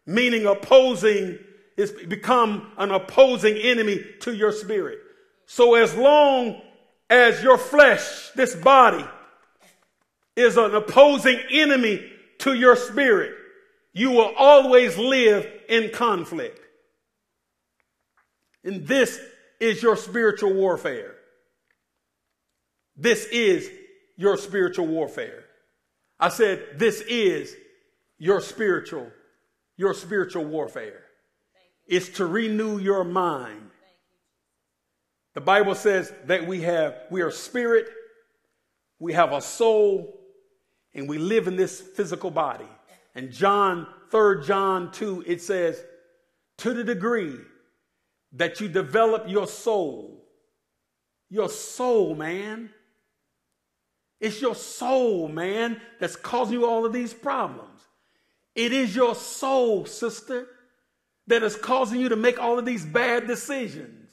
meaning 0.07 0.47
opposing, 0.47 1.39
it's 1.76 1.93
become 2.05 2.70
an 2.76 2.91
opposing 2.91 3.57
enemy 3.57 4.05
to 4.20 4.35
your 4.35 4.53
spirit. 4.53 4.99
So 5.47 5.74
as 5.74 5.95
long 5.95 6.61
as 7.11 7.43
your 7.43 7.59
flesh, 7.59 8.30
this 8.37 8.55
body, 8.55 9.05
is 10.37 10.57
an 10.57 10.74
opposing 10.74 11.39
enemy 11.51 12.11
to 12.39 12.55
your 12.55 12.76
spirit, 12.76 13.35
you 13.93 14.11
will 14.11 14.32
always 14.37 14.99
live 14.99 15.49
in 15.68 15.91
conflict. 15.91 16.61
And 18.64 18.87
this 18.87 19.20
is 19.61 19.82
your 19.82 19.97
spiritual 19.97 20.53
warfare. 20.53 21.13
This 22.97 23.26
is 23.26 23.70
your 24.16 24.36
spiritual 24.36 24.86
warfare. 24.86 25.45
I 26.18 26.28
said, 26.28 26.64
this 26.76 27.01
is 27.03 27.55
your 28.18 28.40
spiritual, 28.40 29.11
your 29.76 29.95
spiritual 29.95 30.45
warfare. 30.45 31.03
It's 31.86 32.09
to 32.11 32.26
renew 32.26 32.78
your 32.78 33.05
mind. 33.05 33.70
The 35.34 35.40
Bible 35.40 35.74
says 35.74 36.12
that 36.26 36.47
we 36.47 36.62
have, 36.62 36.95
we 37.11 37.20
are 37.20 37.30
spirit, 37.30 37.88
we 39.01 39.12
have 39.12 39.32
a 39.32 39.40
soul, 39.40 40.20
and 40.95 41.09
we 41.09 41.18
live 41.18 41.49
in 41.49 41.57
this 41.57 41.80
physical 41.80 42.30
body. 42.30 42.68
And 43.16 43.32
John, 43.32 43.86
3 44.11 44.45
John 44.45 44.92
2, 44.92 45.24
it 45.26 45.42
says, 45.42 45.82
to 46.59 46.72
the 46.72 46.84
degree 46.84 47.36
that 48.32 48.61
you 48.61 48.68
develop 48.68 49.24
your 49.28 49.49
soul, 49.49 50.24
your 51.28 51.49
soul, 51.49 52.14
man, 52.14 52.70
it's 54.20 54.40
your 54.40 54.54
soul, 54.54 55.28
man, 55.28 55.80
that's 56.00 56.16
causing 56.16 56.60
you 56.60 56.66
all 56.66 56.86
of 56.86 56.92
these 56.92 57.12
problems. 57.12 57.82
It 58.54 58.72
is 58.72 58.94
your 58.94 59.14
soul, 59.14 59.84
sister, 59.84 60.46
that 61.26 61.42
is 61.42 61.56
causing 61.56 62.00
you 62.00 62.08
to 62.10 62.16
make 62.16 62.38
all 62.38 62.58
of 62.58 62.64
these 62.64 62.84
bad 62.84 63.26
decisions. 63.26 64.10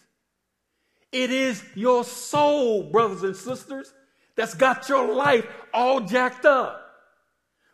It 1.12 1.30
is 1.30 1.64
your 1.76 2.04
soul, 2.04 2.84
brothers 2.84 3.24
and 3.24 3.36
sisters, 3.36 3.94
that's 4.36 4.54
got 4.54 4.88
your 4.88 5.14
life 5.14 5.46
all 5.74 6.00
jacked 6.00 6.46
up. 6.46 6.78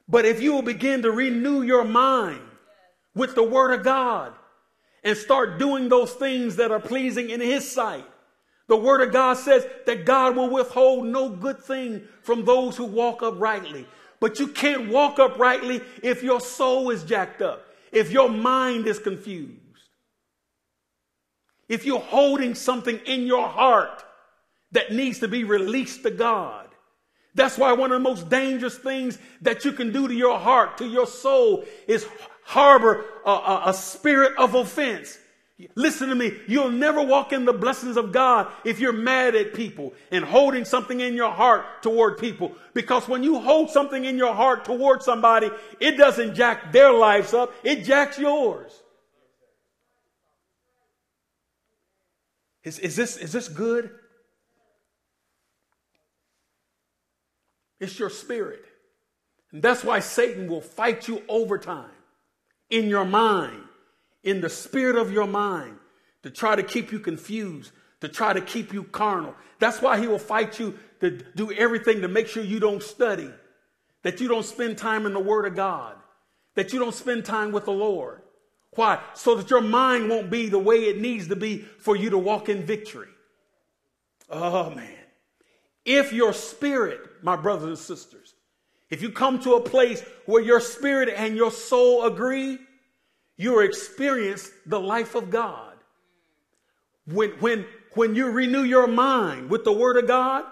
But 0.08 0.26
if 0.26 0.42
you 0.42 0.54
will 0.54 0.64
begin 0.64 1.04
to 1.04 1.12
renew 1.12 1.62
your 1.62 1.84
mind 1.84 2.42
with 3.14 3.36
the 3.36 3.44
Word 3.44 3.74
of 3.74 3.84
God 3.84 4.34
and 5.04 5.18
start 5.18 5.60
doing 5.60 5.90
those 5.90 6.14
things 6.14 6.56
that 6.56 6.72
are 6.72 6.80
pleasing 6.80 7.30
in 7.30 7.42
His 7.42 7.70
sight, 7.70 8.06
the 8.68 8.78
word 8.78 9.02
of 9.02 9.14
God 9.14 9.36
says 9.36 9.66
that 9.86 10.06
God 10.06 10.36
will 10.36 10.50
withhold 10.50 11.06
no 11.06 11.30
good 11.30 11.60
thing 11.60 12.04
from 12.22 12.44
those 12.44 12.76
who 12.76 12.86
walk 12.86 13.24
uprightly. 13.24 13.88
But 14.20 14.40
you 14.40 14.48
can't 14.48 14.90
walk 14.90 15.20
uprightly 15.20 15.82
if 16.04 16.24
your 16.24 16.42
soul 16.42 16.90
is 16.90 17.04
jacked 17.04 17.42
up, 17.42 17.66
if 17.92 18.12
your 18.12 18.30
mind 18.30 18.88
is 18.88 19.00
confused, 19.00 19.54
if 21.70 21.86
you're 21.86 22.00
holding 22.00 22.56
something 22.56 23.00
in 23.06 23.22
your 23.22 23.48
heart 23.48 24.04
that 24.72 24.92
needs 24.92 25.20
to 25.20 25.28
be 25.28 25.44
released 25.44 26.04
to 26.04 26.12
God. 26.12 26.68
That's 27.36 27.58
why 27.58 27.72
one 27.74 27.92
of 27.92 28.02
the 28.02 28.10
most 28.10 28.30
dangerous 28.30 28.78
things 28.78 29.20
that 29.42 29.64
you 29.64 29.72
can 29.72 29.94
do 29.94 30.08
to 30.08 30.14
your 30.14 30.40
heart, 30.40 30.80
to 30.80 30.86
your 30.86 31.06
soul, 31.06 31.64
is 31.88 32.08
harbor 32.44 33.06
a, 33.26 33.30
a, 33.30 33.64
a 33.68 33.74
spirit 33.74 34.34
of 34.38 34.56
offense. 34.56 35.18
Listen 35.74 36.10
to 36.10 36.16
me. 36.16 36.34
You'll 36.48 36.70
never 36.70 37.02
walk 37.02 37.34
in 37.34 37.46
the 37.46 37.54
blessings 37.54 37.98
of 37.98 38.12
God 38.12 38.52
if 38.64 38.80
you're 38.80 38.94
mad 38.94 39.36
at 39.36 39.56
people 39.56 39.94
and 40.12 40.24
holding 40.24 40.66
something 40.66 41.00
in 41.00 41.16
your 41.16 41.32
heart 41.32 41.82
toward 41.82 42.20
people. 42.20 42.52
Because 42.76 43.08
when 43.08 43.24
you 43.24 43.40
hold 43.40 43.72
something 43.72 44.06
in 44.06 44.18
your 44.18 44.36
heart 44.36 44.66
toward 44.66 45.02
somebody, 45.02 45.50
it 45.80 45.98
doesn't 45.98 46.36
jack 46.36 46.72
their 46.72 46.92
lives 46.94 47.34
up, 47.34 47.54
it 47.64 47.84
jacks 47.84 48.20
yours. 48.20 48.72
Is, 52.64 52.78
is, 52.78 52.96
this, 52.96 53.18
is 53.18 53.32
this 53.32 53.48
good? 53.48 53.90
It's 57.80 57.98
your 57.98 58.12
spirit. 58.12 58.64
And 59.52 59.64
that's 59.64 59.84
why 59.84 60.02
Satan 60.02 60.48
will 60.48 60.62
fight 60.62 61.08
you 61.08 61.24
overtime 61.28 61.90
in 62.70 62.90
your 62.90 63.06
mind 63.06 63.67
in 64.28 64.42
the 64.42 64.50
spirit 64.50 64.98
of 64.98 65.12
your 65.12 65.26
mind 65.26 65.78
to 66.22 66.30
try 66.30 66.54
to 66.54 66.62
keep 66.62 66.92
you 66.92 67.00
confused, 67.00 67.72
to 68.02 68.10
try 68.10 68.34
to 68.34 68.42
keep 68.42 68.74
you 68.74 68.84
carnal. 68.84 69.34
That's 69.60 69.82
why 69.82 70.00
he 70.00 70.08
will 70.08 70.20
fight 70.20 70.60
you 70.60 70.78
to 71.00 71.12
do 71.36 71.52
everything 71.54 72.02
to 72.02 72.10
make 72.10 72.28
sure 72.28 72.44
you 72.44 72.60
don't 72.60 72.84
study, 72.84 73.30
that 74.04 74.20
you 74.20 74.28
don't 74.28 74.44
spend 74.44 74.78
time 74.78 75.06
in 75.06 75.14
the 75.14 75.20
Word 75.20 75.46
of 75.46 75.56
God, 75.56 75.96
that 76.56 76.74
you 76.74 76.80
don't 76.80 76.94
spend 76.94 77.24
time 77.24 77.54
with 77.54 77.66
the 77.66 77.72
Lord. 77.72 78.22
Why? 78.76 79.00
So 79.14 79.36
that 79.36 79.50
your 79.50 79.62
mind 79.62 80.10
won't 80.10 80.30
be 80.30 80.50
the 80.50 80.60
way 80.60 80.90
it 80.90 81.00
needs 81.00 81.30
to 81.30 81.38
be 81.38 81.60
for 81.80 81.96
you 81.96 82.10
to 82.10 82.18
walk 82.18 82.50
in 82.50 82.66
victory. 82.66 83.08
Oh, 84.30 84.72
man. 84.72 84.94
If 85.86 86.12
your 86.12 86.34
spirit, 86.34 87.00
my 87.24 87.38
brothers 87.38 87.70
and 87.70 87.78
sisters, 87.78 88.36
if 88.90 89.02
you 89.02 89.10
come 89.10 89.40
to 89.40 89.54
a 89.54 89.62
place 89.62 90.04
where 90.26 90.44
your 90.44 90.60
spirit 90.60 91.08
and 91.16 91.38
your 91.38 91.52
soul 91.52 92.04
agree, 92.04 92.60
you 93.38 93.60
experience 93.60 94.50
the 94.66 94.80
life 94.80 95.16
of 95.16 95.30
God. 95.30 95.74
When, 97.06 97.30
when, 97.40 97.66
when 97.94 98.16
you 98.16 98.32
renew 98.32 98.64
your 98.64 98.88
mind 98.88 99.50
with 99.50 99.64
the 99.64 99.72
Word 99.72 99.98
of 99.98 100.08
God, 100.08 100.44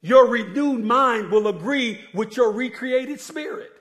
your 0.00 0.28
renewed 0.28 0.82
mind 0.82 1.30
will 1.30 1.48
agree 1.48 2.00
with 2.14 2.36
your 2.36 2.52
recreated 2.52 3.20
spirit. 3.20 3.72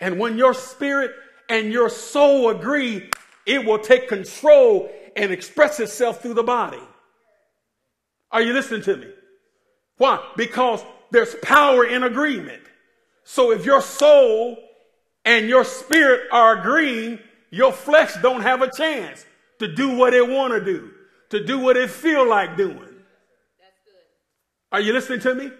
And 0.00 0.18
when 0.18 0.36
your 0.36 0.54
spirit 0.54 1.12
and 1.48 1.72
your 1.72 1.88
soul 1.88 2.50
agree, 2.50 3.10
it 3.46 3.64
will 3.64 3.78
take 3.78 4.08
control 4.08 4.90
and 5.14 5.30
express 5.30 5.80
itself 5.80 6.22
through 6.22 6.34
the 6.34 6.42
body. 6.42 6.80
Are 8.30 8.42
you 8.42 8.52
listening 8.52 8.82
to 8.82 8.96
me? 8.96 9.08
Why? 9.96 10.24
Because 10.36 10.84
there's 11.10 11.34
power 11.42 11.84
in 11.84 12.02
agreement. 12.02 12.62
So 13.24 13.52
if 13.52 13.64
your 13.64 13.80
soul 13.80 14.56
and 15.24 15.48
your 15.48 15.64
spirit 15.64 16.28
are 16.32 16.60
agreeing, 16.60 17.18
your 17.50 17.72
flesh 17.72 18.14
don't 18.22 18.42
have 18.42 18.62
a 18.62 18.70
chance 18.70 19.24
to 19.58 19.72
do 19.72 19.96
what 19.96 20.14
it 20.14 20.28
want 20.28 20.52
to 20.52 20.64
do, 20.64 20.90
to 21.30 21.44
do 21.44 21.58
what 21.58 21.76
it 21.76 21.90
feel 21.90 22.28
like 22.28 22.56
doing. 22.56 22.88
Are 24.70 24.80
you 24.80 24.92
listening 24.92 25.20
to 25.20 25.34
me? 25.34 25.50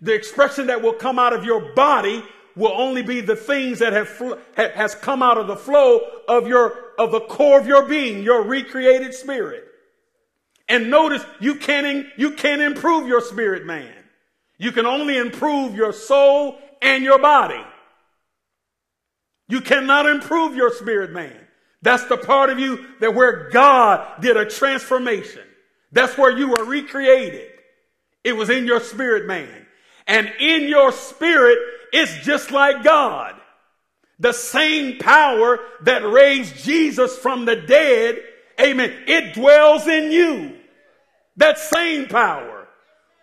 The 0.00 0.14
expression 0.14 0.66
that 0.66 0.82
will 0.82 0.92
come 0.92 1.18
out 1.18 1.32
of 1.32 1.44
your 1.44 1.72
body 1.74 2.22
will 2.56 2.72
only 2.72 3.02
be 3.02 3.20
the 3.20 3.36
things 3.36 3.78
that 3.78 3.92
have 3.92 4.08
fl- 4.08 4.34
has 4.56 4.94
come 4.94 5.22
out 5.22 5.38
of 5.38 5.46
the 5.46 5.56
flow 5.56 6.00
of 6.28 6.48
your 6.48 6.94
of 6.98 7.12
the 7.12 7.20
core 7.20 7.58
of 7.58 7.66
your 7.66 7.86
being, 7.86 8.22
your 8.22 8.42
recreated 8.42 9.14
spirit. 9.14 9.64
And 10.68 10.90
notice 10.90 11.24
you 11.38 11.56
can't 11.56 12.06
you 12.16 12.32
can't 12.32 12.62
improve 12.62 13.06
your 13.06 13.20
spirit, 13.20 13.64
man. 13.64 13.92
You 14.58 14.72
can 14.72 14.86
only 14.86 15.18
improve 15.18 15.74
your 15.74 15.92
soul 15.92 16.58
and 16.82 17.04
your 17.04 17.18
body. 17.18 17.62
You 19.48 19.60
cannot 19.60 20.06
improve 20.06 20.56
your 20.56 20.72
spirit 20.74 21.12
man. 21.12 21.36
That's 21.82 22.04
the 22.06 22.16
part 22.16 22.50
of 22.50 22.58
you 22.58 22.86
that 23.00 23.14
where 23.14 23.50
God 23.50 24.20
did 24.20 24.36
a 24.36 24.44
transformation. 24.48 25.42
That's 25.92 26.18
where 26.18 26.36
you 26.36 26.48
were 26.48 26.64
recreated. 26.64 27.50
It 28.24 28.32
was 28.32 28.50
in 28.50 28.66
your 28.66 28.80
spirit 28.80 29.26
man. 29.26 29.66
And 30.06 30.32
in 30.40 30.68
your 30.68 30.92
spirit 30.92 31.58
It's 31.92 32.24
just 32.26 32.50
like 32.50 32.82
God. 32.84 33.34
The 34.18 34.32
same 34.32 34.98
power 34.98 35.60
that 35.82 36.02
raised 36.04 36.56
Jesus 36.64 37.16
from 37.18 37.44
the 37.44 37.56
dead, 37.56 38.18
amen, 38.60 38.92
it 39.06 39.34
dwells 39.34 39.86
in 39.86 40.10
you. 40.10 40.56
That 41.36 41.58
same 41.58 42.06
power. 42.06 42.66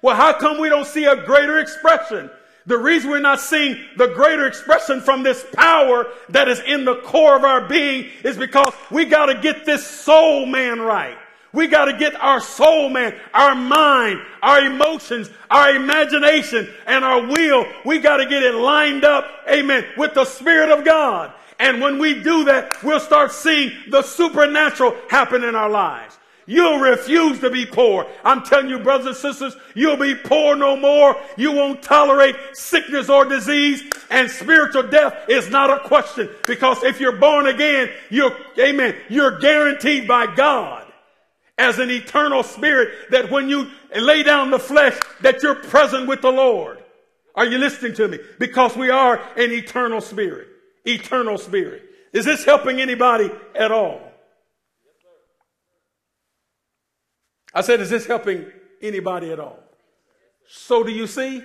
Well, 0.02 0.16
how 0.16 0.34
come 0.34 0.60
we 0.60 0.70
don't 0.70 0.88
see 0.88 1.06
a 1.06 1.24
greater 1.26 1.60
expression? 1.60 2.30
The 2.66 2.78
reason 2.78 3.10
we're 3.10 3.20
not 3.20 3.42
seeing 3.42 3.78
the 3.98 4.08
greater 4.08 4.48
expression 4.48 5.02
from 5.02 5.24
this 5.24 5.46
power 5.54 6.08
that 6.30 6.48
is 6.48 6.62
in 6.62 6.86
the 6.86 6.96
core 7.02 7.36
of 7.36 7.44
our 7.44 7.68
being 7.68 8.10
is 8.24 8.38
because 8.38 8.74
we 8.90 9.06
got 9.06 9.26
to 9.26 9.42
get 9.42 9.66
this 9.66 9.86
soul 9.86 10.46
man 10.46 10.80
right. 10.80 11.18
We 11.52 11.68
got 11.68 11.86
to 11.86 11.94
get 11.94 12.16
our 12.16 12.40
soul 12.40 12.90
man, 12.90 13.16
our 13.34 13.54
mind, 13.54 14.22
our 14.42 14.62
emotions, 14.66 15.30
our 15.52 15.76
imagination, 15.76 16.68
and 16.88 17.06
our 17.06 17.28
will. 17.28 17.66
We 17.86 18.00
got 18.00 18.18
to 18.18 18.26
get 18.26 18.42
it 18.42 18.56
lined 18.56 19.06
up, 19.06 19.30
amen, 19.48 19.86
with 19.96 20.16
the 20.16 20.26
Spirit 20.26 20.70
of 20.70 20.84
God. 20.84 21.32
And 21.60 21.80
when 21.80 22.00
we 22.00 22.24
do 22.24 22.46
that, 22.46 22.82
we'll 22.84 23.00
start 23.00 23.32
seeing 23.32 23.72
the 23.90 24.02
supernatural 24.02 24.96
happen 25.10 25.44
in 25.44 25.54
our 25.54 25.70
lives. 25.70 26.18
You'll 26.46 26.80
refuse 26.80 27.40
to 27.40 27.50
be 27.50 27.66
poor. 27.66 28.06
I'm 28.24 28.44
telling 28.44 28.70
you, 28.70 28.80
brothers 28.80 29.08
and 29.08 29.16
sisters, 29.16 29.56
you'll 29.76 29.98
be 29.98 30.16
poor 30.16 30.56
no 30.56 30.76
more. 30.76 31.16
You 31.38 31.52
won't 31.54 31.82
tolerate 31.82 32.36
sickness 32.54 33.10
or 33.10 33.26
disease. 33.26 33.84
And 34.10 34.30
spiritual 34.30 34.90
death 34.90 35.30
is 35.30 35.50
not 35.50 35.70
a 35.70 35.88
question 35.88 36.30
because 36.46 36.84
if 36.84 37.00
you're 37.00 37.18
born 37.18 37.48
again, 37.48 37.90
you're, 38.10 38.36
amen, 38.60 38.96
you're 39.10 39.40
guaranteed 39.40 40.08
by 40.08 40.34
God 40.36 40.86
as 41.58 41.80
an 41.80 41.90
eternal 41.90 42.44
spirit 42.44 43.12
that 43.12 43.32
when 43.32 43.48
you 43.48 43.70
lay 43.96 44.24
down 44.24 44.52
the 44.52 44.60
flesh 44.60 45.00
that 45.22 45.44
you're 45.44 45.56
present 45.56 46.08
with 46.08 46.22
the 46.22 46.32
Lord. 46.32 46.80
Are 47.36 47.46
you 47.46 47.58
listening 47.58 47.94
to 47.96 48.08
me? 48.08 48.20
Because 48.38 48.76
we 48.76 48.90
are 48.90 49.18
an 49.38 49.52
eternal 49.52 50.02
spirit. 50.02 50.48
Eternal 50.86 51.38
spirit. 51.38 51.84
Is 52.12 52.26
this 52.26 52.46
helping 52.46 52.80
anybody 52.80 53.32
at 53.56 53.72
all? 53.72 54.13
I 57.54 57.62
said, 57.62 57.80
is 57.80 57.90
this 57.90 58.06
helping 58.06 58.46
anybody 58.82 59.32
at 59.32 59.40
all? 59.40 59.60
So 60.48 60.84
do 60.84 60.92
you 60.92 61.08
see 61.08 61.44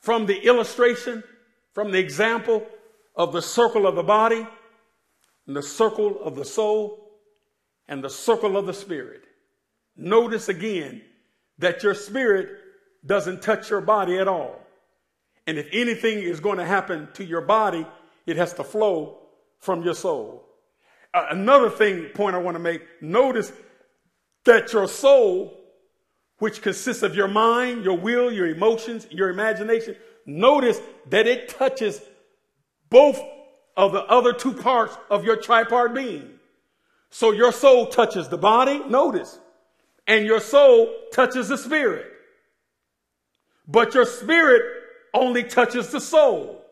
from 0.00 0.26
the 0.26 0.38
illustration, 0.46 1.22
from 1.72 1.90
the 1.90 1.98
example 1.98 2.66
of 3.16 3.32
the 3.32 3.42
circle 3.42 3.86
of 3.86 3.96
the 3.96 4.02
body 4.02 4.46
and 5.46 5.56
the 5.56 5.62
circle 5.62 6.22
of 6.22 6.36
the 6.36 6.44
soul, 6.44 7.08
and 7.88 8.04
the 8.04 8.10
circle 8.10 8.56
of 8.56 8.66
the 8.66 8.74
spirit. 8.74 9.22
Notice 9.96 10.48
again 10.50 11.02
that 11.58 11.82
your 11.82 11.94
spirit 11.94 12.50
doesn't 13.04 13.40
touch 13.40 13.70
your 13.70 13.80
body 13.80 14.18
at 14.18 14.28
all. 14.28 14.60
And 15.46 15.56
if 15.56 15.66
anything 15.72 16.18
is 16.18 16.38
going 16.38 16.58
to 16.58 16.66
happen 16.66 17.08
to 17.14 17.24
your 17.24 17.40
body, 17.40 17.86
it 18.26 18.36
has 18.36 18.52
to 18.54 18.64
flow 18.64 19.20
from 19.58 19.82
your 19.82 19.94
soul. 19.94 20.44
Uh, 21.14 21.28
another 21.30 21.70
thing, 21.70 22.04
point 22.14 22.36
I 22.36 22.38
want 22.38 22.56
to 22.56 22.62
make, 22.62 22.82
notice 23.00 23.52
that 24.48 24.72
your 24.72 24.88
soul, 24.88 25.60
which 26.38 26.62
consists 26.62 27.02
of 27.02 27.14
your 27.14 27.28
mind, 27.28 27.84
your 27.84 27.96
will, 27.96 28.32
your 28.32 28.46
emotions, 28.46 29.06
your 29.10 29.28
imagination, 29.28 29.94
notice 30.24 30.80
that 31.10 31.26
it 31.26 31.50
touches 31.50 32.00
both 32.88 33.20
of 33.76 33.92
the 33.92 34.02
other 34.04 34.32
two 34.32 34.54
parts 34.54 34.96
of 35.10 35.24
your 35.24 35.36
tripart 35.36 35.94
being. 35.94 36.30
So 37.10 37.32
your 37.32 37.52
soul 37.52 37.86
touches 37.86 38.28
the 38.28 38.38
body, 38.38 38.80
notice, 38.88 39.38
and 40.06 40.24
your 40.24 40.40
soul 40.40 40.94
touches 41.12 41.48
the 41.48 41.58
spirit. 41.58 42.06
But 43.66 43.94
your 43.94 44.06
spirit 44.06 44.62
only 45.12 45.44
touches 45.44 45.90
the 45.90 46.00
soul. 46.00 46.64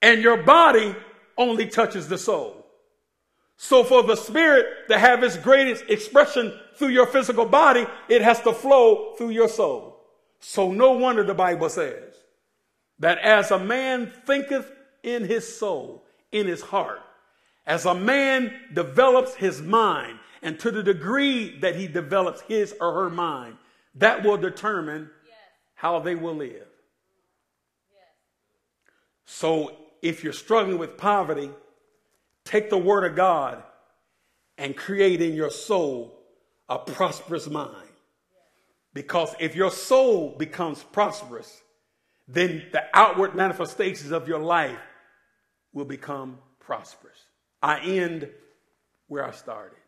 And 0.00 0.22
your 0.22 0.42
body 0.44 0.94
only 1.36 1.66
touches 1.66 2.06
the 2.06 2.18
soul. 2.18 2.59
So 3.62 3.84
for 3.84 4.02
the 4.02 4.16
spirit 4.16 4.88
to 4.88 4.98
have 4.98 5.22
its 5.22 5.36
greatest 5.36 5.84
expression 5.90 6.58
through 6.76 6.88
your 6.88 7.06
physical 7.06 7.44
body, 7.44 7.86
it 8.08 8.22
has 8.22 8.40
to 8.40 8.54
flow 8.54 9.12
through 9.18 9.30
your 9.30 9.50
soul. 9.50 10.00
So 10.40 10.72
no 10.72 10.92
wonder 10.92 11.22
the 11.24 11.34
Bible 11.34 11.68
says 11.68 12.14
that 13.00 13.18
as 13.18 13.50
a 13.50 13.58
man 13.58 14.10
thinketh 14.24 14.72
in 15.02 15.26
his 15.26 15.58
soul, 15.58 16.06
in 16.32 16.46
his 16.46 16.62
heart, 16.62 17.02
as 17.66 17.84
a 17.84 17.94
man 17.94 18.50
develops 18.72 19.34
his 19.34 19.60
mind, 19.60 20.18
and 20.40 20.58
to 20.60 20.70
the 20.70 20.82
degree 20.82 21.58
that 21.58 21.76
he 21.76 21.86
develops 21.86 22.40
his 22.40 22.74
or 22.80 22.94
her 22.94 23.10
mind, 23.10 23.58
that 23.96 24.24
will 24.24 24.38
determine 24.38 25.10
how 25.74 26.00
they 26.00 26.14
will 26.14 26.34
live. 26.34 26.66
So 29.26 29.76
if 30.00 30.24
you're 30.24 30.32
struggling 30.32 30.78
with 30.78 30.96
poverty, 30.96 31.50
take 32.44 32.70
the 32.70 32.78
word 32.78 33.10
of 33.10 33.16
God 33.16 33.62
and 34.58 34.76
create 34.76 35.20
in 35.22 35.34
your 35.34 35.50
soul 35.50 36.18
a 36.68 36.78
prosperous 36.78 37.48
mind. 37.48 37.76
Because 38.92 39.34
if 39.38 39.54
your 39.54 39.70
soul 39.70 40.34
becomes 40.36 40.82
prosperous, 40.82 41.62
then 42.26 42.64
the 42.72 42.82
outward 42.94 43.34
manifestations 43.34 44.10
of 44.10 44.28
your 44.28 44.38
life 44.38 44.78
will 45.72 45.84
become 45.84 46.38
prosperous. 46.58 47.18
I 47.62 47.80
end 47.80 48.28
where 49.06 49.24
I 49.24 49.32
started. 49.32 49.78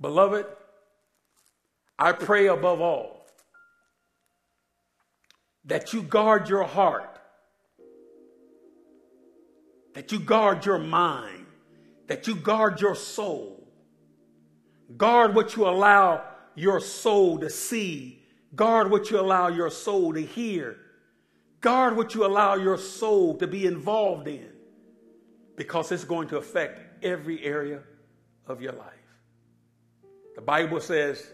Beloved, 0.00 0.46
I 1.98 2.12
pray 2.12 2.48
above 2.48 2.80
all 2.80 3.26
that 5.64 5.92
you 5.92 6.02
guard 6.02 6.48
your 6.48 6.64
heart, 6.64 7.15
that 9.96 10.12
you 10.12 10.20
guard 10.20 10.66
your 10.66 10.78
mind, 10.78 11.46
that 12.06 12.26
you 12.26 12.36
guard 12.36 12.82
your 12.82 12.94
soul. 12.94 13.66
Guard 14.94 15.34
what 15.34 15.56
you 15.56 15.66
allow 15.66 16.22
your 16.54 16.80
soul 16.80 17.38
to 17.38 17.48
see. 17.48 18.22
Guard 18.54 18.90
what 18.90 19.10
you 19.10 19.18
allow 19.18 19.48
your 19.48 19.70
soul 19.70 20.12
to 20.12 20.20
hear. 20.20 20.76
Guard 21.62 21.96
what 21.96 22.14
you 22.14 22.26
allow 22.26 22.56
your 22.56 22.76
soul 22.76 23.38
to 23.38 23.46
be 23.46 23.64
involved 23.64 24.28
in 24.28 24.50
because 25.56 25.90
it's 25.90 26.04
going 26.04 26.28
to 26.28 26.36
affect 26.36 27.02
every 27.02 27.42
area 27.42 27.80
of 28.46 28.60
your 28.60 28.72
life. 28.72 28.92
The 30.34 30.42
Bible 30.42 30.80
says 30.82 31.26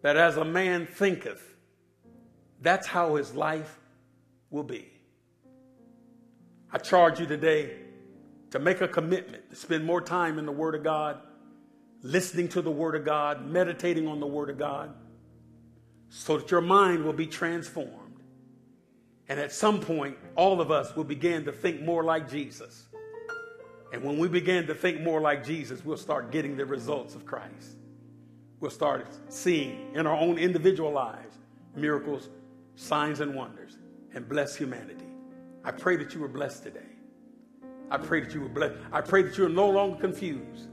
that 0.00 0.16
as 0.16 0.38
a 0.38 0.44
man 0.46 0.86
thinketh, 0.86 1.56
that's 2.62 2.86
how 2.86 3.16
his 3.16 3.34
life 3.34 3.78
will 4.48 4.64
be. 4.64 4.88
I 6.72 6.78
charge 6.78 7.20
you 7.20 7.26
today 7.26 7.81
to 8.52 8.58
make 8.58 8.82
a 8.82 8.88
commitment 8.88 9.48
to 9.50 9.56
spend 9.56 9.84
more 9.84 10.00
time 10.00 10.38
in 10.38 10.46
the 10.46 10.52
Word 10.52 10.74
of 10.74 10.84
God, 10.84 11.18
listening 12.02 12.48
to 12.48 12.62
the 12.62 12.70
Word 12.70 12.94
of 12.94 13.04
God, 13.04 13.46
meditating 13.46 14.06
on 14.06 14.20
the 14.20 14.26
Word 14.26 14.50
of 14.50 14.58
God, 14.58 14.94
so 16.10 16.36
that 16.36 16.50
your 16.50 16.60
mind 16.60 17.02
will 17.02 17.14
be 17.14 17.26
transformed. 17.26 18.20
And 19.28 19.40
at 19.40 19.52
some 19.52 19.80
point, 19.80 20.18
all 20.36 20.60
of 20.60 20.70
us 20.70 20.94
will 20.94 21.04
begin 21.04 21.46
to 21.46 21.52
think 21.52 21.80
more 21.80 22.04
like 22.04 22.30
Jesus. 22.30 22.88
And 23.90 24.02
when 24.02 24.18
we 24.18 24.28
begin 24.28 24.66
to 24.66 24.74
think 24.74 25.00
more 25.00 25.20
like 25.22 25.44
Jesus, 25.44 25.82
we'll 25.82 25.96
start 25.96 26.30
getting 26.30 26.54
the 26.54 26.66
results 26.66 27.14
of 27.14 27.24
Christ. 27.24 27.76
We'll 28.60 28.70
start 28.70 29.06
seeing 29.28 29.94
in 29.94 30.06
our 30.06 30.16
own 30.16 30.36
individual 30.36 30.92
lives 30.92 31.38
miracles, 31.74 32.28
signs, 32.76 33.20
and 33.20 33.34
wonders, 33.34 33.78
and 34.12 34.28
bless 34.28 34.54
humanity. 34.54 35.06
I 35.64 35.70
pray 35.70 35.96
that 35.96 36.14
you 36.14 36.20
were 36.20 36.28
blessed 36.28 36.64
today. 36.64 36.91
I 37.90 37.98
pray 37.98 38.20
that 38.20 38.34
you 38.34 38.40
were 38.40 38.48
blessed. 38.48 38.74
I 38.92 39.00
pray 39.00 39.22
that 39.22 39.36
you 39.36 39.46
are 39.46 39.50
no 39.50 39.68
longer 39.68 39.98
confused, 39.98 40.68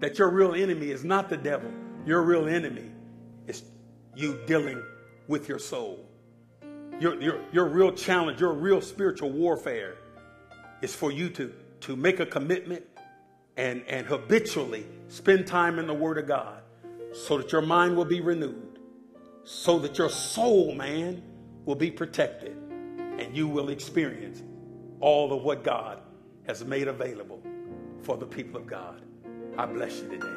that 0.00 0.18
your 0.18 0.30
real 0.30 0.54
enemy 0.54 0.90
is 0.90 1.04
not 1.04 1.28
the 1.28 1.36
devil. 1.36 1.70
Your 2.06 2.22
real 2.22 2.48
enemy 2.48 2.90
is 3.46 3.62
you 4.14 4.40
dealing 4.46 4.82
with 5.28 5.48
your 5.48 5.58
soul. 5.58 6.08
Your, 6.98 7.20
your, 7.20 7.40
your 7.52 7.68
real 7.68 7.92
challenge, 7.92 8.40
your 8.40 8.52
real 8.52 8.80
spiritual 8.80 9.30
warfare 9.30 9.96
is 10.80 10.94
for 10.94 11.12
you 11.12 11.28
to 11.30 11.52
to 11.82 11.96
make 11.96 12.20
a 12.20 12.26
commitment 12.26 12.84
and, 13.56 13.84
and 13.88 14.06
habitually 14.06 14.86
spend 15.08 15.46
time 15.46 15.78
in 15.78 15.86
the 15.86 15.94
Word 15.94 16.16
of 16.16 16.26
God 16.26 16.62
so 17.12 17.36
that 17.38 17.52
your 17.52 17.60
mind 17.60 17.96
will 17.96 18.04
be 18.04 18.20
renewed, 18.20 18.78
so 19.44 19.78
that 19.80 19.98
your 19.98 20.08
soul, 20.08 20.74
man, 20.74 21.22
will 21.66 21.74
be 21.74 21.90
protected, 21.90 22.56
and 23.18 23.36
you 23.36 23.46
will 23.46 23.68
experience 23.68 24.42
all 25.00 25.32
of 25.32 25.42
what 25.42 25.64
God 25.64 26.00
has 26.46 26.64
made 26.64 26.88
available 26.88 27.40
for 28.02 28.16
the 28.16 28.26
people 28.26 28.56
of 28.56 28.66
God. 28.66 29.02
I 29.56 29.66
bless 29.66 30.00
you 30.00 30.08
today. 30.08 30.34